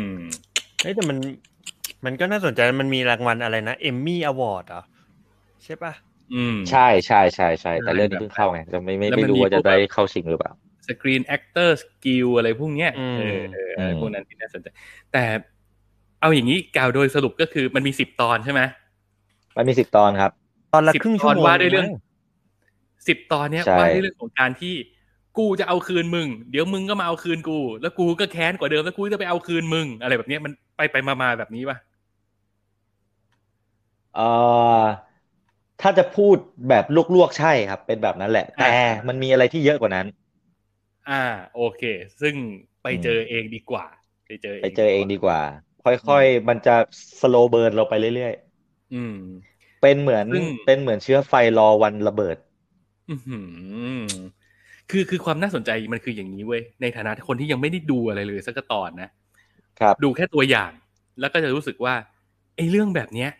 [0.00, 0.08] อ
[0.80, 1.18] เฮ้ยแต่มัน
[2.04, 4.82] มันก็น่าสนใจมันมีรางวัลอะไรนะเอมมี่อวอร์ดเหรอ
[5.64, 5.92] ใช่ปะ
[6.34, 10.52] อืมใช่ใช่ใช่ใช่แต่ใช่เรื่องนี้เพิ่งเข้าไงจะไม่ไม่แล้วไม่มันรู้มีว่าจะพวกได้แบบเข้าชิงหรือเปล่า
[10.88, 14.66] สกรีนแอคเตอร์สกิลอะไรพวกเนี้ยอืมเออเอออะไรอืมพวกนั้นที่น่าสนใจ
[15.12, 15.24] แต่
[16.20, 18.60] เอาอย่างนี้กล่าวโดยสรุปก็คือมันมีสิบตอนใช่ไหม
[19.56, 20.32] มันมีสิบตอนครับ
[20.72, 21.90] ตอนละสิบครึ่งตชั่อวนโมงว่าด้วยเรื่อง
[23.08, 24.74] สิบตอนเนี้ยใช่ว่าด้วยเรื่องของการที่
[25.38, 31.76] กูจะเอาคืนมึง เดี๋ยวมึงก็มาเอาคืนกู แล้วกูก็แค้นกว่าเดิมแล้วกูจะไปเอาคืนมึง อะไรแบบเนี้ยมันไปไปมามาแบบนี้ป่ะ
[34.14, 34.22] เอ่อ
[35.82, 36.36] ถ้าจะพูด
[36.68, 38.70] แบบลวกๆใช่ครับ เป็นแบบนั้นแหละ แต่
[39.08, 40.06] มันมีอะไรที่เยอะกว่านั้น
[41.10, 41.22] อ่า
[41.56, 41.82] โอเค
[42.20, 42.34] ซึ่ง
[42.82, 43.86] ไปเจอเองดีกว่า
[44.26, 45.40] ไปเจอเองไปเจอเองดีกว่า
[45.84, 46.76] ค่อยๆ มันจะ
[47.20, 48.34] สโลเบิร์นเราไปเรื่อย
[48.94, 52.36] อืมๆเป็นเหมือนซึ่งเป็นเหมือนเชื้อไฟรอวันระเบิด
[53.10, 53.38] อือหื
[54.04, 54.08] อ
[54.90, 59.10] คือคือความน่าสนใจมันคืออย่างนี้เว้ยในฐานะคนที่ยังไม่ได้ดูอะไรเลยสักตอนนะ
[59.80, 60.70] ครับ ดูแค่ตัวอย่าง
[61.20, 61.94] แล้วก็จะรู้สึกว่า
[62.56, 63.30] ไอ้เรื่องแบบเนี้ย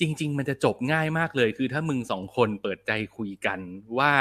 [0.00, 3.58] จริง ๆ มันจะจบง่ายมากเลย คือถ้ามึงสองคนเปิดใจคุยกัน
[3.98, 4.12] ว่า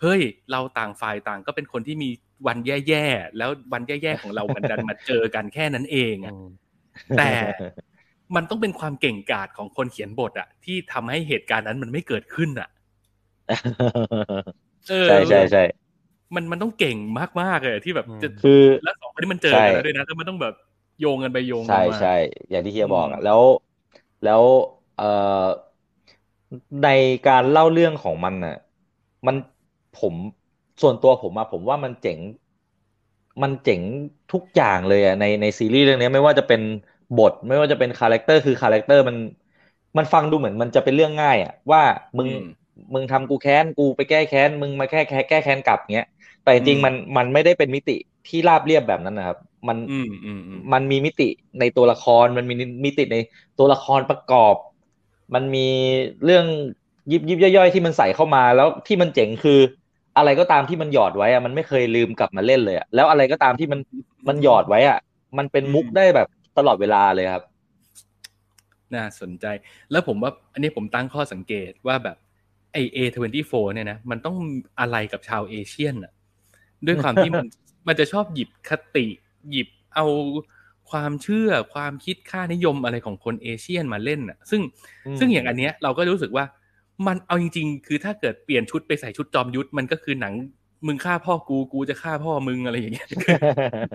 [0.00, 0.20] เฮ้ย
[0.50, 2.10] เราต่างฝ่ายต่างก็เป็นคนที่มี
[2.46, 6.34] วันแย่ๆแล้ววันแย่ๆของเรามันดันมาเจอกันแค่นั้นเองอะ
[7.16, 7.32] แต่
[8.34, 12.68] มันต้องเป็นความเก่งกาจของคนเขียนบทอะที่ทำให้เหตุการณ์นั้นมันไม่เกิดขึ้นอะ
[14.88, 15.60] เออใช่ใช่ใช่
[16.34, 16.96] มันมันต้องเก่ง
[17.40, 18.50] มากๆเลยที่แบบจะคือ
[18.82, 20.54] แล้วสองคนนี้มันเจอกันแล้วด้วยนะแล้วมันต้องแบบ
[21.00, 22.08] โยงกันไปโยงกันใช่มาใช่
[22.50, 23.42] อย่างที่เฮียบอกอือะมแล้ว
[24.22, 24.44] แล้ว
[24.96, 25.04] เอ่อ
[26.82, 26.88] ใน
[27.28, 28.56] การเล่าเรื่องของมันน่ะ
[29.26, 29.36] มัน
[29.94, 30.14] ผม
[30.82, 32.18] ส่วนตัวผมอะผมว่ามันเจ๋ง
[33.42, 33.82] มันเจ๋ง
[34.32, 36.60] ทุกอย่างเลยอะในในซีรีส์เรื่องนี้ไม่ว่าจะเป็น
[37.16, 39.16] บท ไม่ว่าจะเป็น character คือ character มัน
[39.96, 41.82] มันฟังดูเหมือนมันจะเป็นเรื่องง่ายอะว่า
[42.18, 42.44] มึงอืม
[42.94, 46.06] มึงทำกูแค้นกูไปแก้แค้นมึงมาแก้แค้นแก้แค้นกลับเงี้ย
[46.42, 47.92] แต่จริงอืมๆมันมันไม่ได้เป็นมิติ
[48.26, 49.38] ที่ราบเรียบแบบนั้นนะครับ
[49.68, 51.28] มันอืมอืมอืมมันมีมิติ
[51.60, 52.54] ในตัวละครมันมี
[52.84, 53.16] มิติใน
[53.58, 54.54] ตัวละครประกอบ
[55.34, 55.66] มันมี
[56.24, 56.44] เรื่อง
[57.10, 59.60] ยิบยิบย่อยๆที่มันใส่เข้ามาแล้วที่มันเจ๋งคือ
[60.16, 63.80] อะไรก็ตามที่มันหยอดไว้อะมันไม่เคยลืมกลับมาเล่นเลยอะแล้วอะไรก็ตามที่มัน
[64.28, 64.98] มันหยอดไว้อะ
[65.38, 66.28] มันเป็นมุกได้แบบ
[66.58, 67.44] ตลอดเวลาเลยครับ
[68.94, 69.46] น่าสนใจ
[69.90, 72.16] แล้วผมว่าอันนี้ผมตั้งข้อสังเกตว่าแบบ
[72.72, 74.36] ไอ A24เนี่ยนะมันต้อง
[74.80, 76.12] อะไรกับชาว Asian อะ
[76.86, 77.46] ด้วยความที่มัน
[77.88, 79.06] มันจะชอบหยิบคติ
[79.50, 80.06] หยิบเอา
[80.92, 84.62] ความเชื่อความคิดค่านิยมอะไรของคน Asian มาเล่นอะซึ่ง
[85.04, 86.44] อืมซึ่งอย่างอันเนี้ยเราก็รู้สึกว่า
[87.06, 90.34] มันเอาจริง ๆ คือถ้าเกิดเปลี่ยนชุดไปใส่ชุดจอมยุทธมันก็คือหนัง
[90.86, 93.08] มึงฆ่าพ่อกูกูจะฆ่าพ่อมึงอะไรอย่างเงี้ย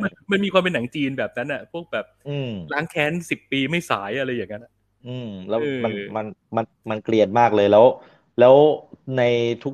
[0.01, 4.71] มันมันมีความเป็นหนังจีนแบบนั้นอะพวกแบบอืมล้างแค้นสิบปีไม่สายอะไรอย่างนั้นอะ
[5.03, 6.25] อืม แล้วเออมันมัน
[6.57, 7.85] มันมันเกลียดมากเลยแล้ว
[8.37, 8.55] แล้ว
[9.15, 9.21] ใน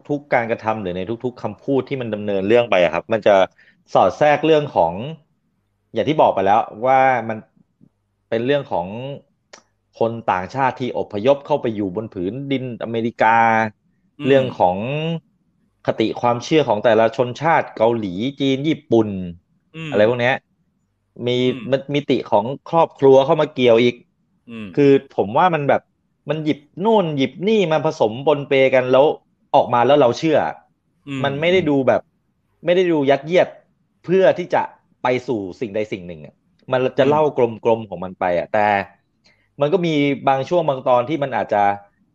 [0.09, 3.31] ทุกๆการกระทำหรือในทุก ๆคำพูดที่มันดำเนินเรื่องไปอะครับ มันจะ
[3.93, 4.93] สอดแทรกเรื่องของ
[5.93, 6.99] อย่างที่บอกไปแล้วว่า
[7.29, 7.37] มัน
[8.29, 8.87] เป็นเรื่องของ
[9.99, 13.37] คนต่างชาติที่อพยพเข้าไปอยู่บนผืนดินอเมริกา
[14.19, 14.77] อืมเรื่องของ
[15.87, 19.09] คติความเชื่อของแต่ละชนชาติเกาหลีจีนญี่ปุ่น
[19.89, 20.35] มอะไรพวกเนี้ย
[21.27, 23.95] มีอืมมันมิติของครอบครัวเข้ามาเกี่ยวอีก
[24.65, 25.81] มคือผมว่ามันแบบ
[26.29, 29.05] มันหยิบนู่นหยิบนี่มาผสมปนเปกันแล้ว
[29.55, 30.37] ออกมาแล้วเราเชื่อ
[31.07, 32.01] อมมันไม่ได้ดูแบบ
[32.65, 33.47] ไม่ได้ดูยัดเยียด
[34.03, 34.61] เพื่อที่จะ
[35.03, 36.35] ไปสู่สิ่งใดสิ่งหนึ่งอะ
[36.71, 38.67] มันจะเล่ากลมๆของมันไปอะแต่
[39.61, 39.95] มันก็มี
[40.29, 41.63] บางช่วงบางตอนที่มันอาจจะ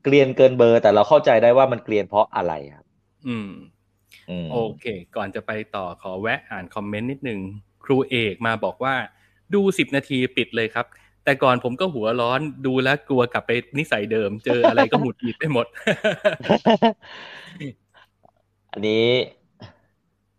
[0.02, 2.86] เกลียนเกินเบอร์ แต่เราเข้าใจได้ว่ามันเกลียนเพราะอะไรครับ
[3.28, 3.50] อืม
[4.30, 4.84] อืมโอเค
[5.16, 7.40] ก่อนจะไปต่อขอแวะอ่านคอมเมนต์นิดนึง
[7.84, 8.94] ครูเอกมาบอกว่า
[9.54, 10.86] ดูสิบนาทีปิดเลยครับ
[11.24, 15.66] แต่ก่อนผมก็หัวร้อนดูแล้วกลัวกลับไปนิสัยเดิม เจออะไรก็หมุดหงิดไปหมด
[18.72, 19.06] อันนี้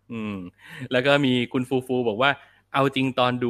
[0.10, 0.32] อืม
[0.92, 2.32] แล้วก็มีคุณฟูฟูบอกว่า
[2.72, 3.48] เอาจริงตอนดู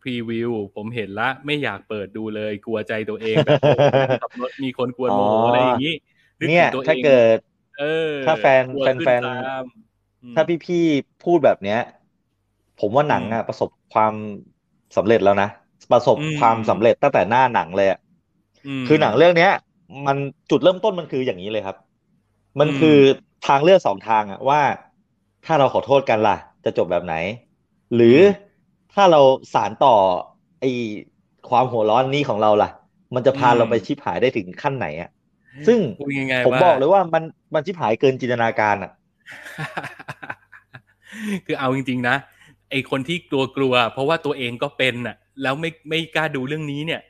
[0.00, 5.90] พรีวิวผมเห็นละ ไม่อยากเปิดดูเลย กลัวใจตัวเองแบบโอ้โหนั่งขับรถมีคนกวนโมโหอะไรอย่างนี้
[6.40, 7.38] นึกเนี่ถึยงตัวเองถ้าเกิด
[7.74, 7.84] เออ
[8.22, 9.28] ถ้าแฟนกลัวขึ้แฟนๆตา
[9.60, 9.62] ม
[10.22, 11.78] อืมถ้าพี่ๆพูดแบบเนี้ย
[12.76, 14.14] ผมว่าหนังอืมอะประสบความ
[14.96, 15.46] สำเร็จแล้วนะ
[15.90, 17.98] ประสบอืมความสำเร็จตั้งแต่หน้าหนังเลยอะ
[18.86, 19.50] มคือหนังเรื่องเนี้ย
[20.06, 20.16] มัน
[20.50, 21.76] จุดเริ่มต้นมันคืออย่างนี้เลยครับ
[22.60, 22.98] มันอืมคือ
[23.42, 24.60] ทางเลือกสองทางอะว่า
[25.46, 27.14] ถ้าเราขอโทษกันล่ะ จะจบแบบไหน
[27.94, 28.18] หรือ
[28.94, 29.20] ถ้าเรา
[29.54, 29.94] สารต่อ
[30.60, 30.64] ไอ
[31.50, 32.70] ความหัวร้อนนี้ของเราล่ะ
[33.14, 35.10] มันจะพาเราไปชิบหายได้ถึงขั้นไหนอะ
[35.66, 37.22] ซึ่งพูดง่ายๆผมว่าบอกเลยว่ามัน
[37.54, 38.92] มันชิบหายเกินจินตนาการอะ
[41.46, 42.16] คือเอาจริง ๆ นะ
[42.70, 47.00] ไอคนที่กลัวกลัวๆเพราะว่าตัวเองก็เป็นน่ะ แล้วไม่ไม่กล้าดูเรื่องนี้เนี่ย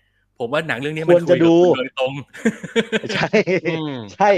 [0.40, 2.12] ผมว่าหนังเรื่องนี้มันควรจะคุยกับดูคุณโดยตรง
[3.14, 3.28] ใช่
[3.68, 4.30] อืมใช่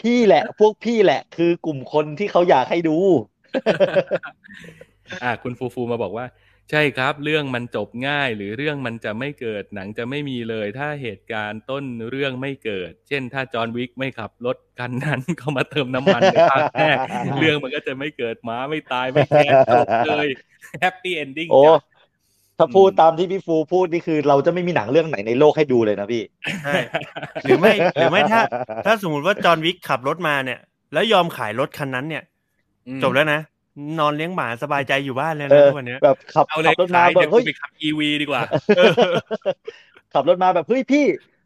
[0.00, 2.96] พี่แหละ พวกพี่แหละ คือกลุ่มคนที่เขาอยากให้ดู
[5.22, 6.26] อ่า คุณฟูฟูมาบอกว่า
[6.70, 16.96] ใช่ครับ เรื่องมันจบง่าย หรือเรื่องมันจะไม่เกิดหนังจะไม่มีเลย ถ้าเหตุการณ์ต้นเรื่องไม่เกิด เช่น ถ้าจอห์นวิกไม่ขับรถคันนั้นเข้ามาเติมน้ำมันในภาคแรก
[17.40, 20.28] เรื่องมันก็จะไม่เกิดหมาไม่ตายไม่แค้นจบเลย
[20.80, 21.93] แฮปปี้เอนดิ้งโอ้จ้ะ
[22.58, 26.22] ถ้าพูดอืมตามที่พี่ฟูพูดนี่คือเราจะไม่มีหนังเรื่องไหนในโลกให้ดูเลยนะพี่
[26.64, 26.74] ใช่
[27.44, 28.40] หรือไม่หรือไม่ถ้า
[28.86, 30.58] ถ้าสมมติว่าจอห์นวิกขับรถมาเนี่ย
[30.92, 32.22] แล้วยอมขายรถคันนั้นเนี่ย
[32.88, 33.40] อืมจบแล้วนะ
[33.98, 38.42] นอนเลี้ยงหมาสบายใจอยู่บ้านเลยเอนะอทุกวันเนี้ยแบบขับเอาเลขัยบรถมาขายแบเดี๋ยบวกูเฮ้ยไปขับอีวีดีกว่า
[40.14, 41.04] ขับรถมาแบบเฮ้ยพี่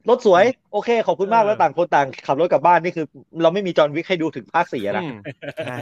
[0.08, 3.06] รถสวย โอเค ขอบคุณมากเออแล้วต่างคนต่างขับรถกลับบ้านนี่คือ
[3.42, 5.18] เราไม่มีจอห์นวิกให้ดูถึงภาคสี่อะนะอืม
[5.66, 5.76] ใช่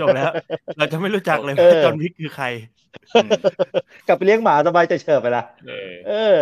[0.00, 0.32] จบแล้ว
[0.78, 2.46] เราจะไม่รู้จักเลยเอว่าอจอห์นวิกคือใคร
[4.06, 6.40] กลับไปเลี้ยงหมาสบายใจเฉิบไปละเออเออ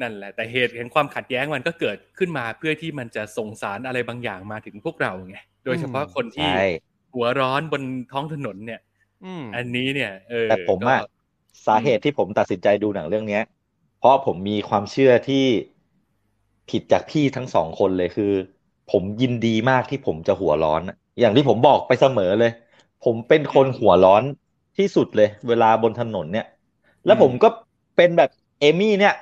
[0.00, 6.66] นั่นแหละ แต่เหตุแห่งความขัดแย้งมันก็เกิดขึ้นมาเพื่อที่มันจะส่งสารอะไรบางอย่างมาถึงพวกเราไงโดยเฉพาะคนที่ใช่
[7.14, 7.82] หัวร้อนบน
[8.12, 8.80] ท้องถนนเนี่ย
[9.24, 11.06] อืมอันนี้เนี่ยเออแต่ผมอะก็
[11.66, 13.42] สาเหตุที่ผมตัดสินใจดูหนังเรื่องเนี้ย
[13.98, 15.44] เพราะผมมีความเชื่อที่
[16.70, 18.32] ผิดจากพี่ทั้งสองคนเลยคือ
[18.90, 22.52] ผมยินดีมากที่ผมจะหัวร้อนอะอย่างที่ผมบอกไปเสมอเลย
[23.04, 24.22] ผมเป็นคนหัวร้อน
[24.78, 26.46] ที่สุดเลย เวลาบนถนนเนี่ย
[27.06, 27.48] แล้วผมก็
[27.96, 28.30] เป็นแบบ
[28.60, 29.14] เอมี่เนี่ย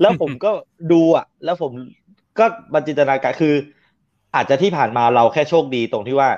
[0.00, 0.50] แล้วผมก็
[0.92, 1.72] ดูอะ แล้วผม
[2.38, 2.44] ก็
[2.74, 3.54] บันจินตนาการคือ
[4.34, 6.30] อาจจะที่ผ่านมาเราแค่โชคดีตรงที่ว่า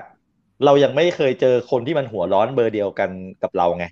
[0.65, 3.11] เรายังไม่เคยเจอคนที่มันหัวร้อนเบอร์เดียวกัน
[3.43, 3.85] กับเราไง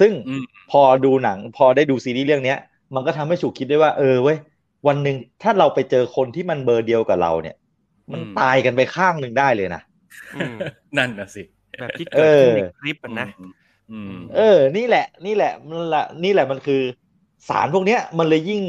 [0.00, 2.58] ซึ่งอืมพอดูหนังพอได้ดูซีรีส์เรื่องเนี้ย
[2.94, 4.36] มันก็ทำให้ฉุกคิดได้ว่าเออเว้ย
[4.86, 7.56] วันหนึ่งถ้าเราไปเจอคนที่มันเบอร์เดียวกับเราเนี่ย
[8.12, 9.82] มันอืมตายกันไปข้างหนึ่งได้เลยนะ
[10.36, 10.56] อืม
[10.98, 11.42] นั่นน่ะสิ
[11.78, 13.52] แบบที่เกิดขึ้นในเออคลิปอะนะอืม
[13.92, 16.82] อืมเออ นี่แหละ นี่แหละมันละนี่แหละมันคือ
[17.48, 18.62] สารพวกเนี้ย มันเลยยิ่ง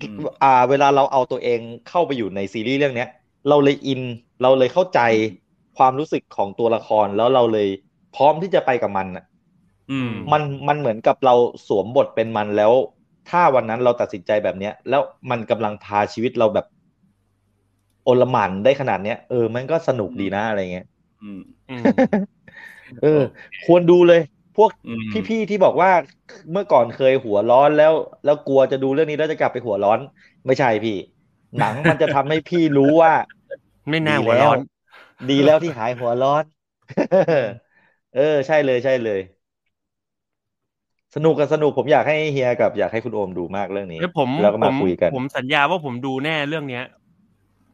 [0.00, 3.08] อืมอ่า เวลาเราเอาตัวเองเข้าไปอยู่ในซีรีส์เรื่องเนี้ย
[3.48, 4.02] เราเลยอิน
[4.42, 5.00] เราเลยเข้าใจ
[5.78, 7.68] ความรู้สึกของตัวละครแล้วเราเลย
[8.16, 9.24] พร้อมที่จะไปกับมันน่ะ
[9.90, 11.34] อืมมันมันเหมือนกับเรา
[11.68, 12.72] สวมบทเป็นมันแล้ว
[13.30, 16.66] ถ้าวันนั้นเราตัดสินใจแบบเนี้ย แล้วมันกำลังพาชีวิตเราแบบ
[18.04, 20.86] โอลหม่านได้ขนาดเนี้ย เออ มันก็สนุกดีนะอะไรเงี้ย
[21.20, 21.86] อืมอืม
[23.00, 23.08] เออ
[23.62, 24.20] ควรดูเลย
[24.54, 25.90] พวกอืมพี่ๆที่บอกว่า
[26.52, 27.92] เมื่อก่อนเคยหัวร้อนแล้ว
[28.24, 30.00] แล้วกลัวจะดูเรื่องนี้แล้วจะกลับไปหัวร้อน
[30.46, 30.92] ไม่ใช่พี่
[31.56, 33.12] หนังมันจะทำให้พี่รู้ว่า
[33.90, 34.58] ไม่น่าดีหัวแล้วร้อน
[35.28, 36.44] ดีแล้วที่หายหัวร้อน
[38.12, 39.20] เออ ใช่เลยใช่เลย
[41.14, 46.84] สนุกกับสนุกผมอยากให้เฮียกับอยากให้คุณโอมดูมากเรื่องนี้เอ้ยผมแล้วก็ผมามคุยกัน ผมสัญญาว่าผมดูแน่เรื่องเนี้ย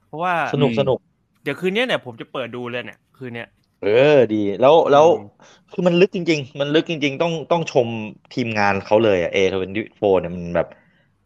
[0.07, 0.99] เพราะว่าสนุกอืมสนุก
[1.43, 3.49] เดี๋ยวคืนนี้เนี่ยผมจะเปิดดูเลยเนี่ยคืนเนี้ย
[3.81, 3.89] เออ
[4.33, 5.25] ดีแล้วแล้วอืม
[5.71, 7.89] คือมันลึกจริง ๆ มันลึกจริง ๆ ต้องต้องชม
[8.33, 10.67] ทีมงานเขาเลยอะ A24เนี่ยมันแบบ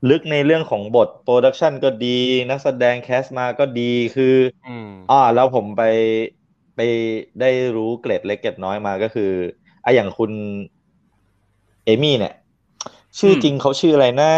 [0.09, 2.07] ลึกในเรื่องของบท production ก็ดี
[2.51, 3.83] นักแสดง cast มาก็ดี
[4.15, 4.25] คือ
[4.65, 5.81] อืมอ่าแล้วผมไป
[6.77, 6.81] ไป
[7.41, 7.47] ได้
[7.77, 9.23] รู้เกร็ดเล็กเกร็ดน้อยมาก็คือ
[9.85, 10.33] อะอย่างคุณ
[11.85, 12.33] เอมี่เนี่ย
[13.19, 14.33] ชื่ออมจริงเขาชื่ออะไรนะ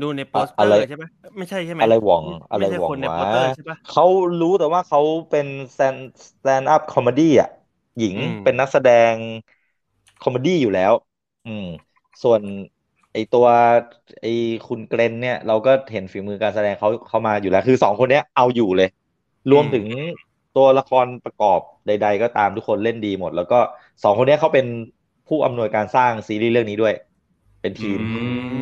[0.00, 4.02] ดูในโปสเตออะไรร์ใช่ปะไม่ใช่ใช่ไหมอะไรหว่องม่อะไรไม่ใช่หว่องคนในวะโปสเตอร์ใช่ปะเขา
[4.38, 5.96] รู้แต่ว่าเขาเป็นสแตน
[6.28, 7.48] สแตนด์อัพคอมเมดี้อะ
[7.98, 9.14] หญิงอืมเป็นนักแสดง
[10.22, 10.92] คอมเมดี้อยู่แล้ว
[11.46, 11.66] อืม
[12.22, 12.42] ส่วน
[13.12, 13.46] ไอตัว
[14.20, 14.26] ไอ
[14.66, 18.88] คุณเกรนเนี่ย เราก็เห็นฝีมือการแสดงเขาเขามาอยู่แล้ว คือสองคนเนี้ยเอาอยู่เลย
[19.50, 19.86] รวมถึง
[20.56, 23.56] ตัวละครประกอบใด ๆ ก็ตามทุกคนเล่นดีหมด แล้วก็
[24.02, 24.66] สองคนเนี้ยเขาเป็น
[25.28, 26.94] ผู้อำนวยการสร้างซีรีส์เรื่องนี้ด้วย
[27.60, 28.22] เป็นทีมอื
[28.52, 28.60] อื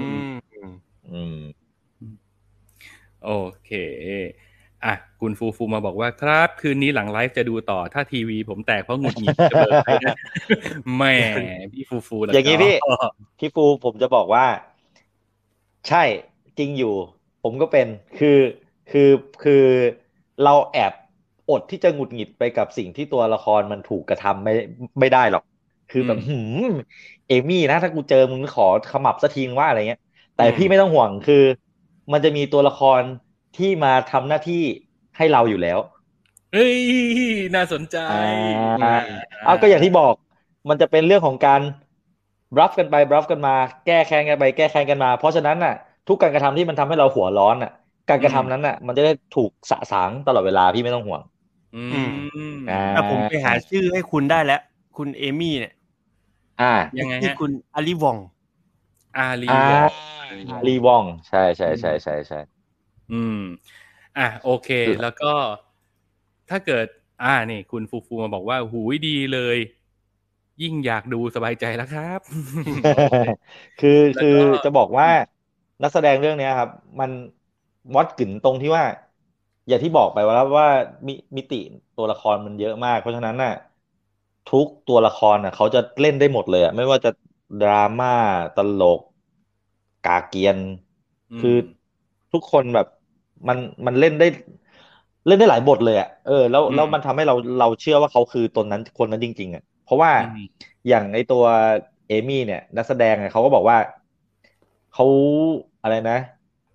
[0.68, 0.70] ม
[1.12, 1.38] อืม
[3.24, 3.30] โอ
[3.64, 3.70] เค
[4.84, 10.12] อะคุณฟูฟูมาบอกว่าครับ คืนนี้หลังไลฟ์จะดูต่อถ้าทีวีผมแตกเพราะหงุดหงิดจะเบิกใครได้
[10.94, 11.14] แหม่
[11.72, 12.74] พี่ฟูฟูแล้วอย่างนี้ก็พี่
[13.38, 14.46] พี่ฟูผมจะบอกว่า
[15.88, 16.02] ใช่
[16.58, 16.94] จริงอยู่
[17.42, 17.86] ผมก็เป็น
[18.18, 18.38] คือ
[18.90, 19.10] คือ
[19.44, 19.64] คือ
[20.42, 20.92] เราแอบ
[21.50, 24.54] อดที่จะหงุดหงิดไปกับสิ่งที่ตัวละครมันถูกกระทำไม่
[25.00, 25.44] ไม่ได้หรอก
[25.90, 26.56] คือแบบอืมหืม
[27.26, 30.00] เอมี่นะถ้ากูเจอมึงขอขมับสักทีนึงว่าอะไรเงี้ย
[30.34, 31.36] แต่อืมพี่ไม่ต้องห่วงคือ
[32.12, 33.04] มันจะมีตัวละคร
[33.54, 34.54] ที่มาทำหน้าที่
[35.16, 35.78] ให้เราอยู่แล้ว
[36.52, 36.80] เอ้ย
[37.54, 38.86] น่าสนใจอ่า
[39.42, 40.14] เอาก็อย่างที่บอก
[40.68, 41.60] มันจะเป็นเรื่องของการ
[42.58, 43.52] รับกันไปรับกันมา
[43.84, 45.72] แก้แค้นกันไปแก้แค้นกันมา เพราะฉะนั้นน่ะ
[46.06, 47.70] ทุกการกระทำที่มันทำให้เราหัวร้อนน่ะ
[48.08, 51.22] การกระทำนั้นน่ะ มันจะได้ถูกสะสางตลอดเวลาพี่ไม่ต้องห่วง
[51.72, 51.98] อืม
[52.66, 54.56] อ่าแต่ผมไปหาชื่อให้คุณได้แล้ว
[54.94, 55.70] คุณเอมี่เนี่ย
[56.60, 58.18] อ่ายังไงที่ฮะคุณอาลีวอง
[59.16, 59.90] อาลีอ่าวอง
[60.66, 62.38] รีวอง ใช่ใช่ใช่ใช่ใช่
[63.10, 63.38] อืม
[64.18, 65.32] อะโอเคคือแล้วก็
[66.50, 66.86] ถ้าเกิด
[67.22, 69.58] อ่านี่คุณฟูฟูมาบอกว่าหูยดีเลย
[70.62, 72.20] ยิ่งอยากดูสบายใจแล้วครับ
[73.78, 75.08] คือแล้วก็คือจะบอกว่า
[75.82, 76.70] นักแสดงเรื่องเนี้ยครับ
[77.00, 77.10] มัน
[77.96, 78.84] วัดกึ่นตรงที่ว่า
[79.68, 80.68] อย่างที่บอกไปว่าว่า
[81.06, 81.56] มิมิติ
[81.96, 83.50] ตัวละครมันเยอะมาก เพราะฉะนั้นน่ะ
[84.46, 87.10] ทุกตัวละครอะเขาจะเล่นได้หมดเลยอะไม่ว่าจะ
[87.60, 88.08] ดราม่า
[88.56, 89.00] ตลก
[90.06, 90.58] กาเกียน
[91.30, 91.56] มคือ
[92.32, 92.86] ทุกคนแบบ
[93.48, 94.26] มันมันเล่นได้
[95.26, 101.42] เล่นได้หลายบทเลยอะเออแล้วอืมแล้วมันทำให้เราเราเชื่อว่าเขาคือตนนั้นคนนั้นจริง ๆอะเพราะว่าอืมอย่างไอตัว
[102.08, 103.76] เอมี่เนี่ย นักแสดงอะเขาก็บอกว่า
[104.94, 105.06] เขา
[105.82, 106.18] อะไรนะ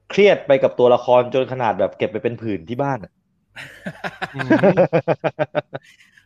[0.10, 3.12] เครียดไปกับตัวละครจนขนาดแบบเก็บไปเป็นผื่นที่บ้านอะ
[4.34, 4.86] อืม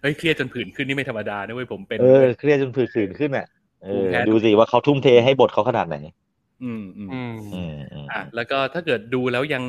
[0.01, 3.47] เฮ้ยเครียดจนผื่นขึ้นนี่ไม่ธรรมดานะเว้ยผมเป็นเออเครียดจนผื่นขึ้นอะ
[3.83, 5.97] เอภูมิอแพ้ดูสิว่าเขาทุ่มเทให้บทเขาขนาดไหน
[6.63, 9.63] อืมอืมอืมอืมอืมอะแล้วก็ถ้าเกิดดูแล้วยัง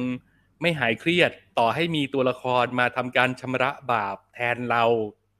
[0.62, 4.84] ไม่หายเครียดต่อให้มีตัวละครมาทำการชำระบาปแทนเรา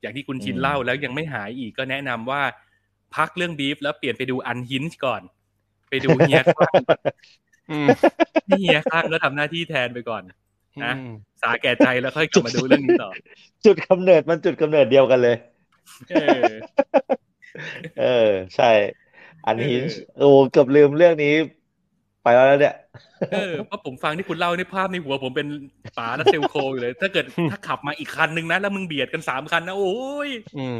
[0.01, 2.43] อย่างที่คุณชินเล่าแล้วยังไม่หายอีกก็แนะนำว่า
[3.17, 5.23] พักเรื่องบีฟแล้วเปลี่ยนไปดูอันฮินช์ก่อน
[5.91, 6.75] ไปดูเฮียคลั่ง
[7.71, 7.89] อืม
[8.47, 10.23] ให้เฮียคลั่งก็ทำหน้าที่แทนไปก่อน
[10.85, 13.11] นะอืมสาแก่ใจแล้วค่อยกลับมาดูเรื่องนี้ต่อ
[13.65, 15.37] จุดกำเนิดมันจุดกำเนิดเดียวกันเลย
[16.11, 16.45] เออ
[18.01, 18.71] เออใช่
[19.47, 19.89] อันนี้เออ
[20.19, 21.35] โอ้เกือบลืมเรื่องนี้
[22.23, 22.75] ไปแล้วเนี่ย
[23.33, 25.49] เออเพราะผมฟังที่คุณเล่าในภาพในหัว ผมเป็น
[25.99, 29.95] ป๋าและเซลโคอยู่เลย ถ้าเกิดถ้าขับมาอีกคันนึงนะแล้วมึงเบียดกันสามคันนะโอ้
[30.29, 30.79] ยอืม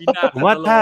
[0.00, 0.78] พินาศผมว่าตลอดถ้า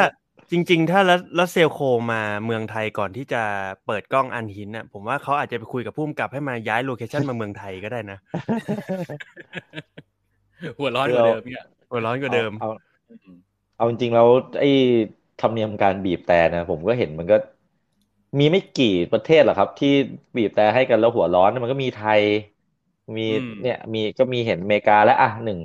[0.51, 1.79] จริง ๆ ถ้าแล้วแล้วเซลโค
[2.13, 3.43] มาเมืองไทยก่อนที่จะ
[3.87, 8.19] เปิดกล้องอันหินน่ะ ผมว่าเขาอาจจะไปคุยกับผู้กำกับให้มาย้ายโลเคชั่นมาเมืองไทยก็ได้นะ
[10.79, 12.79] หัวร้อนกว่าเดิมเนี่ยหัวร้อนกว่าเดิม เอาเอา
[13.77, 14.29] เอาจริงๆแล้ว
[14.61, 14.71] ไอ้
[15.41, 17.37] ธรรมเนียมการบีบแต่นะผมก็เห็นมันก็
[18.39, 19.93] มีไม่กี่ประเทศหรอกครับ ที่
[20.37, 22.21] บีบแต่ให้กันแล้วหัวร้อนมันก็มีไทย
[23.17, 25.59] มีอืมเนี่ย มีก็มีเห็นอเมริกาและอะหนึ่ง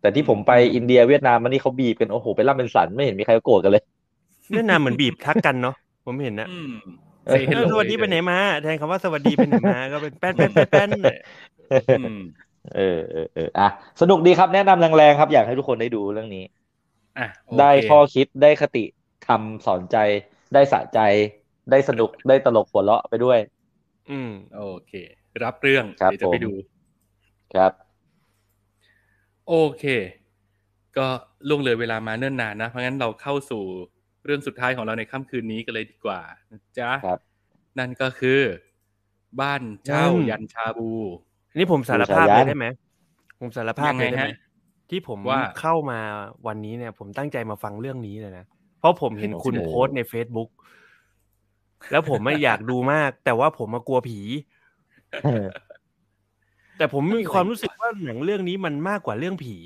[0.00, 3.84] แต่ที่ผมไปอินเดียเวียดนามมันนี่เขาบีบกันโอ้โหเป็นร่ำเป็นสันไม่เห็นมีใครโกรธกันเลย
[4.50, 5.74] เวียดนามเหมือนบีบทักกันเนาะ
[6.06, 6.72] ผมเห็นนะอืม
[7.26, 11.18] เออ Say เอ hello อสวัสดีไปไหนมาแทนคำว่าสวัสดีไปไหนมาก็เป็นแป้นแป้นแป้นแป้นเนี่ย
[11.98, 12.20] อืม
[12.76, 13.68] เออเออเอออะ
[14.00, 16.44] สนุกดีครับแนะนำแรงๆครับ อยากให้ทุกคนได้ดูเรื่องนี้
[17.18, 18.84] อะโอเคได้ข้อคิดได้คติ
[19.26, 19.96] ทำสอนใจ
[20.54, 21.00] ได้สะใจ
[21.70, 23.38] ได้สนุกได้ตลกหัวเราะไปด้วย
[24.10, 24.94] อืม โอเค
[25.42, 26.52] รับเรื่องครับเดี๋ยวจะไปผมดู
[27.54, 27.72] ครับ
[29.48, 29.84] โอเค
[30.96, 31.06] ก็
[31.48, 33.62] ล่วงเลยเวลามาเนิ่นนานนะ เพราะงั้นเราเข้าสู่
[34.26, 36.20] เรื่องสุดท้ายของเราในค่ำคืนนี้กันเลยดีกว่า
[36.50, 37.20] นะจ๊ะครับ
[37.78, 38.40] นั่นก็คือ
[39.40, 40.90] บ้านเจ้าอืมยันชาบู
[41.58, 42.66] นี่ผมสารภาพบูชายัเลยนได้ไหม
[43.40, 44.30] ผมสารภาพยังไงเลยได้ไหมฮะ
[44.90, 46.00] ที่ผมว่าเข้ามา
[46.46, 48.44] วันนี้เนี่ย ผมตั้งใจมาฟังเรื่องนี้เลยนะ
[48.78, 50.50] เพราะผมเห็นคุณโอ้โหโพสต์ใน Facebook
[51.90, 54.20] แล้วผมไม่อยากดูมาก แต่ว่าผมมากลัวผี
[56.78, 59.56] แต่ผมมีความรู้สึกว่าหนังเรื่องนี้มันมากกว่าเรื่องผี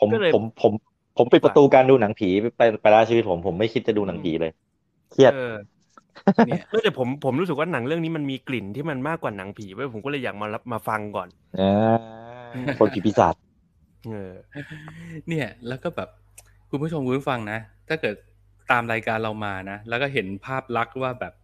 [0.00, 0.72] ผมก็เลยผมผม
[1.16, 4.52] ผมปิดประตูการดูหนังผีไปไปไปแล้วชีวิตผมผมไม่คิดจะดูหนังผีเลย
[5.12, 5.54] เครียดเออ
[6.46, 11.28] เนี่ยเออแต่ผมผมรู้สึกว่าหนังเรื่องนี้มันมีกลิ่นที่มันมากกว่าหนังผีไว้ยผมก็เลยอยากมารับมาฟังก่อน
[11.60, 11.72] อ่า
[12.78, 13.34] คนผีปีศาจ
[14.10, 14.32] เออ
[15.28, 16.08] เนี่ย แล้วก็แบบ
[16.70, 17.58] คุณผู้ชมคุณผู้ฟังนะ
[17.88, 18.16] ถ้าเกิด
[18.70, 21.34] ตามรายการเรามานะ แล้วก็เห็นภาพลักษณ์ว่าแบบ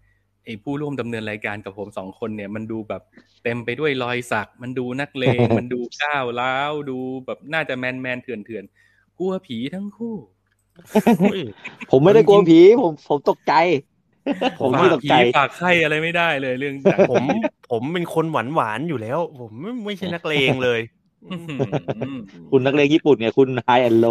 [0.45, 3.03] ไอ้ผู้ร่วมดำเนินรายการกับผมสองคนเนี่ย มันดูแบบ
[3.45, 8.73] เต็มไปด้วยรอยสัก มันดูนักเลงมันดูก้าวร้าวดูแบบน่าจะแมนแมนๆเถื่อนเถื่อนๆ
[9.19, 10.17] กลัวผีทั้งคู่
[11.91, 13.55] ผมไม่ได้กลัวผี ผมผมตกใจ
[14.61, 17.25] ผมฝาไม่กตกผีใจฝากไข้อะไรไม่ได้เลยเรื่องหนังผม
[17.71, 20.81] ผมเป็นคนหวานหวานๆอยู่แล้ว ผมไม่ไม่ใช่นักเลงเลย
[21.33, 21.59] อื้อหือ
[22.51, 24.07] คุณนักเลงญี่ปุ่นเนี่ยคุณไฮแอนโล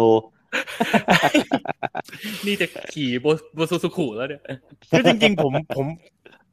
[2.46, 4.42] นี่จะขี่โบโบซูซูคุแล้วเนี่ย
[4.90, 5.86] คือจริง ๆ ผมผม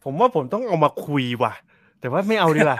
[0.03, 1.53] ผมว่าผมต้องเอามาคุยว่ะ
[2.01, 2.77] แต่ว่าไม่เอาดีกว่า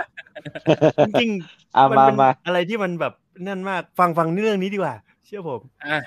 [1.08, 1.30] จริง
[1.76, 3.14] อะๆมันมาเป็นมาอะไรที่มันแบบ
[3.48, 4.96] นั่นมากฟังฟังเรื่องนี้ดีกว่า
[5.26, 5.98] เชื่อผมอะ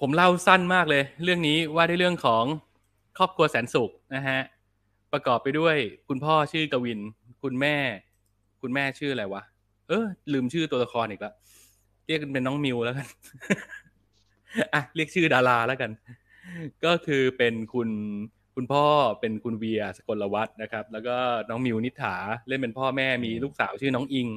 [0.00, 2.44] ผมเล่าสั้นมากเลย เรื่องนี้ว่าด้วยเรื่องของ
[3.18, 4.38] ครอบครัวแสนสุขนะฮะ
[5.12, 5.76] ประกอบไปด้วย
[6.08, 7.00] คุณพ่อชื่อกวิน
[7.42, 7.76] คุณแม่
[8.62, 9.42] คุณแม่ชื่ออะไรวะ
[9.88, 11.34] เออ ลืมชื่อตัวละครอีกล้ว
[12.06, 13.06] เรียกกันเป็นน้องมิวแล้วกัน
[14.74, 15.90] อะเรียกชื่อดาราแล้วกัน
[16.84, 17.90] ก็คือเป็นคุณ
[18.54, 18.84] คุณพ่อ
[19.20, 21.16] เป็นคุณเวียสกลวัฒน์นะครับ แล้วก็
[21.50, 22.16] น้องมิวนิษฐา
[22.48, 24.28] เล่นเป็นพ่อแม่มีลูกสาวชื่อน้องอิง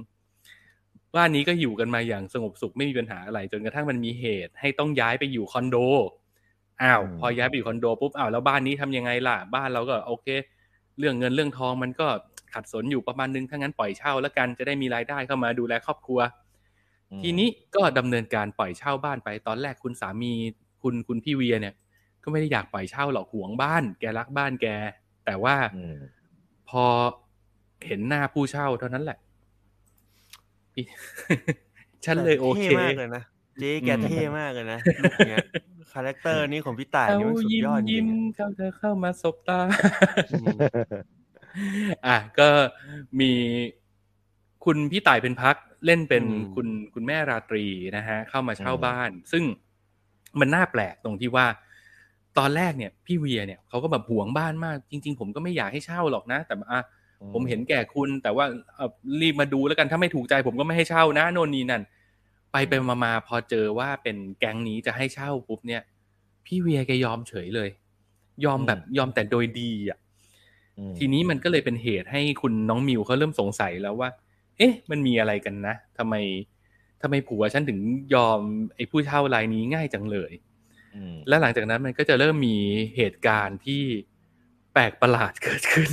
[1.15, 5.77] บ้านนี้ก็อยู่กันมาอย่างสงบสุขไม่มีปัญหาอะไร จนกระทั่งมันมีเหตุให้ต้องย้ายไปอยู่คอนโด
[6.81, 10.27] อ้าวอืมพอย้ายไปอยู่คอนโดปุ๊บอ้าวแล้วบ้านนี้ทำยังไงล่ะ บ้านเราก็โอเค
[10.99, 12.07] เรื่องเงินเรื่องทองมันก็
[12.53, 16.19] ขัดสนอยู่ประมาณนึงถ้างั้นปล่อยเช่าแล้วกันจะได้มีรายได้เข้ามาดูแลครอบครัว
[17.21, 20.31] ทีนี้ก็ดำเนินการปล่อยเช่าบ้านไปตอนแรกคุณสามี
[20.81, 21.73] คุณคุณพี่เวียเนี่ย
[22.23, 24.67] ก็ไม่ได้อยากปล่อยเช่าหรอกหวงบ้าน แกรักบ้านแก
[25.25, 25.97] แต่ว่าอืม
[26.69, 26.85] พอ
[27.87, 29.28] เห็นหน้าผู้เช่าเท่านั้นแหละพี่
[32.05, 33.23] ฉันเลยโอเคท่มากเลยนะ
[33.57, 35.41] เจ๊แกอืมเท่มากเลยนะลุคเนี้ย
[35.91, 39.59] คาแรคเตอร์นี้ของพี่ต่ายเขานี่มันสุดยิ้มยอดจริยิ้งมๆอะเขาเธอเข้ามาสบตา
[40.29, 40.57] อืม
[42.07, 42.49] อะก็
[43.19, 43.31] มี
[44.65, 47.65] คุณพี่ต่ายเป็นพักเล่นเป็นอืมคุณคุณแม่ราตรี
[47.97, 49.43] นะฮะ เข้ามาเช่าอืมบ้าน ซึ่ง
[50.39, 51.47] มันน่าแปลกตรงที่ว่า
[52.37, 56.79] ตอนแรกเนี่ย พี่เวียเนี่ยเขาก็แบบหวงบ้านมาก จริง ๆ ผมก็ไม่อยากให้เช่าหรอกนะ แต่อะ
[57.33, 58.91] ผมเห็นแก่คุณ แต่ว่าเอ่อ
[59.21, 61.83] รีบมาดูแล้วกันถ้าไม่ถูกใจ ผมก็ไม่ให้เช่านะโน่นนี่นั่น
[62.51, 65.81] ไปไปมามาพอเจอว่าเป็นแก๊งนี้จะให้เช่าปุ๊บเนี่ย
[66.45, 67.69] พี่เวียแกยอมเฉยเลย
[68.45, 69.97] ยอมแบบยอมแต่โดยดีอะ
[70.77, 74.09] อืมทีนี้มันก็เลยเป็นเหตุให้คุณน้องมิวเขาเริ่มสงสัยแล้วว่า
[74.57, 76.15] เอ๊ะ มันมีอะไรกันนะทำไม
[77.01, 77.79] ทำไมผัวฉันถึง
[78.13, 78.39] ยอม
[78.75, 80.31] ไอ้ผู้เช่ารายนี้ง่ายจังเลย
[80.95, 82.57] อืมและหลังจากนั้นมันก็จะเริ่มมี
[82.95, 83.83] เหตุการณ์ที่
[84.73, 85.91] แปลกประหลาดเกิดขึ้น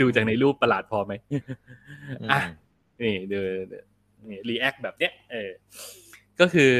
[0.00, 1.12] ดูจากในรูปประหลาดพอไหม
[2.32, 2.40] อะ
[3.02, 3.34] นี่เด
[4.28, 5.50] นี่ react แบบเนี้ยเออ
[6.40, 6.70] ก็คือ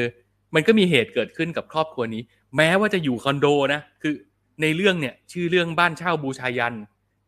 [0.55, 2.21] มันก็มีเหตุเกิดขึ้นกับครอบครัวนี้
[2.57, 4.13] แม้ว่าจะอยู่คอนโดนะคือ
[4.61, 6.73] ในเรื่องเนี่ย ชื่อเรื่องบ้านเช่าบูชายัญ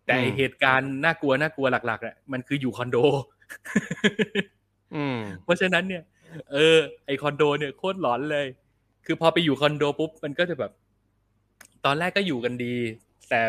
[0.06, 2.98] แต่ไอ้อืมเหตุการณ์น่ากลัวน่ากลัวหลักๆอะมันคืออยู่คอนโด
[4.96, 6.04] อืมเพราะฉะนั้นเนี่ย
[6.54, 8.48] เออ ไอคอนโด เนี่ยโคตรหลอนเลย
[9.06, 10.72] คือพอไปอยู่คอนโดปุ๊บมันก็จะแบบ
[11.86, 12.74] ตอนแรกก็อยู่กันดี
[13.30, 13.42] แต่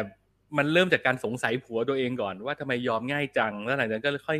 [0.56, 4.38] มันเริ่มจากการสงสัยผัวตัวเองก่อนว่าทำไมยอมง่ายจังแล้วหลังจากนั้นก็ค่อย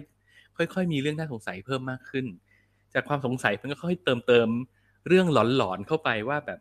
[0.74, 2.26] ค่อย ๆ มีเรื่องน่าสงสัยเพิ่มมากขึ้น
[2.94, 4.48] จากความสงสัยมันก็ค่อยเติมเติม
[5.08, 6.58] เรื่องหลอนๆเข้าไปว่าแบบ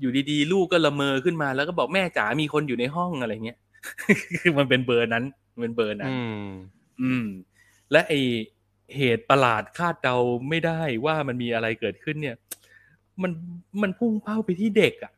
[0.00, 3.58] อยู่ดีๆ ลูกก็ละเมอขึ้นมาแล้วก็บอกแม่จ๋ามีคนอยู่ในห้องอะไรเงี้ย
[4.40, 6.44] คือมันเป็นเบอร์นั้นมันเป็นเบอร์นั้นอืม
[7.02, 7.26] อืม
[7.92, 8.12] และไอ
[8.96, 10.16] เหตุประหลาดคาดเดา
[10.48, 12.36] ไม่ได้ว่ามันมีอะไรเกิดขึ้นเนี่ย
[13.22, 13.32] มัน
[13.82, 15.12] มันพุ่งเป้าไปที่เด็กอะ่ะ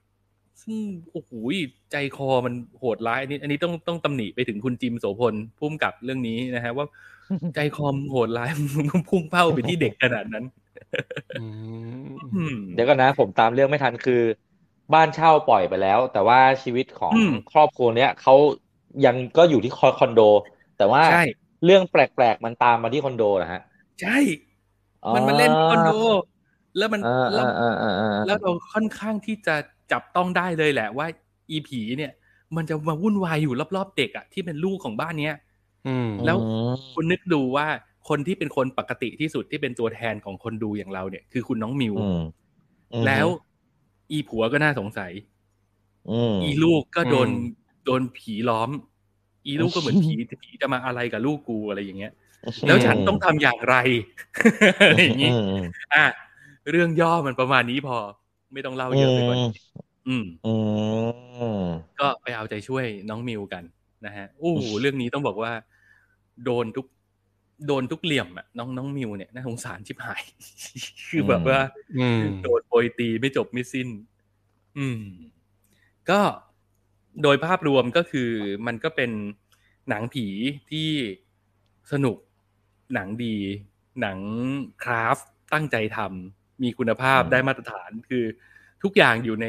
[0.63, 0.79] ซึ่ง
[1.13, 1.31] โอ้โห
[1.93, 6.87] ใจคอมันโหดร้ายอันนี้ อันนี้ต้องต้องตำหนิไปถึงคุณจิมโสพลพุ่มกับเรื่องนี้นะฮะว่า
[7.55, 8.67] ใจคอมนโหดร้ายมัน
[9.09, 10.45] พุ่งเป้าไปที่เด็กขนาดนั้น
[11.41, 11.47] อื
[12.09, 14.23] มอืมเดี๋ยวก่อนนะ ผมตามเรื่องไม่ทันคือ
[14.95, 18.35] บ้านเช่าปล่อยไปแล้ว แต่ว่าชีวิตของอืมครอบครัวเนี้ยเขา
[19.07, 20.21] ยังก็อยู่ที่คอนโด
[20.79, 21.25] แต่ว่าใช่
[21.65, 23.61] เรื่องแปลกๆมันตามมาที่คอนโดนะฮะ
[24.01, 24.19] ใช่
[25.15, 25.91] มันมาเล่นคอนโด
[26.79, 29.57] แล้วมันอ่าแล้วอ่าอ่าอ่าแล้วเราค่อนข้างที่จะ
[29.93, 31.07] จับต้องได้เลยแหละว่า
[31.51, 32.13] อีผีเนี่ย
[32.57, 35.35] มันจะมาวุ่นวายอยู่รอบๆเด็กอะที่เป็นลูกของบ้านเนี้ย
[35.89, 36.39] อืมแล้ว
[36.95, 37.67] คุณนึกดูว่า
[38.09, 42.21] คนที่เป็นคนปกติที่สุดที่เป็นตัวแทนของคนดูอย่างเราเนี่ย คือคุณน้องมิวอืม
[42.93, 43.27] อืมแล้ว
[44.11, 45.13] อีผัวก็น่าสงสัย
[46.11, 48.71] อืมอีลูกก็โดนอืมโดนผีล้อม
[49.47, 52.13] อีลูกก็เหมือนผีผีจะมาอะไรกับลูกกูอะไรอย่างเงี้ย
[52.67, 53.77] แล้วฉันต้องทำอย่างไร
[54.87, 56.05] อะไรอย่างงี้อืมอืมอะ
[56.71, 57.99] เรื่องย่อมันประมาณนี้พอ
[58.53, 59.53] ไม่ต้องเล่าเยอะไปกว่านี้
[60.09, 60.55] อืมอื
[61.63, 61.67] ม
[62.01, 63.65] ก็ไปเอาใจช่วยน้องมิวกัน
[64.07, 65.53] นะฮะโอ้โหเรื่องนี้ต้องบอกว่า
[66.45, 66.87] โดนทุก
[67.67, 70.23] โดนทุกเหลี่ยมอะน้องน้องมิวเนี่ยน่าสงสารชิบหาย
[71.11, 71.59] คือแบบว่า
[71.99, 73.89] อืมโดนโปรยตีไม่จบไม่สิ้น
[74.79, 75.03] อืม
[76.11, 76.21] ก็
[77.23, 78.31] โดยภาพรวมก็คือ
[78.67, 79.11] มันก็เป็น
[79.89, 80.27] หนังผี
[80.71, 80.89] ที่
[81.93, 82.17] สนุก
[82.95, 83.37] หนังดี
[84.01, 84.19] หนัง
[84.83, 88.25] คราฟต์ตั้งใจทำ มีคุณภาพอืมได้มาตรฐานคือ
[88.83, 89.47] ทุกอย่างอยู่ใน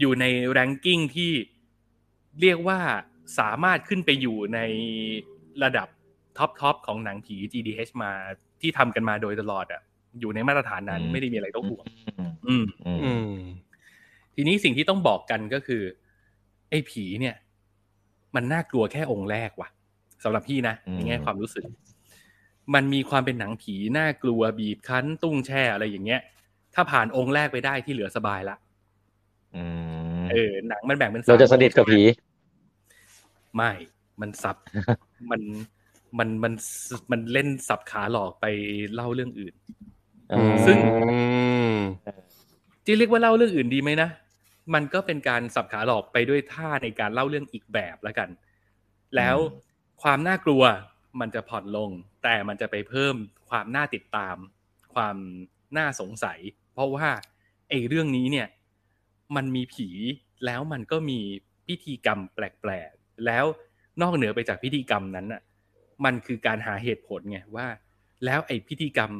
[0.00, 1.32] อยู่ในแรงกิ้งที่
[2.40, 2.80] เรียกว่า
[3.38, 4.60] สามารถขึ้นไปอยู่ใน
[5.62, 5.88] ระดับ
[6.38, 8.12] top top ของหนังผี GDH มา
[8.60, 9.82] ที่ทำกันมาโดยตลอดอะ
[10.20, 11.84] อยู่ในมาตรฐานนั้นอืมไม่ได้มีอะไรต้องห่วง
[12.18, 13.34] อืมอืมอืมอืม
[14.34, 15.82] ทีนี้สิ่งที่ต้องบอกกันก็คือ
[16.70, 17.34] ไอ้ผีเนี่ย
[18.34, 19.68] มันน่ากลัวแค่องก์แรกว่ะ
[20.24, 21.64] สำหรับพี่นะในแง่ความรู้สึก
[22.74, 26.20] มันมีความเป็นหนังผีน่ากลัวบีบคั้นตุ้งแช่อะไรอย่างเงี้ย
[26.74, 28.56] ถ้าผ่านองก์แรกไปได้ที่เหลือสบายละ
[29.56, 29.64] อื
[30.22, 32.00] มเออหนังมันแบ่งเป็นสามเราจะสนิทกับผี
[33.56, 33.72] ไม่
[34.20, 34.56] มันสับ
[35.30, 35.42] มัน
[36.18, 36.52] มันมัน
[37.10, 38.46] มันเล่นสับขาหลอกไป
[38.94, 39.54] เล่าเรื่องอื่น
[40.32, 40.76] อืมซึ่ง
[41.10, 41.18] อื
[41.74, 41.76] ม
[42.86, 44.08] จะเรียกว่าเล่าเรื่องอื่นดีไหมนะ
[44.74, 48.28] มันก็เป็นการสับขาหลอกไปด้วยท่าในการเล่าเรื่องอีกแบบแล้วกัน
[49.16, 49.36] แล้ว
[50.02, 50.62] ความน่ากลัว
[51.20, 51.90] มันจะผ่อนลง
[52.22, 53.14] แต่มันจะไปเพิ่ม
[53.48, 54.36] ความน่าติดตาม
[54.94, 55.16] ความ
[55.76, 56.38] น่าสงสัย
[56.72, 57.08] เพราะว่า
[57.68, 58.48] ไอ้เรื่องนี้เนี่ย
[59.36, 59.88] มันมีผี
[60.46, 61.20] แล้วมันก็มี
[61.66, 63.44] พิธีกรรมแปลกๆ แล้ว
[64.02, 65.42] นอกเหนือไปจากพิธีกรรมนั้นน่ะ
[66.04, 67.66] มันคือการหาเหตุผลไงว่า
[68.24, 69.10] แล้วไอ้พิธีกรรม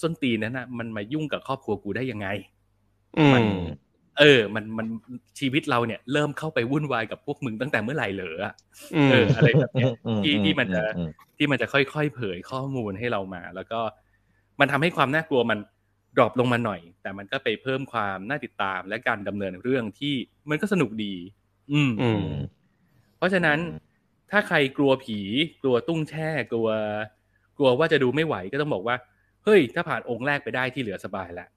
[0.00, 2.28] ส้นตีนนั้นน่ะ มันมายุ่งกับครอบครัวกูได้ยังไง
[3.18, 3.54] อืม
[4.18, 4.86] เออ มันมัน
[5.38, 8.54] ชีวิตเราเนี่ยเริ่มเข้าไปวุ่นวายกับพวกมึงตั้งแต่เมื่อไหร่เหรออะ
[8.94, 13.80] อืมเออ อะไรแบบเนี้ยอืที่ที่มันจะอืมที่มันจะค่อยๆเผยข้อมูลให้เรามา แล้วก็
[14.60, 15.58] มันทำให้ความน่ากลัวมัน
[16.16, 20.14] drop ลงมาหน่อย แต่มันก็ไปเพิ่มความน่าติดตามและการดำเนินเรื่องที่
[20.50, 21.14] มันก็สนุกดี
[21.72, 22.24] อืมอืม
[23.18, 23.58] เพราะฉะนั้น
[24.30, 25.18] ถ้าใครกลัวผี
[25.62, 26.68] กลัวตุ้งแช่ กลัว
[27.56, 28.96] กลัวว่าจะดูไม่ไหวก็ต้องบอกว่า
[29.44, 31.48] เฮ้ย ถ้าผ่านองก์แรกไปได้ที่เหลือสบายแล้ว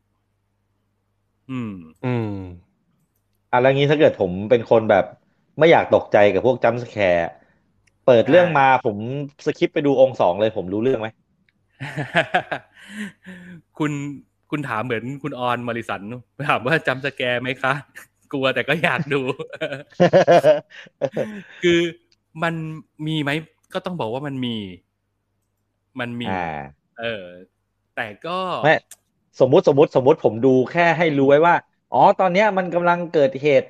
[1.52, 1.74] อืม
[2.06, 2.32] อืม
[3.52, 5.06] อะแล้วงี้ถ้าเกิดผมเป็นคนแบบ
[5.60, 7.30] ไม่อยากตกใจกับพวก jump scare
[8.06, 8.98] เปิดเรื่องมาผม
[9.46, 11.08] skip ไปดูองก์สองเลยผมรู้เรื่องไหม
[13.78, 13.92] คุณ
[14.52, 16.02] คุณถามเหมือนคุณออนมอริสัน
[16.50, 17.74] ถามว่าจำสแกร์ไหมคะ
[18.32, 19.22] กลัวแต่ก็อยากดู
[21.64, 21.80] คือ
[22.44, 22.54] มัน
[23.08, 23.32] มีไหม
[23.74, 24.56] ก็ต้องบอกว่ามันมี
[26.00, 26.44] มันมีอ่า
[27.00, 27.26] เออ
[27.96, 28.74] แต่ก็ไม่
[29.40, 31.56] สมมุติสมมติสมมติผมดูแค่ให้รู้ไว้ว่า
[31.94, 33.70] อ๋อตอนเนี้ยมันกำลังเกิดเหตุ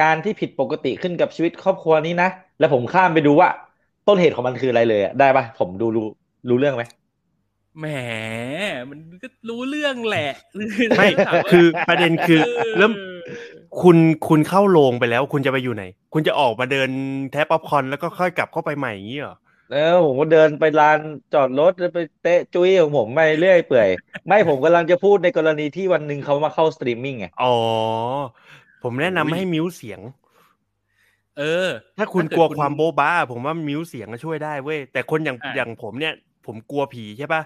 [0.00, 2.28] การณ์ที่ผิดปกติขึ้นกับชีวิตครอบครัวนี้นะ
[2.58, 3.48] แล้วผมข้ามไปดูว่า
[4.06, 6.06] ต้นเหตุของมันคืออะไรเลยอะได้ปะผมดูรู้
[6.48, 6.82] รู้เรื่องไหม
[7.78, 7.86] แหม
[8.90, 10.30] มันก็รู้เรื่องแหละ
[10.98, 12.92] ไม่ถ้าว่าคือประเด็นคือเออเริ่ม
[13.82, 13.96] คุณ
[14.28, 16.90] คุณเข้าโรงไปแล้ว คุณจะไปอยู่ไหน คุณจะออกมาเดิน
[17.32, 19.36] แดกป๊อปคอร์นแล้วก็ค่อยกลับเข้าไปใหม่อย่างนี้เหรอ
[19.72, 20.98] แล้วผมก็เดินไปลาน
[21.34, 23.88] จอดรถไปเตะจุ้ยของผมไปเรื่อยเปื่อย
[24.26, 27.54] ไม่ผมกำลังจะพูดในกรณีที่วันหนึ่งเขามาเข้าสตรีมมิ่งไงอ๋อ
[28.82, 30.00] ผมแนะนำให้ mute เสียง
[31.38, 31.68] เออ
[31.98, 36.14] ถ้าคุณถ้าเกิดกลัวคุณความโบ๊ะบ้า ผมว่ามิวเสียงก็ช่วยได้เว้ยแต่คนอย่างอะอย่างผมเนี่ย
[36.46, 37.42] ผมกลัวผีใช่ปะ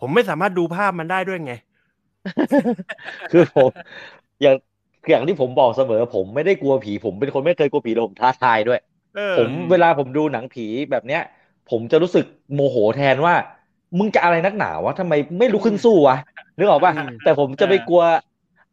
[0.00, 1.52] ผมไม่สามารถดูภาพมันได้ด้วยไง
[3.32, 3.70] คือผม
[4.42, 4.56] อย่าง
[5.10, 8.80] อย่างที่ผมบอกเสมอ ผมไม่ได้กลัวผีผมเป็นคนไม่เคยกลัวผีเลยผมท้าทายด้วย
[9.16, 11.22] เออผมเวลาผมดูหนังผีแบบเนี้ย
[11.70, 12.24] ผมจะรู้สึก
[12.54, 13.34] โมโหแทนว่า
[13.98, 16.16] มึงจะอะไรนักหนาวะทำไมไม่ลุกขึ้นสู้วะ
[16.58, 18.02] นึกออกป่ะอืมแต่ผมจะไปกลัว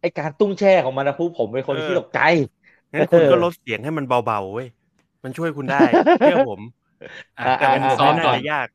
[0.01, 2.19] ไอการตุ้งแช่ของมันนะพูผมเป็นคนที่ตกใจ
[2.93, 4.67] งั้นคุณก็เออลดเสียงให้มันเบาๆเว้ย
[5.23, 5.85] มันช่วยคุณได้
[6.21, 6.61] เชื่อผม
[7.37, 8.67] อะอะแต่งั้นอะซ้อมไม่ก่น่าอนจะยาก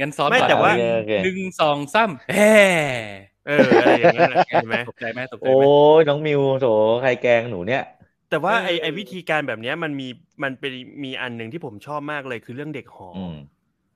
[0.00, 2.44] งั้นซ้อมไม่ก่อนแต่ว่าโอเคโอเคหนึ่งสองสามแฮ่
[3.46, 5.64] เอออะไรอย่างเงี้ยนะเห็นไหมตกใจไหมตกใจโอ้ไหม
[5.98, 6.64] ยน้องมิวโถ
[7.00, 7.82] ใครแกล้งหนูเนี่ย
[8.30, 10.08] แต่ว่าไอเออไอวิธีการแบบเนี้ยมันมี
[10.42, 10.72] มันเป็น
[11.04, 13.34] มีอันหนึ่งที่ผมชอบมากเลยคือเรื่องเด็กหออืม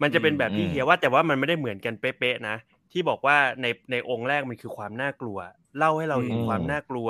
[0.03, 2.57] มันจะเป็นแบบที่อืมเฮียว่าแต่ว่ามันไม่ได้เหมือนกันเป๊ะๆนะ
[2.93, 5.39] ที่บอกว่าในในองค์แรกมันคือความน่ากลัว
[5.79, 7.09] เล่าให้เราเห็นอืมความน่ากลัว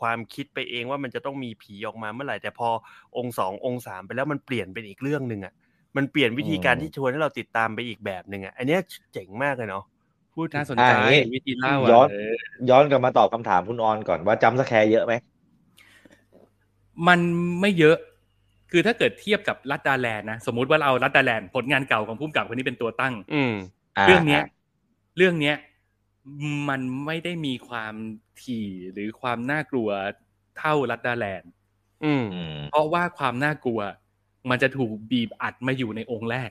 [0.00, 2.68] ความคิดไปเองว่ามันจะต้องมีผีออกมาเมื่อไหร่ แต่พอ
[3.16, 5.52] องก์สององก์สามไปแล้วมันเปลี่ยนเป็นอีกเรื่องหนึ่งอะ
[5.96, 8.80] มันเปลี่ยนวิธีการที่ชวนให้เราติดตามไปอีกแบบหนึ่งอะอันเนี้ย
[9.12, 9.84] เจ๋งมากเลยเนาะ
[10.34, 12.34] พูดถึงน่าสนอะใจอย่างงี้วิธีเล่าย้อนอะเออ
[12.68, 15.14] ย้อนกลับมาตอบคำถามคุณออนก่อนว่า jump scare เยอะไหม
[17.08, 17.20] มัน
[17.60, 17.96] ไม่เยอะ
[18.70, 24.42] คือถ้าเกิดเทียบกับลัดดาแลนด์นะ สมมุติว่าเราเอาลัดดาแลนด์ผลงานเก่าของผู้กำกับคนนี้เป็นตัวตั้ง อืมาเรื่องเนี้ย
[25.16, 25.56] เรื่องเนี้ย
[26.68, 27.94] มันไม่ได้มีความ
[28.42, 29.88] ถี่หรือความน่ากลัว
[30.58, 31.50] เท่ารัดดาแลนด์
[32.04, 33.80] อืมอืมเพราะว่าความน่ากลัว
[34.50, 36.50] มันจะถูกบีบอัดมาอยู่ในองค์แรก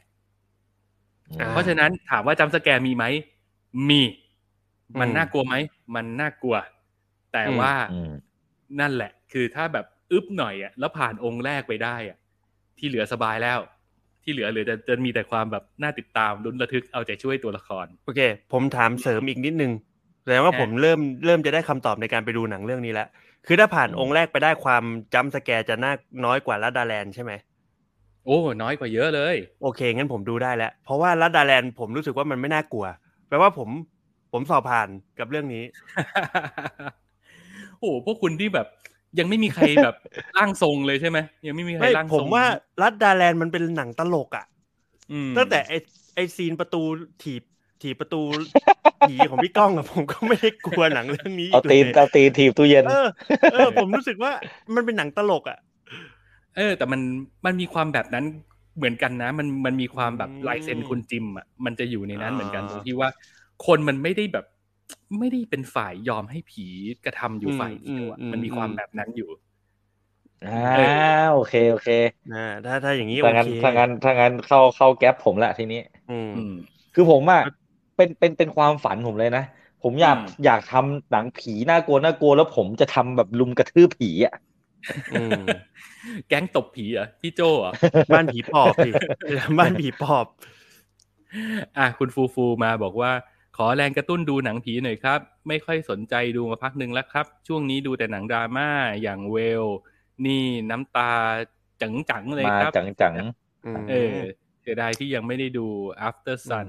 [1.40, 3.06] อ่าเพราะฉะนั้นถามว่าจำสแกร์มีไหม
[3.90, 4.02] มี
[5.00, 5.56] มันอืมน่ากลัวไหม
[5.96, 6.56] มันน่ากลัว
[7.34, 8.12] แต่ว่าอืม
[8.80, 12.18] นั่นแหละ คือถ้าแบบ อึบหน่อยอะแล้วผ่านองค์แรกไปได้อะ
[12.78, 13.60] ที่เหลือสบายแล้ว
[14.24, 18.22] ที่เหลือเหลือจะจะมีแต่ความแบบน่าติดตามลุ้นระทึกเอาใจช่วยตัวละคร โอเค
[18.54, 19.72] ผมถามเสริมอีกนิดนึง
[20.24, 23.08] แสดงว่าอะผมเริ่มเริ่มจะได้คำตอบในการไปดูหนังเรื่องนี้แล้ว
[23.48, 24.84] คือถ้าผ่านอืมองค์แรกไปได้ความ
[25.14, 25.94] จำสแกร์จะน่า
[26.26, 27.32] น้อยกว่าลัดดาแลนด์ใช่ไหม
[28.26, 32.86] โอ้ น้อยกว่าเยอะเลย โอเค งั้นผมดูได้แล้ว เพราะว่าลัดดาแลนด์ผมรู้สึกว่ามันไม่น่ากลัว
[33.28, 33.70] แปลว่าผม
[34.34, 35.64] ผมสอบผ่านกับเรื่องนี้
[37.80, 38.68] โอ้โหพวกคุณที่แบบ
[39.20, 39.96] ยังไม่มีใครแบบ
[40.38, 41.18] ร่างทรงเลยใช่ไหม
[41.48, 42.46] ยังไม่มีใครไม่ร่างทผรงมว่า
[42.82, 44.46] ลัดดาแลนด์มันเป็นหนังตลกอะ
[45.12, 45.74] อืมตั้งแต่ไอ
[46.16, 46.82] ไอซีนประตู
[47.24, 47.44] ถีบ
[47.82, 48.22] ถีบประตู
[49.04, 53.08] ผีของพี่ก้องอะผมก็ไม่ได้กลัวหนังเรื่องนี้เอาอีกตีนเลยเอาตีนถีบตู้เย็น เออ
[53.52, 54.32] เออ ผมรู้สึกว่า
[54.76, 55.60] มันเป็นหนังตลกอะ
[56.56, 57.02] เออ แต่มัน
[57.46, 58.26] มันมีความแบบนั้น
[58.78, 63.10] เหมือนกันนะ มันมันมีความแบบอืมลายเซ็นคุณจิมอะมันจะอยู่ในนั้นอ่าเหมือนกันตรงที่ว่า
[63.66, 64.46] คนมันไม่ได้แบบ
[65.18, 66.66] ไม่ได้เป็นฝ่ายยอมให้ผี
[67.06, 69.30] กระทำอยู่ฝ่ายเดียวอะมันมีความแบบนั้นอยู่
[70.42, 70.50] อ่า
[71.32, 71.88] โอเคโอเค
[72.32, 75.78] อ่าถ้าถ้าอย่างนี้โอถ้างั้นเคถ้างั้นถ้างั้นเข้าเข้าแก๊ปผมละทีนี้
[76.10, 76.54] อืมอืม
[76.94, 77.40] คือผมอะ
[77.96, 79.42] เป็นเป็นเป็นความฝันผมเลยนะ
[79.82, 84.34] ผมอยากอืมอยากทำหนังผีน่ากลัวน่ากลัวแล้วผมจะทำแบบลุมกระทืบผีอะ
[85.12, 85.44] อืม
[86.28, 87.76] แก๊งตบผีเหรอะพี่โจเหรอะ
[88.12, 88.92] บ้านผีปอบพี่
[89.60, 90.26] บ้านผีปอบ
[91.78, 93.12] อะคุณฟูฟูมาบอกว่า
[93.62, 98.70] ขอแรงกระตุ้นดูหนังผีหน่อยครับ ไม่ค่อยสนใจดูมาพักหนึ่งแล้วครับ ช่วงนี้ดูแต่หนังดราม่า
[99.04, 99.64] อย่างเวล
[100.26, 101.12] นี่น้ำตา
[101.82, 103.16] จังๆเลยมาครับจังจัง
[103.90, 104.18] เออ
[104.62, 105.68] เสียดายที่ยังไม่ได้ดู
[106.08, 106.68] after sun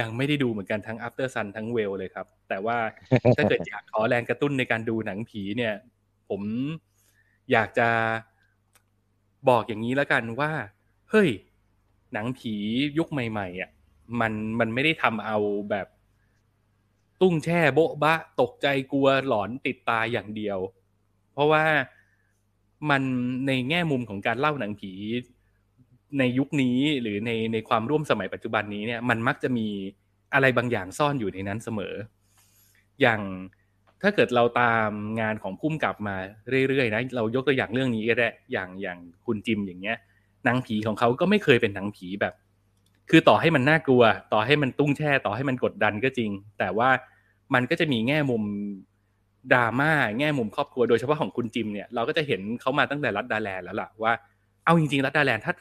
[0.00, 2.78] ยังไม่ได้ดูเหมือนกันทั้ง after sun ทั้งเวลเลยครับ แต่ว่า
[3.36, 5.74] ถ้าเกิดอยากขอแรงกระตุ้นในการดูหนังผีเนี่ย
[6.28, 6.42] ผม
[7.52, 7.88] อยากจะ
[9.48, 10.50] บอกอย่างนี้แล้วกันว่า
[11.10, 11.28] เฮ้ย
[12.12, 12.54] หนังผี
[12.98, 13.70] ยุคใหม่ๆอะ
[14.20, 15.38] มันมันไม่ได้ทำเอา
[15.70, 15.86] แบบ
[17.20, 20.58] ตุ้งแช่โบ๊ะบะ ตกใจกลัวหลอนติดตาอย่างเดียว
[21.32, 21.64] เพราะว่า
[22.90, 23.02] มัน
[23.46, 24.92] ในแง่มุมของการเล่าหนังผี
[26.18, 29.68] ในยุคนี้หรือในในความร่วมสมัยปัจจุบันนี้เนี่ยมันมักจะมี
[30.34, 31.94] อะไรบางอย่างซ่อนอยู่ในนั้นเสมอ
[33.00, 33.20] อย่าง
[34.02, 34.90] ถ้าเกิดเราตาม
[35.20, 36.16] งานของพุ่มกลับมา
[36.68, 39.96] เรื่อยๆนะเรายกตัวอย่างเรื่องนี้ก็ได้อย่างอย่างคุณจิมอย่างเงี้ย
[40.44, 42.34] หนังผีของเขาก็ไม่เคยเป็นหนังผีแบบ
[43.10, 46.88] คือต่อให้มันน่ากลัว ต่อให้มันตุ้งแช่ ต่อให้มันกดดันก็จริง แต่ว่า
[47.54, 48.42] มันก็จะมีแง่มุม
[49.52, 54.12] ดราม่าแง่มุมครอบครัวโดยเฉพาะของคุณจิมเนี่ยเราก็จะเห็นเขามาตั้งแต่รัดดาแลนด์แล้วล่ะว่า
[54.64, 55.54] เอาจริงๆรัดดาแลนด์ถ้า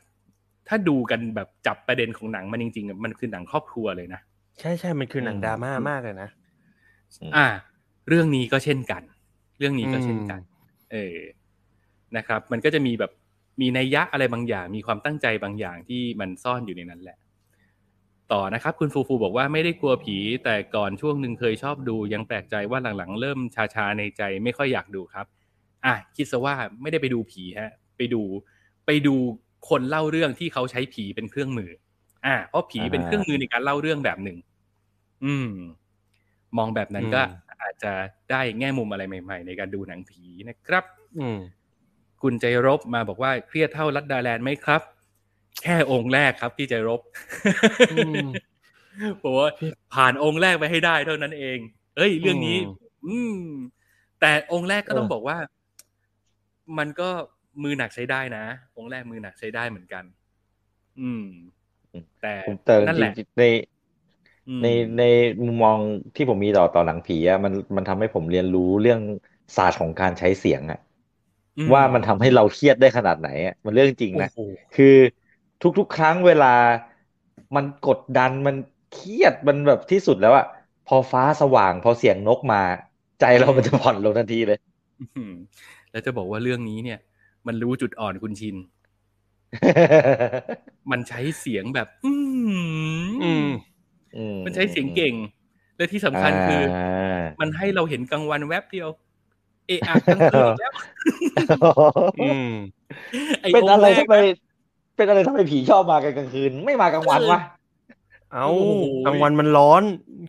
[0.67, 4.21] ถ้าดูกันแบบจับประเด็นของหนังมันจริงๆมันคือหนังครอบครัวเลยนะ
[4.59, 6.29] ใช่ใช่มันคือหนังดราม่ามากเลยนะ
[7.35, 7.47] อ่า
[8.07, 9.01] เรื่องนี้ก็เช่นกัน
[9.57, 10.57] เรื่องนี้ก็เช่นกันอื
[10.87, 11.17] มเออ
[12.17, 13.11] นะครับ มันก็จะมีแบบ
[13.61, 17.17] มีนัยยะอะไรบางอย่าง มีความตั้งใจบางอย่างที่มันซ่อนอยู่ในนั้นแหละ
[18.33, 23.39] ต่อนะครับ คุณฟูฟูบอกว่าไม่ได้กลัวผี แต่ก่อนช่วงหนึ่งเคยชอบดู ยังแปลกใจว่าหลังๆ เริ่ม
[23.75, 25.25] ชาๆในใจไม่ค่อยอยากดูครับ
[25.85, 28.21] อะคิดซะว่าไม่ได้ไปดูผีฮะ ไปดู
[28.85, 29.15] ไปดู
[29.69, 31.71] คนเล่าเรื่องที่เขาใช้ผีเป็นเครื่องมือ
[32.25, 34.37] อ่า เพราะผีเป็นเครื่องมือในการเล่าเรื่องแบบหนึ่ง
[35.23, 35.49] อืม
[36.57, 37.29] มองแบบนั้นก็อืม
[37.61, 37.91] อาจจะ
[38.31, 40.83] ได้แง่มุมอะไรใหม่ ๆ ในการดูหนังผีนะครับ
[41.17, 41.37] อืม
[42.21, 44.81] คุณใจรบมาบอกว่าเครียดเท่ารัดดาแลนด์ไหมครับ
[45.63, 47.01] แค่องค์แรกครับ พี่ใจรบ
[47.91, 48.23] อืม
[49.23, 49.49] บอกว่า
[49.93, 51.57] ผ่านองค์แรกไปให้ได้เท่านั้นเอง
[51.97, 52.65] เอ้ย เรื่องนี้ อืม
[53.07, 53.35] อืม
[54.19, 55.37] แต่องค์แรกก็ต้องเออบอกว่า
[56.77, 57.09] มันก็
[57.63, 58.45] มือหนักใช้ได้นะ
[58.77, 60.03] องค์แรกมือหนักใช้ได้เหมือนกัน
[60.99, 61.25] อืม
[62.21, 63.43] แต่ผมแต่นั่นจแหละริงๆใน
[64.47, 64.65] อืมใน
[64.97, 65.03] ใน
[65.45, 65.79] มุมมอง
[66.15, 69.01] ที่ผมมีต่อต่อหนังผีอะมันมันทำให้ผมเรียนรู้เรื่อง
[69.55, 70.79] ศาสตร์ของการใช้เสียงอะ
[71.57, 74.95] อืว่ามันทำให้เราเครียดได้ขนาดไหนอะมันเรื่องจริงนะโอ้โหคือ
[75.63, 76.53] ทุกๆ ครั้งเวลา
[77.55, 78.55] มันกดดันมัน
[78.93, 80.45] เครียดมันแบบที่สุดแล้วอะ
[80.87, 82.61] พอฟ้าสว่างพอเสียงนกมา
[83.19, 84.59] ใจเรามันจะผ่อนลงทันทีเลย
[85.15, 85.33] อืม
[85.91, 86.99] แล้วจะบอกว่าเรื่องนี้เนี่ย
[87.47, 88.55] มันรู้จุดอ่อนคุณชิน
[90.91, 92.13] มันใช้เสียงแบบ อื
[92.49, 93.45] มอืม
[94.15, 95.15] อืมันใช้เสียงเก่ง
[95.77, 98.89] และที่สำคัญคืออามันให้เราเห็นกลางวันแวบเดียว
[99.67, 100.73] เอะอะกลางคืนอีกแล้ว
[102.19, 102.47] อืม
[103.41, 104.15] ไอ้เป็นองอะไรค์แรกทำไม
[104.99, 107.39] เป็นอะไรทำไมผีชอบมากันกลางคืน ไม่มากลางวันวะ
[108.33, 109.83] เอาโอ้โหกลางวันมันร้อน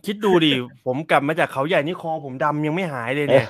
[0.05, 0.51] คิดดูดิ
[0.87, 3.47] ผมกลับมาจากเขาใหญ่นี่คอผมดำยังไม่หายเลยเนี่ย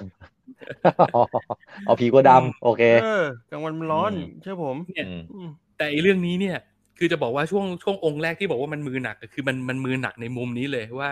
[1.85, 6.57] เอาผีกลัวดำโอเคเออกลางวันมันร้อนอืมเชื่อผมเนี่ยอืมอืมแต่ไอ้เรื่องนี้เนี่ย
[6.97, 11.11] คือจะบอกว่าช่วงช่วงองค์แรกที่บอกว่ามันมือหนักก็คือมันมันมือหนักในมุมนี้เลยว่า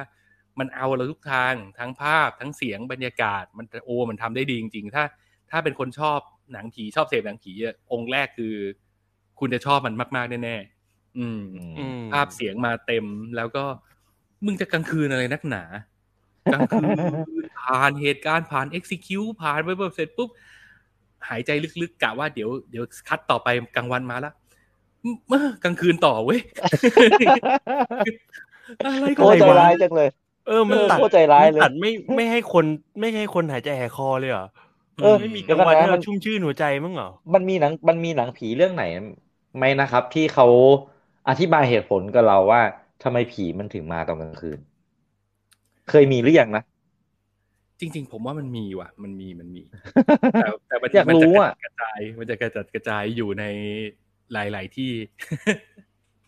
[0.59, 5.03] มันเอาเราทุกทางทั้งภาพทั้งเสียงบรรยากาศ มันโอ้มันทำได้ดีจริง ๆ ถ้า
[5.51, 6.19] ถ้าเป็นคนชอบ
[6.53, 8.53] หนังผีชอบเสพหนังผีอะองค์แรกคือ
[9.39, 11.39] คุณจะชอบมันมาก ๆ แน่ๆอืม
[11.77, 13.05] อืมภาพเสียงมาเต็ม
[13.35, 13.63] แล้วก็
[14.45, 15.63] มึงจะกลางคืนอะไรนักหนา
[16.53, 16.97] กลางคืน
[17.61, 20.29] ผ่านเหตุการณ์ผ่าน execute ผ่านไปแบบเสร็จปุ๊บ
[21.29, 21.51] หายใจ
[21.81, 24.31] ลึกๆกะว่าเดี๋ยวเดี๋ยวคัดต่อไปกลางวันมาละ
[25.03, 26.39] อืมเอ้อกลางคืนต่อเว้ย
[28.85, 30.09] อะไรโคก็ตรใจไม่ร้ายรู้จังเลย
[30.47, 32.65] เออมันเออตัดโคตรใจร้ายเลยมันตัดไม่ไม่ให้คน
[32.99, 34.47] ไม่ให้คนหายใจแหกคอเลยเหรอ
[35.03, 38.83] เออไม่มีกเดี๋ยลาวงก่อนวันนะให้มัเรานชุ่มชื่นหัวใจมั้งเหรอมันมีหนังมันมีหนังผีเรื่องไหน
[39.55, 40.47] ไหมนะครับ ที่เขา
[41.29, 42.61] อธิบายเหตุผลกับเราว่า
[43.03, 44.59] ทำไมผีมันถึงมาตอนกลางคืน
[45.89, 46.63] เคยมีหรือยังนะ
[47.79, 49.61] จริง ๆ ผมว่ามันมีว่ะ มันมีมันมี
[50.33, 53.43] แต่แต่มันอยากมันจะรู้กระอะจัดกระจาย มันจะกระจัดกระจายอยู่ใน
[54.33, 54.91] หลาย ๆ ที่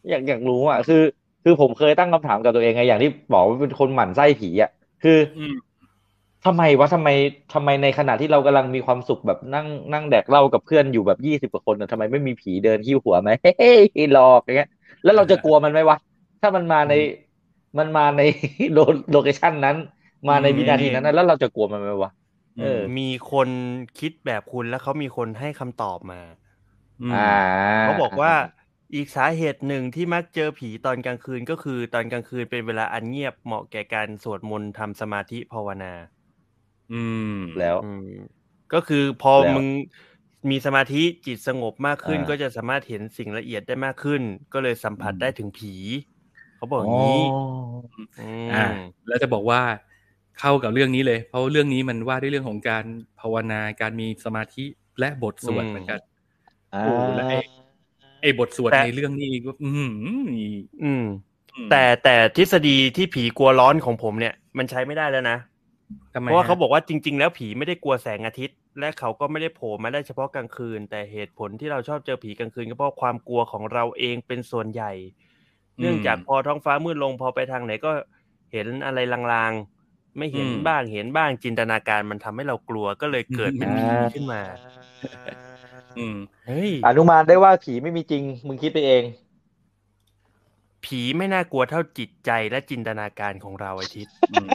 [0.09, 1.03] อยากอยากรู้อะ คือ
[1.43, 4.71] คือผมเคยตั้งคำถามกับตัวเองไงอย่างที่บอกว่าเป็นคนหมั่นไส้ผีอะ
[5.03, 5.55] คืออืม
[6.45, 7.09] ทำไมวะทำไม
[7.53, 13.81] ทำไมในขณะที่เรากำลังมีความสุขแบบนั่งนั่งแดกเหล้ากับเพื่อนอยู่แบบยี่สิบกว่าคนน่ะทำไมไม่มีผีเดินหิ้วหัวไหมเฮ้ย
[14.11, 14.67] หลอกอย่างเงี้ย
[15.03, 15.97] แล้วเราจะกลัวมันไหมวะ
[16.41, 16.93] ถ้ามันมาใน
[17.79, 18.21] มันมาใน
[18.71, 18.77] โล
[19.11, 19.75] location นั้น
[20.27, 22.11] มาในอืมวินาทีนั้นนะแล้วเราจะกลัวมันไหมวะ
[22.57, 22.65] เออ
[22.97, 23.01] มี
[23.31, 23.49] คน
[23.97, 26.17] คิดแบบคุณแล้วเขามีคนให้คำตอบมา
[27.01, 27.27] อืมอ่า
[27.81, 28.31] เขาบอกว่า
[28.95, 35.93] อีกสาเหตุหนึ่งที่มักเจอผีตอนกลางคืนก็คือ ตอนกลางคืนเป็นเวลาอันเงียบเหมาะแก่การสวดมนต์ทำสมาธิภาวนา
[36.93, 37.03] อื
[37.33, 38.09] มแล้วอืม
[38.73, 39.67] ก็คือพอแล้วมึง
[40.49, 44.21] มีสมาธิจิตสงบมากขึ้นอ่าก็จะสามารถเห็นสิ่งละเอียดได้มากขึ้น
[44.53, 45.73] ก็เลยสัมผัสอืมได้ถึงผี
[46.55, 47.21] เขาบอกอย่างนี้
[48.49, 48.65] มอ่า
[49.07, 49.61] แล้วจะบอกว่า
[50.39, 52.85] เข้ากับเรื่องนี้เลย เพราะว่าเรื่องนี้มันว่าด้วยเรื่องของการ
[53.19, 54.65] ภาวนาการมีสมาธิ
[54.99, 55.99] และบทสวดเหมือนกัน
[56.73, 57.37] อ่าโอ้แล้วไอ้
[58.21, 60.25] ไอ้บทสวดแต่ในเรื่องนี้ก็อืมอืม
[60.83, 61.03] อืม
[61.71, 65.50] แต่แต่ทฤษฎีที่ผีกลัวร้อนของผมเนี่ย มันใช้ไม่ได้แล้วนะทำไม
[66.21, 74.91] เพราะว่าฮะเขาบอกว่าจริง ๆ แล้วผีไม่ได้กลัวแสงอาทิตย์ และเขาก็ไม่ได้โผล่มาได้เฉพาะกลางคืน แต่เหตุผลที่เราชอบเจอผีกลางคืนก็เพราะความกลัวของเราเองเป็นส่วนใหญ่
[75.79, 77.91] เนื่องจากพอท้องฟ้ามืดลงพอไปทางไหนก็
[78.51, 78.99] เห็นอะไร
[79.33, 84.41] ลางๆ ไม่เห็นอืมบ้างเห็นบ้างจินตนาการมันทำให้เรากลัวก็เลยเกิดเป็นผีขึ้นมา
[85.99, 89.03] อืมเฮ้ยอนุมานได้ว่าผีไม่มีจริง มึงคิดไปเอง
[90.85, 94.47] ผีไม่น่ากลัวเท่าจิตใจและจินตนาการของเราไอทิศอืม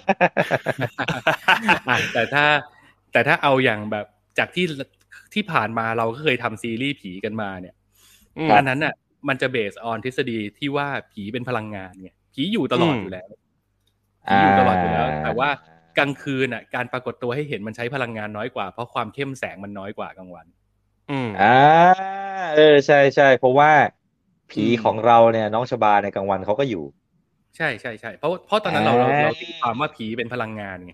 [1.88, 2.44] อะแต่ถ้า
[3.12, 4.06] แต่ถ้าเอาอย่างแบบ
[4.38, 4.64] จากที่
[5.34, 7.74] ที่ผ่านมาเราก็เคยทำซีรีส์ผีกันมาเนี่ย
[8.38, 8.94] อืมอันนั้นอะ
[9.28, 13.28] มันจะเบสออนทฤษฎีที่ว่าผีเป็นพลังงานไงผีอยู่ตลอดอืมอยู่แล้ว
[14.28, 15.48] ผีอยู่ตลอดอยู่แล้ว แต่ว่า
[15.98, 20.46] กลางคืนอะ การปรากฏตัวให้เห็นมันใช้พลังงานน้อยกว่า เพราะความเข้มแสงมันน้อยกว่า กลางวัน
[21.10, 21.56] อืมอ่า
[22.56, 23.72] เออใช่ใช่เพราะว่า
[24.50, 26.84] ผีอืมของเราเนี่ยน้องชบาในกลางวันเขาก็อยู่
[27.56, 30.92] ใช่ใช่ใช่เพราะเพราะตอนนั้นเราเราอ่าเราตีความว่าผีเป็นพลังงานไง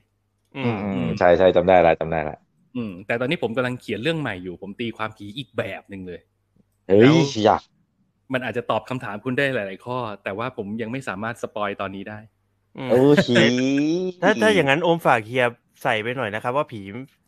[0.55, 2.35] อือืมมอืมใช่ใช่จำได้ละจำได้ละ
[2.77, 6.21] อืม แต่ตอนนี้ผมกำลังเขียนเรื่องใหม่อยู่ ผมตีความผีอีกแบบหนึ่งเลย
[6.89, 7.63] เฮ้แล้ยวอยาก
[8.33, 12.19] มันอาจจะตอบคำถามคุณได้หลาย ๆ ข้อ แต่ว่าผมยังไม่สามารถสปอยตอนนี้ได้
[12.79, 13.35] อืมเออผี
[14.21, 15.45] ถ้าถ้าอย่างนั้นโอมฝากเฮีย
[15.83, 16.81] ใส่ไปหน่อยนะครับ ว่าผี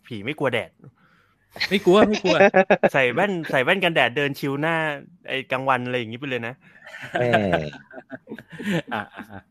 [0.06, 0.70] ผีไม่กลัวแดด
[1.68, 2.36] ไม่กลัวไม่กลัว
[2.92, 4.76] ใส่แว่นใส่แว่นกันแดดเดินชิวหน้า
[5.28, 6.54] ไอ้กลางวันอะไรอย่างนี้ไปเลยนะ
[7.20, 7.30] แม่
[8.94, 9.42] อะอะอะ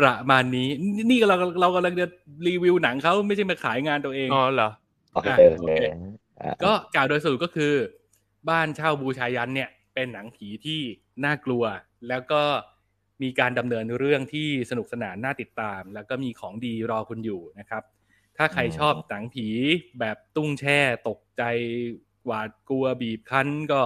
[0.00, 2.06] ประมาณนี้นี่นี่เราเรากำลังจะ
[2.46, 4.70] รีวิวหนังเขาไม่ใช่มาขายงานตัวเองอ๋อเหรอ
[5.12, 5.82] โอเคอะโอโอเคเค
[6.40, 7.72] อะก็กล่าวโดยสรุปก็คือ
[8.50, 10.80] บ้านเช่าบูชายันเนี่ย เป็นหนังผีที่
[11.24, 11.64] น่ากลัว
[12.08, 12.42] แล้วก็
[13.22, 17.82] มีการดำเนินเรื่องที่สนุกสนานน่าติดตาม แล้วก็มีของดีรอคุณอยู่นะครับ
[18.36, 19.46] ถ้าใครชอบหนังผี
[20.00, 20.78] แบบตุ้งแช่
[21.08, 21.42] ตกใจ
[22.26, 23.82] หวาดกลัวบีบคั้นก็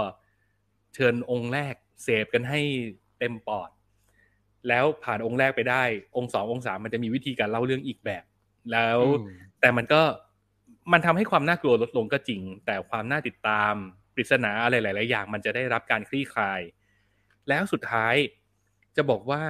[0.94, 2.60] เชิญองค์แรกเสพกันให้
[3.18, 3.70] เต็มปอด
[4.68, 5.82] แล้วผ่านองค์แรกไปได้
[6.16, 8.24] องค์สององค์สามมันจะมีวิธีการเล่าเรื่องอีกแบบ
[8.72, 9.26] แล้วอืม
[9.60, 10.02] แต่มันก็
[10.92, 13.72] มันทำให้ความน่ากลัวลดลงก็จริง แต่ความน่าติดตาม
[14.14, 16.60] ปริศนาอะไรหลาย ๆ อย่าง มันจะได้รับการคลี่คลาย
[17.48, 18.14] แล้วสุดท้าย
[18.96, 19.42] จะบอกว่า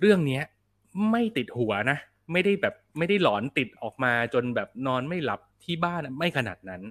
[0.00, 0.44] เรื่องเนี้ย
[1.10, 1.98] ไม่ติดหัวนะ
[2.32, 6.82] ไม่ได้แบบไม่ได้หลอนติดออกมาจนแบบนอนไม่หลับที่บ้านอะไม่ขนาดนั้น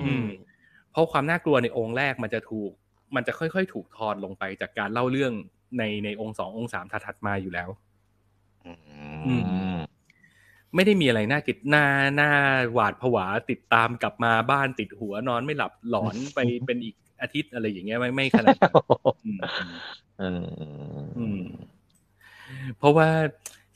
[0.00, 0.26] อืม
[0.92, 2.70] เพราะความน่ากลัวในองค์แรกมันจะถูก
[3.14, 5.32] มันจะค่อยๆ ถูกทอนลงไปจากการเล่าเรื่อง
[5.78, 7.68] ในในองค์สององค์สามถัดๆมาอยู่แล้ว
[9.26, 9.34] อื
[9.74, 9.76] ม
[10.74, 11.84] ไม่ได้มีอะไรน่ากิดหน้า
[12.16, 12.30] หน้า
[12.72, 18.74] หวาดผวาติดตามกลับมาบ้านติดหัวนอนไม่หลับหลอนไปเป็นอีกอาทิตย์อะไรอย่างเงี้ยไม่ไม่ขนาดนั้น
[19.26, 19.74] อืมอืม
[20.20, 20.28] อื
[20.98, 21.42] มอืม
[22.78, 23.08] เพราะว่า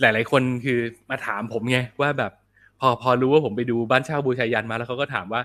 [0.00, 0.78] หลาย ๆ คนคือ
[1.10, 2.32] มาถามผมไงว่าแบบ
[2.80, 5.42] พอพอรู้ว่าผมไปดูบ้านเช่าบูชายันมาแล้วเขาก็ถามว่า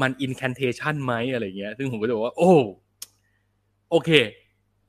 [0.00, 2.52] มัน incantation ไหมอะไรเงี้ย ซึ่งผมก็จะบอกว่า โอ้
[3.90, 4.10] โอเค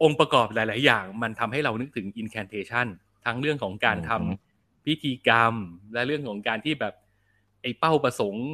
[0.04, 2.88] องค์ประกอบหลาย ๆ อย่าง มันทำให้เรานึกถึง incantation
[3.26, 5.54] ทั้งเรื่องของการทำพิธีกรรม
[5.94, 6.94] และเรื่องของการที่แบบ
[7.62, 8.48] ไอ้เป้าประสงค์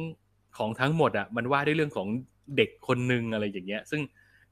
[0.58, 2.08] ของทั้งหมดอะมันว่าด้วยเรื่องของ
[2.56, 4.00] เด็กคนหนึ่งอะไรอย่างเงี้ย ซึ่ง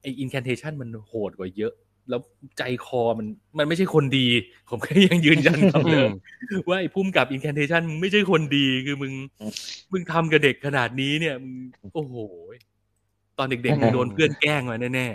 [0.01, 1.73] ไอ้ incantation มันโหดกว่าเยอะ
[2.09, 2.21] แล้ว
[2.57, 3.27] ใจคอมัน
[3.57, 4.27] มันไม่ใช่คนดี
[4.69, 6.09] ผมก็ยังยืนยันคำเดิม
[6.69, 9.13] ว่าไอ้พุ่มกับ incantation มึงไม่ใช่คนดีคือมึง
[9.91, 11.55] มึงทำกับเด็กขนาดนี้เนี่ยมึง
[11.93, 12.15] โอ้โห
[13.37, 15.07] ตอนเด็กๆมึงโดนเพื่อนแกล้งมาแน่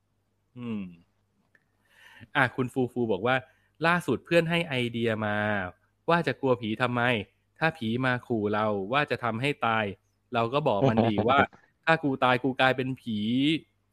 [0.00, 0.82] ๆอืม
[2.36, 3.36] อะคุณฟูฟูบอกว่า
[3.86, 5.36] ล่าสุดเพื่อนให้ไอเดียมา
[6.10, 7.02] ว่าจะกลัวผีทำไม
[7.58, 9.84] ถ้าผีมาขู่เราว่าจะทำให้ตาย
[10.34, 11.38] เราก็บอกมันดีว่า
[11.84, 13.18] ถ้ากูตายกูกลายเป็นผี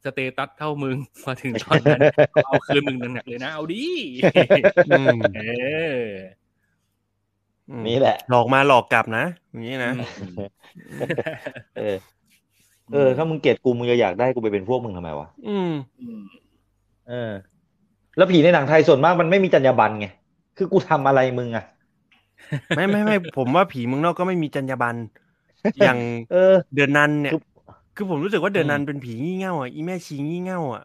[0.04, 2.00] สเตตัสเท่ามึงมาถึงตอนนั้น
[2.46, 3.84] เอาคืนมึงหนักๆเลยนะ เอาดิ
[4.90, 5.42] อืมเอ
[5.98, 6.00] อ
[7.70, 9.92] อืมนี่แหละ หลอกมาหลอกกลับนะอย่างนี้นะ
[11.78, 11.96] เออ
[12.92, 16.22] เออ ถ้ามึงเกลียดกูมึงจะอยากได้กูไปเป็นพวกมึงทำไมวะอืมอืม
[17.08, 17.32] เออ
[18.16, 20.06] แล้วผีในหนังไทยส่วนมากมันไม่มีจรรยาบรรณไง
[20.56, 21.64] คือกูทำอะไรมึงอะ
[22.76, 24.98] ไม่ไม่ไม่ผมว่าผีเมืองนอกก็ไม่มีจรรยาบรรณ
[25.84, 25.98] อย่าง
[26.32, 27.32] เออเดือนนันเนี่ย
[27.96, 30.82] คือคือผมรู้สึกว่าเดือนนันอืมเป็นผีงี่เง่าอะอีแม่ชีงี่เง่าอะ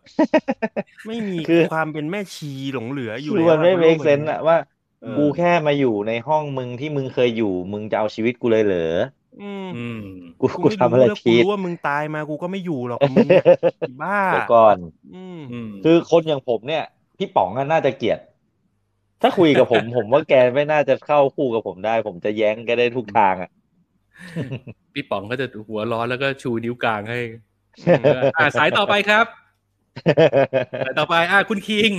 [1.08, 4.58] ไม่มีคือความเป็นแม่ชีหลงเหลืออยู่คือแล้วมันไม่บโลเมกคใบเซนนี้อะว่า
[5.02, 8.78] เออกูแค่มาอยู่ในห้องมึงที่มึงเคยอยู่ มึงจะเอาชีวิตกูเลยเหรอ
[9.40, 9.96] อืมอืม
[10.40, 13.28] กูกูกูไม่ทำอะไรแล้วกูผิดรู้ว่ามึงตายมากูก็ไม่อยู่หรอกมึง
[13.86, 14.78] อีบ้าเดี๋ยวก่อน
[15.14, 16.82] อืมอืมคือคนอย่างผมเนี่ย
[17.18, 18.20] พี่ป๋องอะน่าจะเกลียด
[19.22, 23.50] ถ้าคุยกับผม ผมว่าแกไม่น่าจะเข้าคู่กับผมได้ ผมจะแย้งแกได้ทุกทางอะ
[24.94, 27.20] พี่ป๋องก็จะหัวร้อนแล้วก็ชูนิ้วกลางให้
[28.02, 29.26] เอออ่าสายต่อไปครับ
[30.84, 31.92] สายต่อไป อ่าคุณคิง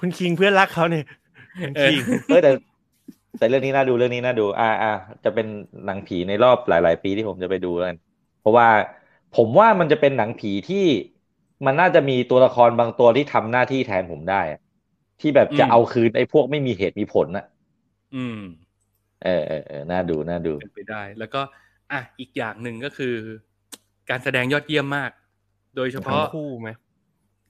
[0.00, 1.04] คุณคิงเพื่อนรักเขาเนี่ย
[1.60, 1.98] คุณคิง
[2.28, 2.50] เออแต่
[3.38, 4.92] แต่เรื่องนี้น่าดูเรื่องนี้น่าดู อ่าอ่า
[5.24, 5.46] จะเป็น
[5.86, 7.98] หนังผีในรอบหลาย ๆ ปีที่ผมจะไปดูแล้วกัน
[8.40, 8.68] เพราะว่า
[9.36, 10.86] ผมว่ามันจะเป็นหนังผีที่
[11.66, 14.60] มันน่าจะมีตัวละครบางตัวที่ทำหน้าที่แทนผมได้อะ
[15.20, 17.44] ที่แบบจะอืมเอาคืนไอ้พวกไม่มีเหตุมีผลน่ะ
[18.14, 18.38] อืม
[19.24, 21.40] เออเออเออน่าดูน่าดูเป็นไปได้ แล้วก็
[21.92, 23.14] อะอีกอย่างหนึ่งก็คือ
[24.10, 25.10] การแสดงยอดเยี่ยมมาก
[25.76, 26.68] โดยเฉทั้งพาะคู่ไหม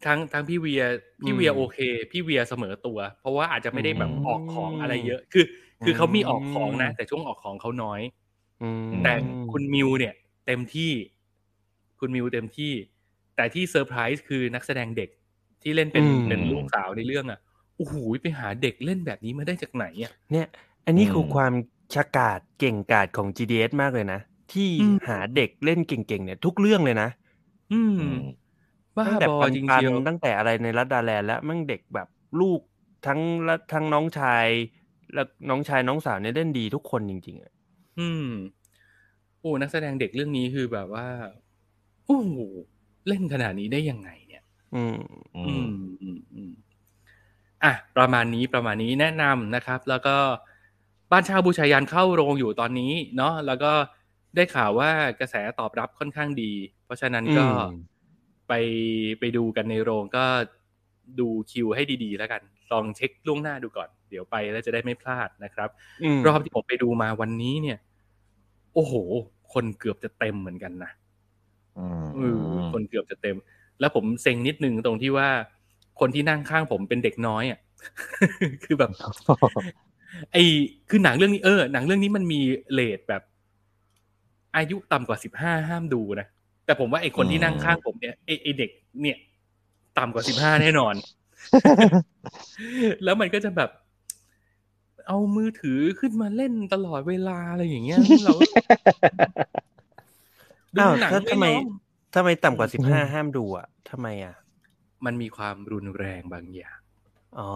[0.06, 0.82] ทั้งทั้งพี่เวีย
[1.22, 1.78] พี่อืมเวียโอเค
[2.12, 5.44] พี่เวียเสมอตัว เพราะว่าอาจจะไม่ได้แบบอืมออกของอะไรเยอะ คือ
[5.84, 8.00] คือเขามีออกของนะอืมแต่ช่วงออกของเขาน้อย
[8.62, 9.14] อืมแต่
[9.52, 10.14] คุณมิวเนี่ย
[10.46, 10.92] เต็มที่
[12.00, 12.72] คุณมิวเต็มที่
[13.36, 15.10] แต่ที่เซอร์ไพรส์คือนักแสดงเด็ก
[15.62, 17.40] ที่เล่นเป็นอืมเป็นลูกสาวในเรื่องอะ
[17.76, 20.46] โอ้โหไปหาเด็กเล่นแบบนี้มาได้จากไหนอะเนี่ย
[20.86, 21.52] อันนี้คืออืมความ
[21.94, 24.20] ชะกาดเก่งกาจของ GDS มากเลยนะ
[24.52, 27.08] ที่อืมหาเด็กเล่นเก่งๆเนี่ย ทุกเรื่องเลยนะ
[27.70, 28.16] อืมอืม
[28.96, 32.08] บ้าตั้งแต่บอปันจริงปันเชียวตั้งแต่อะไรในลัดดาแลนด์แล้วมั่งเด็กแบบ
[32.40, 32.60] ลูก
[33.06, 34.46] ทั้งละทั้งน้องชาย
[35.14, 37.52] แล้วน้องชายน้องสาวเนี่ยเล่นดีทุกคนจริงๆอะ
[37.98, 38.24] อืม
[39.40, 41.06] โอ้นักแสดงเด็กเรื่องนี้คือแบบว่า
[42.06, 42.36] โอ้โห
[43.06, 44.42] เล่นขนาดนี้ได้ยังไง เนี่ย
[44.72, 44.94] อืม
[45.34, 45.64] อือืมม
[46.02, 46.52] อืมอืม
[47.64, 50.16] อะประมาณนี้ประมาณนี้แนะนำนะครับ แล้วก็
[51.10, 53.72] บ้านเช่าบูชายันเข้าโรงอยู่ตอนนี้เนาะแล้วก็
[54.36, 54.90] ได้ข่าวว่า
[55.20, 56.52] กระแสตอบรับค่อนข้างดี
[56.84, 57.78] เพราะฉะนั้นก็อืม
[58.48, 58.52] ไป
[59.20, 60.24] ไปดูกันในโรงก็
[61.20, 65.68] ดูคิวให้ดีๆ แล้วกัน ลองเช็คล่วงหน้าดูก่อน เดี๋ยวไปแล้วจะได้ไม่พลาดนะครับ
[66.02, 67.78] อืมรอบที่ผมไปดูมาวันนี้เนี่ย
[68.74, 68.94] โอ้โห
[69.52, 70.90] คนเกือบจะเต็มเหมือนกันนะ
[71.78, 72.38] อืมเออ
[72.72, 73.36] คนเกือบจะเต็ม
[73.80, 75.28] แล้วผมเซ็งนิดนึงตรงที่ว่า
[76.00, 77.58] คนที่นั่งข้างผมเป็นเด็กน้อยอะ
[78.64, 78.90] คือแบบ
[80.32, 80.44] ไอ้
[80.88, 82.40] คือหนังเรื่องนี้เออหนังเรื่องนี้มันมี
[82.72, 83.22] เลทแบบ
[84.56, 86.26] อายุต่ำกว่าสิบห้าห้ามดูนะ
[86.64, 88.70] แต่ผมว่าไอ้คนที่นั่งข้างผมเนี่ยไอ้ไอ้เด็ก
[89.00, 89.16] เนี่ย
[89.98, 90.94] ต่ำกว่าสิบห้าแน่นอน
[93.04, 93.70] แล้วมันก็จะแบบ
[95.06, 98.34] เอามือถือขึ้นมาเล่นตลอดเวลาอะไรอย่างเงี้ยเรา
[100.74, 101.66] ดูอ้าวหนังถ้าไม่ทำไมน้อง
[102.14, 104.34] ทำไมต่ำกว่าสิบห้าห้ามดูอะทำไมอะ
[105.04, 106.77] มันมีความรุนแรงบางอย่าง
[107.38, 107.48] อ๋อ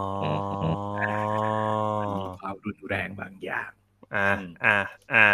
[2.00, 3.70] มันมีความรุนแรงบางอย่าง
[4.14, 4.30] อ่า
[4.64, 4.76] อ่า
[5.12, 5.26] อ่า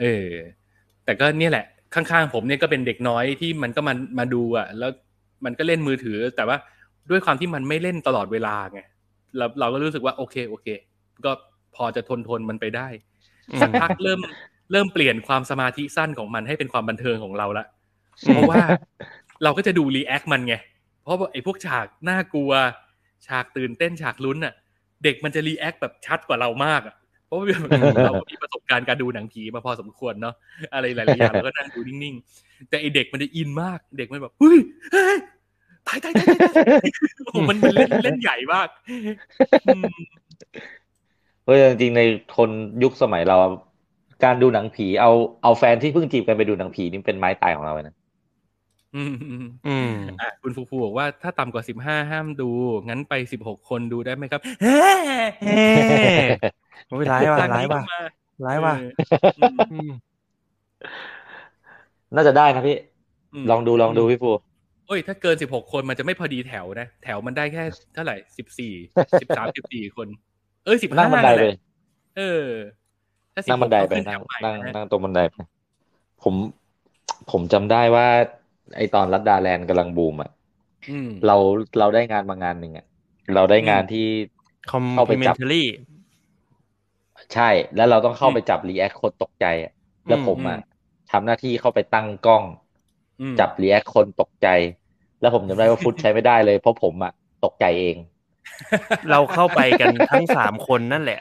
[0.00, 0.30] เออ
[1.04, 4.90] แต่ก็เนี่ยแหละ ข้างๆผมเนี่ยก็เป็นเด็กน้อยที่มันก็มามาดูอะ แล้ว
[5.44, 6.56] มันก็เล่นมือถือ แต่ว่า
[7.10, 8.80] ด้วยความที่มันไม่เล่นตลอดเวลาไง
[9.36, 10.66] เราเราก็รู้สึกว่าโอเค โอเค
[11.24, 11.32] ก็
[11.76, 12.88] พอจะทนทนมันไปได้
[13.52, 14.20] อืมสักพักเริ่ม
[14.72, 17.66] เริ่มเปลี่ยนความสมาธิสั้นของมันให้เป็นความบันเทิงของเราละ
[18.32, 18.62] เพราะว่า
[19.44, 20.54] เราก็จะดูรีแอคมันไง
[21.02, 22.50] เพราะว่าไอ้พวกฉากน่ากลัว
[23.26, 24.54] ฉากตื่นเต้นฉากลุ้นอะ
[25.04, 26.94] เด็กมันจะ react แบบชัดกว่าเรามากอะ
[27.26, 27.46] เพราะว่า
[28.06, 30.34] เรามีประสบการณ์การดูหนังผีมาพอสมควรเนาะ
[30.74, 34.58] อะไรหลายๆอย่างเราก็นั่งดูนิ่งๆ แต่ไอ้เด็กมันจะอินมาก เด็กมันแบบเฮ้ย
[35.86, 36.26] ตายตายตาย
[37.26, 38.68] โอ้มันเล่นเล่นใหญ่มาก
[39.66, 39.94] อืม
[41.44, 42.02] เฮ้ยจริงๆใน
[42.36, 42.50] คน
[42.82, 43.36] ยุคสมัยเรา
[44.24, 45.12] การดูหนังผีเอา
[45.42, 47.96] เอาแฟนที่เพิ่งจีบกันไปดูหนังผีนี่เป็นไม้ตายของเราเลยนะ
[48.96, 52.48] อืมอืมอืมอะคุณฟูฟูบอกว่าถ้าต่ำกว่าสิบห้าห้ามดู
[52.88, 54.80] งั้นไปสิบหกคนดูได้ไหมครับเฮ้
[56.88, 57.80] โอ้ยร้ายว่ะร้ายว่ะ
[58.46, 58.90] ร้ายว่ะเออ
[59.72, 59.90] อืม
[62.14, 62.76] น่าจะได้นะพี่
[63.34, 64.30] อืมลองดูลองดูพี่ฟู
[64.86, 67.64] โอ้ย ถ้าเกินสิบหกคนมันจะไม่พอดีแถวนะ แถวมันได้แค่
[67.94, 68.72] เท่าไหร่สิบสี่
[69.20, 70.08] สิบสามสิบสี่คน
[70.64, 71.44] เอ้ยสิบนั่ห้างบันไดไป
[72.16, 72.44] เออ
[73.34, 75.36] ถ้าสิบนั่งบันไดไปขึ้นแถนั่งวใหม่นั่งนะนั่งตรงบันไดไป
[76.22, 76.34] ผม
[77.30, 78.06] ผมจำได้ว่า
[78.76, 80.30] ไอ้ตอนลัดดาแลนด์กำลังบูมอะ
[80.88, 81.36] อืมเรา
[81.78, 82.86] เราได้งานมางานหนึ่งอะ
[83.34, 84.06] เราได้งานที่
[84.70, 85.66] คอมเข้าพไปลีเมจันบทารี่
[87.34, 89.72] ใช่ แล้วเราต้องเข้าไปจับ react คนตกใจอะ
[90.08, 90.58] แล้วผมอะ
[91.10, 92.44] ทำหน้าที่เข้าไปตั้งกล้อง
[93.20, 94.48] อืมจับ react คนตกใจ
[95.20, 97.12] แล้วผมจำได้ว่าฟุตใช้ไม่ได้เลยเพราะผมอะ
[97.44, 97.96] ตกใจเอง
[99.10, 101.20] เราเข้าไปกันทั้งสามคนนั่นแหละ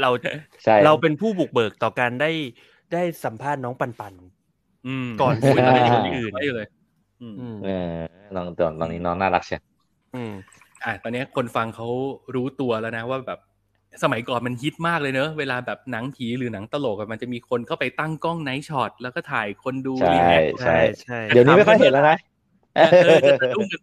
[0.00, 0.10] เรา
[0.64, 2.30] ใช่เราเป็นผู้บุกเบิกต่อการได้
[2.92, 4.14] ได้สัมภาษณ์น้องปันปัน
[4.86, 6.75] อืมก่อนโอ้ยตอนนี้คุคนยกับคนอื่อื่นนไว้เลยอืมอืม
[7.64, 7.98] เออ
[8.34, 9.56] น้องตอนตอนนี้น้องน่ารักใช่
[10.14, 10.32] อืม
[10.84, 11.86] อะตอนนี้คนฟังเขา
[12.34, 13.40] รู้ตัวแล้วนะว่าแบบ
[14.02, 22.16] สมัยก่อนมันฮิตมากเลยเนอะเวลาแบบหนังผีหรือหนังตลกอะมันจะมีคนเข้าไปตั้งกล้องไนท์ช็อตแล้วก็ถ่ายคนดูใช่รีแอคใช่ใช่เดี๋ยวนี้ไม่ค่อยเห็นแล้วนะ
[22.74, 23.80] เออเออจะสะดุ้งกัน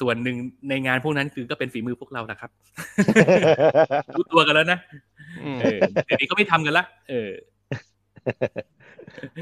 [0.00, 0.36] ส่วนหนึ่ง
[0.68, 2.50] ในงานพวกนั้นคือก็เป็นฝีมือพวกเรานะครับ
[4.16, 4.78] รู้ตัวกันแล้วนะ
[5.44, 7.30] อืมเออเดี๋ยวนี้ก็ไม่ทำกันละเออ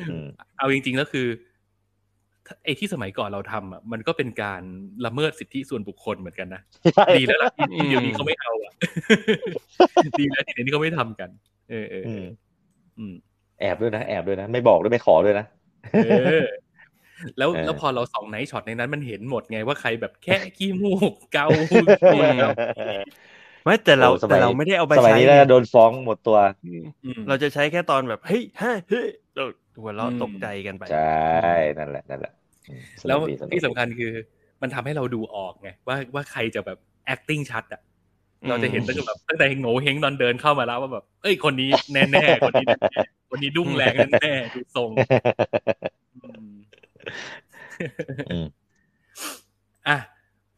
[0.08, 0.26] อืม
[0.58, 1.26] เอาจริงๆแล้วคือ
[2.64, 4.62] ไอ้ที่สมัยก่อนเราทำอะมันก็เป็นการ
[5.06, 6.62] ละเมิดสิทธิส่วนบุคคลเหมือนกันนะ
[7.16, 8.72] ดีแล้วล่ะที่ที่เดี๋ยวนี้เขาไม่เอาอะ
[10.18, 11.30] ดีแล้วที่เดี๋ยวนี้เขาไม่ทำกัน
[11.70, 12.28] เออเอออืเอมอ
[12.98, 13.14] อืม
[13.60, 15.46] แอบด้วยนะแอบด้วยนะไม่บอกด้วยไม่ขอด้วยนะ
[15.92, 15.96] เอ
[16.40, 16.42] อ
[17.38, 22.40] แล้วเออแล้วพอเราส่องไนท์ช็อตในนั้นมันเห็นหมดไงว่าใครแบบแค่ขี้มูกเกาอืม
[23.64, 26.38] ไม่แต่เราโอ้สมัแต่ยเราไม่ได้เอาไปสมัยใช้นี้ไงน่าจะโดนฟ้องหมดตัว
[27.04, 29.44] อืมเราจะใช้แค่ตอนแบบเฮ้ยฮะเฮ้ยเรา
[29.80, 30.98] หัวเราะอืมตกใจกันไป ใช่
[31.78, 32.37] นั่นแหละนั่นแหละอืมสนุก
[33.06, 34.12] แล้วดีสนุกที่สำคัญคือ
[34.62, 36.78] มันทำให้เราดูออกไงว่าว่าใครจะแบบ
[37.14, 37.82] acting ชัดอะ
[38.48, 44.90] เราจะเห็นตั้งแต่แบบตั้งแต่โง่เฮงตอนเดินเข้ามาแล้วว่าแบบ เอ้ยคนนี้แน่แน่ๆคนนี้แน่ๆคนนี้ดุ้งแรงแน่ๆดูทรง
[46.24, 46.48] อืม
[48.30, 48.46] อืม
[49.88, 49.98] อะ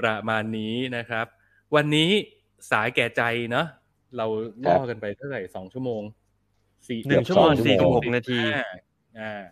[0.01, 1.27] ประมาณนี้นะครับ
[1.75, 2.11] วันนี้
[2.71, 3.67] สายแก่ใจเนาะ
[4.17, 4.27] เรา
[4.67, 6.03] ล่อกันไปเท่าไหร่สองชั่วโมง
[6.89, 8.71] สี่หนึ่งชั่วโมงสองชั่วโมงสี่สิบหกนาทีอ่า
[9.19, 9.43] อ่า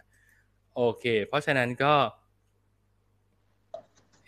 [0.77, 1.95] โอเค เพราะฉะนั้นก็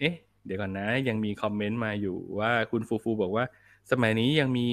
[0.00, 0.14] เอ๊ะ
[0.46, 3.44] เดี๋ยวก่อนนะ ยังมีคอมเมนต์มาอยู่ว่าคุณฟูฟูบอกว่า
[3.90, 4.66] สมัยนี้ยังมี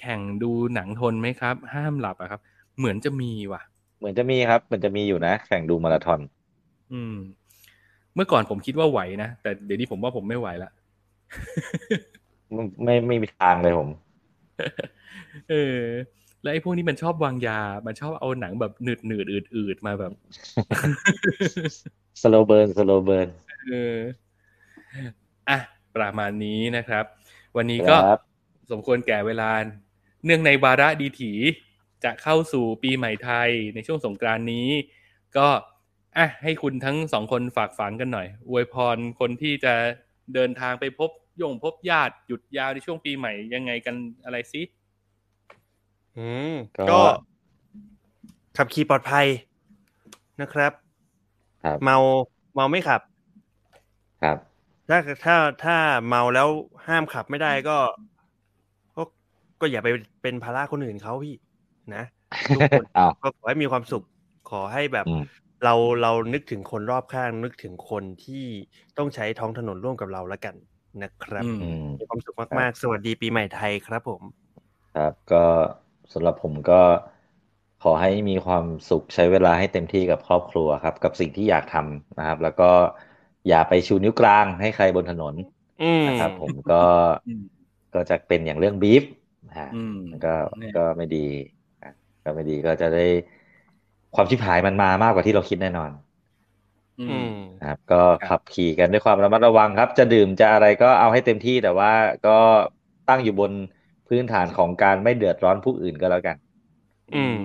[0.00, 2.40] แข่งดูหนังทนไหมครับ ห้ามหลับอะครับ
[2.78, 3.62] เหมือนจะมีว่ะ
[3.98, 6.20] เหมือนจะมีครับ เหมือนจะมีอยู่นะ แข่งดูมาราธอน
[6.92, 7.14] อืม
[8.14, 10.70] เมื่อก่อนผมคิดว่าไหวนะ แต่เดี๋ยวนี้ผมว่าผมไม่ไหวละ
[12.52, 13.88] ไม่ไม่ไม่มีทางเลยผม
[15.50, 15.80] เออ
[16.42, 20.12] แล้วไอ้พวกนี้มันชอบวางยา มันชอบเอาหนังแบบหนืดหนืดอืดอืดๆมาแบบ
[22.22, 23.28] slow burn slow burn
[23.68, 23.96] เออ
[25.48, 25.58] อะ
[25.96, 27.04] ประมาณนี้นะครับ
[27.56, 28.20] วันนี้ก็ครับ
[28.70, 29.50] สมควรแก่เวลา
[30.24, 31.32] เนื่องในวาระดีถี
[32.04, 34.68] จะเข้าสู่ปีใหม่ไทยในช่วงสงกรานต์นี้
[35.36, 35.48] ก็
[36.16, 39.74] อะให้คุณทั้งสองคนฝากฝังกันหน่อย อวยพรคนที่จะ
[40.34, 43.94] เดินทางไปพบโยงพบญาติหยุดยาวในช่วงปีใหม่ยังไงกัน
[44.24, 44.62] อะไรซิ
[46.16, 47.00] อืมก็ก็
[48.56, 49.26] ขับขี่ปลอดภัย
[50.40, 50.72] นะครับ
[51.64, 51.96] ครับ เมา
[52.54, 53.00] เมาไม่ขับ
[54.22, 54.38] ครับ
[54.92, 56.48] ถ้าถ้าถ้าเมาแล้ว
[56.86, 57.78] ห้ามขับไม่ได้ก็
[58.96, 59.02] ก็
[59.60, 59.88] ก็อย่าไป
[60.22, 61.34] เป็นภาระคนอื่นเขาพี่
[61.94, 62.04] นะ
[62.56, 64.04] ทุกคนอ้าวก็ขอให้มีความสุข
[64.50, 65.22] ขอให้แบบอืม
[65.64, 68.44] เราเรานึกถึงคนรอบข้าง นึกถึงคนที่
[68.98, 70.54] ต้องใช้ท้องถนนร่วมกับเราแล้วกัน
[71.02, 74.22] นะครับอืมอืมมีความสุขมาก ๆ สวัสดีปีใหม่ไทยครับผม
[74.96, 75.44] ครับก็
[76.12, 76.80] สำหรับผมก็
[77.82, 82.70] ขอให้มีความสุขใช้เวลาให้เต็มที่กับครอบครัวครับ กับสิ่งที่อยากทำนะครับ แล้วก็
[83.48, 85.34] อย่าไปชูนิ้วกลางให้ใครบนถนน
[85.80, 86.74] อืมนะครับ ผมก็
[87.24, 87.42] อืม
[87.92, 89.02] ก็จะเป็นอย่างเรื่องบีฟ
[89.50, 89.94] อ่าอืม
[90.24, 90.28] ก็
[90.58, 91.18] เนี่ยก็ไม่ดี
[91.82, 91.88] อะ
[92.24, 93.00] ก็ไม่ดีก็จะได้
[94.14, 95.90] ความชิบหายมันมามากกว่าที่เราคิดแน่นอน
[96.98, 97.28] อือืมม
[97.58, 101.90] นะครับ ก็ครับขับขี่กันด้วยความระมัดระวังครับ จะดื่มจะอะไรก็เอาให้เต็มที่แต่ว่า
[102.26, 102.30] ก็
[103.06, 103.52] ตั้งอยู่บน
[104.06, 106.36] พื้นฐานของการไม่เดือดร้อนผู้อื่นก็แล้วกัน
[107.12, 107.36] อืม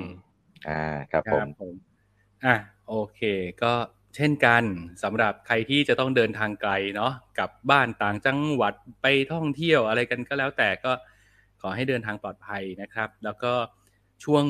[0.65, 0.71] อ่า
[1.11, 1.97] ครับคผรัมบผม
[2.43, 2.55] อะ
[2.87, 3.19] โอเค
[3.61, 3.73] ก็
[4.17, 4.63] เช่นกัน
[5.03, 10.91] สำหรับใครที่จะต้องเดินทางไกลเนาะกลับบ้านต่างจังหวัดไปท่องเที่ยวอะไรกันก็แล้วแต่ก็
[11.61, 13.53] ขอให้เดินทางปลอดภัยนะครับ แล้วก็
[14.23, 14.45] ช่วง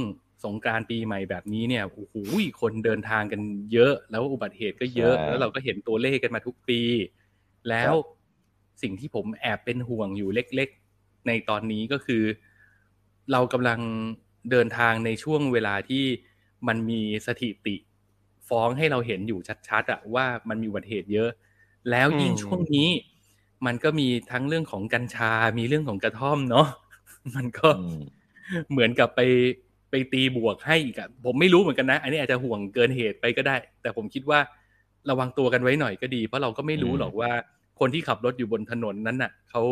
[0.46, 2.16] สงกรานต์ปีใหม่แบบนี้เนี่ยโอ้โห
[2.62, 3.42] คนเดินทางกัน
[3.74, 6.82] เยอะ แล้วอุบัติเหตุก็เยอะใช่แล้วเราก็เห็นตัวเลขกันมาทุกปี
[7.70, 12.24] แล้วครับสิ่งที่ผมแอบเป็นห่วงอยู่เล็กๆ ในตอนนี้ก็คือ
[13.32, 13.80] เรากำลัง
[14.52, 16.04] เดินทางในช่วงเวลาที่
[16.68, 17.76] มันมีสถิติ
[18.50, 21.30] ฟ้องให้เราเห็นอยู่ชัดๆอะว่ามันมีอุบัติเหตุเยอะ
[21.92, 22.90] แล้วยิ่งอืมช่วงนี้
[23.66, 26.68] มันก็มีทั้งเรื่องของกัญชา มีเรื่องของกระท่อมเนาะ
[27.36, 27.98] มันก็อืม
[28.72, 29.22] เหมือนกับไป
[29.90, 34.40] ไปตีบวกให้อีกอะผมไม่รู้เหมือนกันนะ อันนี้อาจจะห่วงเกินเหตุไปก็ได้ แต่ผมคิดว่า
[35.10, 37.32] ระวังตัวกันไว้หน่อยก็ดี เพราะเราก็ไม่รู้อืมหรอกว่า
[37.80, 39.64] คนที่ขับรถอยู่บนถนนนั้นน่ะเขา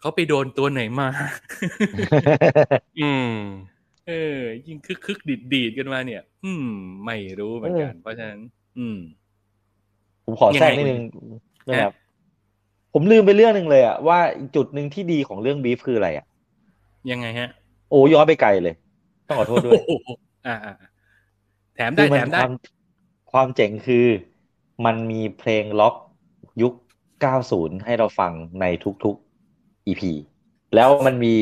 [0.00, 1.08] เขาไปโดนตัวไหนมา
[3.00, 3.32] อืม
[4.10, 6.66] เออ ยิ่งคึกคึกดีดดีดๆกันมาเนี่ย อืม
[7.04, 8.40] ไม่รู้เหมือนกัน เพราะฉะนั้น
[8.78, 8.98] อืม
[10.24, 11.00] ผมขอแทรกนิดนึง
[11.68, 11.92] นะครับ
[12.92, 16.26] ผมลืมไปเรื่องหนึ่งเลยอะว่าอีกจุดหนึ่งที่ดีของเรื่องบีฟคืออะไรอะ
[17.10, 17.48] ยังไงฮะ
[17.90, 18.74] โอ้ย้อนไปไกลเลย
[19.26, 20.10] ต้องขอโทษด้วยโอ้โห
[20.46, 20.88] อ่าอ่าอ่า
[21.74, 22.52] แถมคืได้อมัแถมได้ความ
[23.32, 24.06] ความเจ๋งคือ
[24.84, 25.94] มันมีเพลงล็อก
[26.62, 26.72] ยุค
[27.20, 28.64] 90 ให้เราฟังใน
[29.04, 30.12] ทุกๆ EP
[30.74, 31.36] แล้วมันมี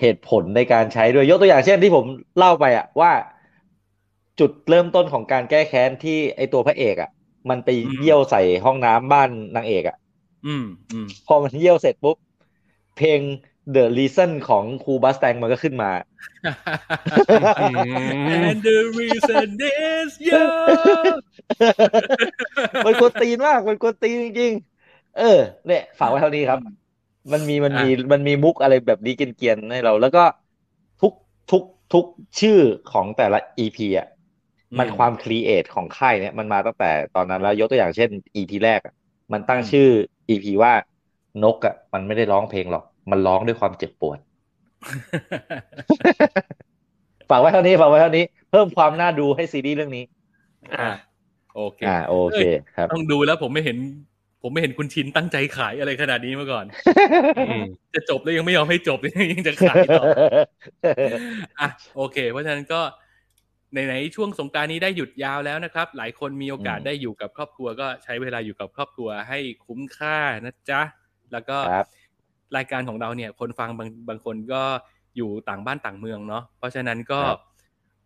[0.00, 2.06] เหตุผลในการใช้ด้วยยกตัวอย่างเช่นที่ผม
[2.38, 3.12] เล่าไปอะว่า
[4.40, 7.10] จุดเริ่มต้นของการแก้แค้นที่ไอตัวพระเอกอะ
[7.50, 9.96] มันไปอืมเยี่ยวใส่ห้องน้ำบ้านนางเอกอะ
[10.46, 12.16] อืมอืมพอมันเยี่ยวเสร็จปุ๊บ
[12.96, 13.20] เพลง
[13.74, 15.90] The Reason ของ Hoobastank มันก็ขึ้นมา
[18.42, 20.42] and the reason is you
[22.86, 26.58] มันกวนตีนมาก มันกวนตีนจริงๆ เออ เนี่ย ฝากไว้เท่านี้ครับ
[27.32, 30.20] มันมีมันมีมันมีมุกอะไรแบบนี้เกรียนๆให้เรา แล้วก็
[31.00, 31.12] ทุก
[31.50, 32.04] ทุกทุก
[32.40, 32.58] ชื่อ
[32.92, 34.06] ของแต่ละ EP อะ
[34.78, 38.94] มันอืมความ create ของค่ายเนี่ยมันมาตั้งแต่ตอนนั้นแล้วยกตัวอย่างเช่น EP แรกอะ
[39.32, 39.88] มันตั้งอืมชื่อ
[40.28, 40.72] EP ว่า
[41.42, 44.18] นกอะมันไม่ได้ร้องเพลงหรอก มันร้องด้วยความเจ็บปวด
[47.30, 50.04] ฝากไว้เท่านี้ฝากไว้เท่านี้ เพิ่มความน่าดูให้ซีรีส์เรื่องนี้
[50.72, 50.88] อ่า
[51.54, 52.38] โอเคอ่าโอเค
[52.74, 53.76] ครับ ต้องดูแล้วผมไม่เห็น
[54.46, 56.66] ผมไม่เห็นคุณชินตั้งใจขายอะไรขนาดนี้มาก่อน
[57.38, 57.64] อืม
[57.94, 58.98] จะจบแล้วยังไม่ยอมให้จบ
[59.32, 60.02] ยังจะขายต่อ
[61.60, 62.80] อะโอเค เพราะฉะนั้นก็
[63.72, 70.82] ไหนๆช่วงสงกรารนี้ได้หยุดยาวแล้วนะครับ หลายคนมีโอกาสอืมได้อยู่กับครอบครัว ก็ใช้เวลาอยู่กับครอบครัวให้คุ้มค่านะจ๊ะ
[71.32, 71.86] แล้วก็ครับ
[72.56, 74.62] รายการของเราเนี่ย คนฟังบางบางคนก็
[75.16, 77.40] อยู่ต่างบ้านต่างเมืองเนาะเพราะฉะนั้นก็ครับ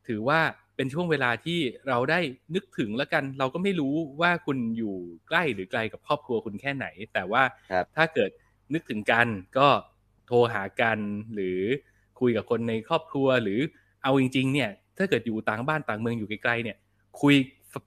[0.08, 0.40] ถือว่า
[0.78, 2.20] เป็นช่วงเวลาที่เราได้
[2.54, 4.94] นึกถึงแล้วกัน เราก็ไม่รู้ว่าคุณอยู่
[5.28, 8.30] ใกล้หรือไกลกับครอบครัวคุณแค่ไหน แต่ว่าครับถ้าเกิด
[8.74, 9.26] นึกถึงกัน
[9.58, 9.68] ก็
[10.26, 10.98] โทรหากัน
[11.34, 11.60] หรือ
[12.20, 13.60] คุยกับคนในครอบครัวหรือ
[14.02, 16.76] เอาจริง ๆ เนี่ย ถ้าเกิดอยู่ต่างบ้านต่างเมืองอยู่ไกลๆเนี่ย
[17.20, 17.34] คุย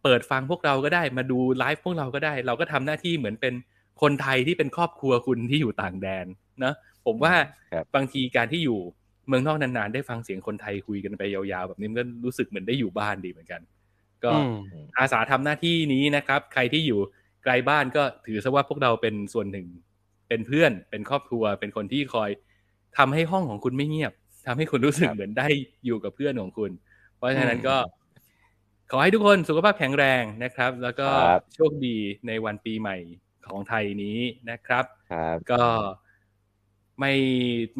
[0.03, 3.53] เปิดฟังพวกเราก็ได้มาดูไลฟ์พวกเราก็ได้ เราก็ทำหน้าที่เหมือนเป็น
[4.01, 6.25] คนไทยที่เป็นครอบครัวคุณที่อยู่ต่างแดน
[6.59, 7.33] เนอะผมว่า
[7.73, 8.79] ครับบางทีการที่อยู่
[9.31, 13.61] เมืองนอกนานๆ ได้ฟังเสียงคนไทยคุยกันไปยาวๆ แบบนี้มันก็รู้สึกเหมือนได้อยู่บ้านดีเหมือนกัน
[14.23, 14.53] ก็อืม
[14.97, 16.99] อาสาทำหน้าที่นี้นะครับ ใครที่อยู่
[17.43, 19.67] ไกลบ้านก็ถือซะว่าพวกเราเป็นส่วนหนึ่ง
[20.27, 22.29] เป็นเพื่อน เป็นครอบครัว เป็นคนที่คอย
[22.97, 24.13] ทำให้ห้องของคุณไม่เงียบ
[24.47, 25.47] ทำให้คุณรู้สึกเหมือนได้
[25.85, 26.71] อยู่กับเพื่อนของคุณ
[27.17, 27.75] เพราะฉะนั้นก็
[28.91, 31.97] ขอให้ทุกคนสุขภาพแข็งแรงนะครับ แล้วก็ครับโชคดี
[32.27, 32.97] ในวันปีใหม่
[33.47, 35.61] ของไทยนี้นะครับครับก็
[36.99, 37.11] ไม่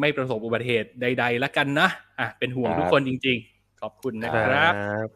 [0.00, 4.72] ไม่ประสบอุบัติเหตุใดๆแล้วกันนะอะเป็นห่วงครับทุกคนจริง ๆ ขอบคุณนะคครัรับ
[5.06, 5.08] บ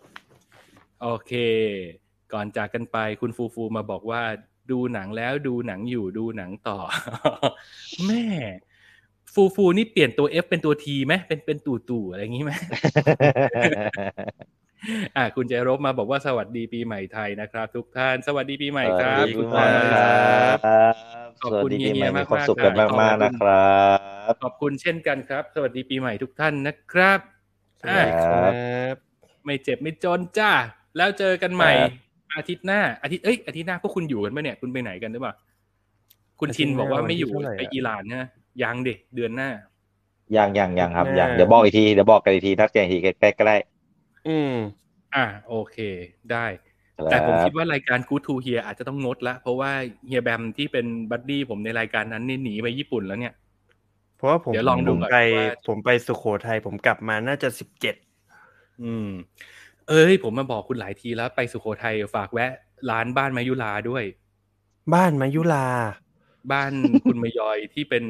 [1.03, 1.33] โอเค
[2.33, 4.23] ก่อนจากกันไปคุณฟูฟูมาบอกว่า
[4.71, 6.79] ดูหนังแล้วดูหนังอยู่ดูหนังต่อ
[8.07, 8.25] แม่
[9.35, 12.53] ฟูฟูนี่เปลี่ยนตัว F เป็นตัว T ไหมเป็นเป็นตู่ตู่อะไรอย่างนี้ไหม
[15.17, 20.89] อะคุณเจรบมาบอกว่าสวัสดีปีใหม่ไทยนะครับ ทุกท่านสวัสดีปีใหม่ครับสวัสดีทุกปีท่านใหม่ครั
[21.29, 23.77] บขอบสวัคุสณดีปีใหเฮีม่ยๆมีความมากๆสุขกันครับมากๆนะครั
[24.33, 27.21] บขอบคุณเช่นกันครับ สวัสดีปีใหม่ทุกท่านนะครับ
[27.81, 28.55] สวัสดีคครัรับ
[28.93, 28.97] บ
[29.45, 30.53] ไม่เจ็บไม่จนจ้า
[30.97, 31.91] แล้วเจอกันใหม่ครับ
[32.37, 35.35] อาทิตย์หน้าอาทิตย์เอ้ยอาทิตย์หน้าพวกคุณอยู่กันไหมเนี่ยคุณไปไหนกันหรือเปล่า
[36.41, 38.27] คุณชินบอกว่าไม่อยู่อาทิตย์หน้าวันที่ไปเท่าไหร่อะอิหร่านนะ
[38.63, 39.51] ยังเด็เดือนหน้า
[40.37, 43.57] ยังยังยังครับแน่ยังเดี๋ยวบอกอีกทีเดี๋ยวบอกกันอีกทีทักแจ้งอีกทีใกล้ๆก็ได้
[44.29, 44.55] อืม
[45.15, 45.77] อะโอเค
[46.33, 46.47] ได้
[46.97, 49.71] ครับแต่ผมคิดว่ารายการ Good to Hear อาจจะต้องงดละ เพราะว่า
[50.07, 53.35] เฮียแบมที่เป็น buddy ผมในรายการนั้นนี่หนีไปญี่ปุ่นแล้วเนี่ย
[54.17, 57.97] เพราะว่าผมเดี๋ยวลองดูผมก่อนไปว่าผมไปสุโขทัยผมกลับมาน่าจะสิบเจ็ด
[58.83, 59.09] อืม
[59.89, 62.53] เอ้ย ผมมาบอกคุณหลายทีแล้วไปสุโขทัยฝากแวะ
[62.91, 64.05] ร้านบ้านมายุลาด้วย
[64.95, 65.67] บ้านมายุลา
[66.53, 66.73] บ้าน
[67.05, 68.05] คุณมายอยที่เป็น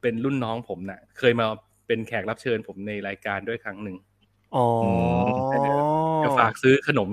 [0.00, 1.46] เป็นรุ่นน้องผมน่ะ เคยมา
[1.86, 3.96] เป็นแขกรับเชิญผมในรายการด้วยครั้งหนึ่ง
[4.56, 4.66] อ๋อ
[6.20, 7.10] อจะฝากซื้อขนม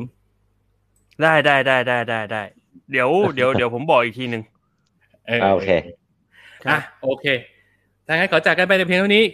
[1.22, 2.44] ได้ได้ได้ได้ได้ได้
[2.91, 4.44] เดี๋ยวเดี๋ยวเดี๋ยวผมบอกอีกทีหนึ่ง
[5.28, 5.70] เอออ่าโอเค
[6.70, 7.26] อะโอเค
[8.07, 9.26] ถ้างั้นขอจากกันไปแต่เพียงเท่านี้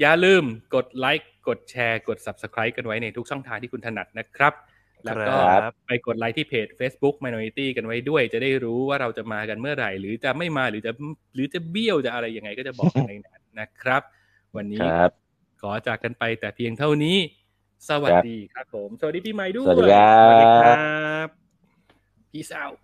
[0.00, 4.54] อย่าลืมกดไลค์กดแชร์กด Subscribe กันไว้ในทุกช่องทางที่คุณถนัดนะครับ
[5.04, 10.92] แล้วก็ครับไปกดไลค์ที่เพจ Facebook Minority กันไว้ด้วย จะได้รู้ว่าเราจะมากันเมื่อไหร่ หรือจะไม่มาหรือจะ
[11.34, 14.02] หรือจะเบี้ยวจะอะไรยังไงก็จะบอกกันในนั้นนะครับ
[14.56, 15.10] วันนี้ครับ
[15.62, 17.16] ขอจากกันไปแต่เพียงเท่านี้
[17.88, 20.76] สวัสดีครับผม สวัสดีปีใหม่ด้วย สวัสดีครัสวัสดีคบรั
[21.26, 21.28] บ
[22.32, 22.76] Peace out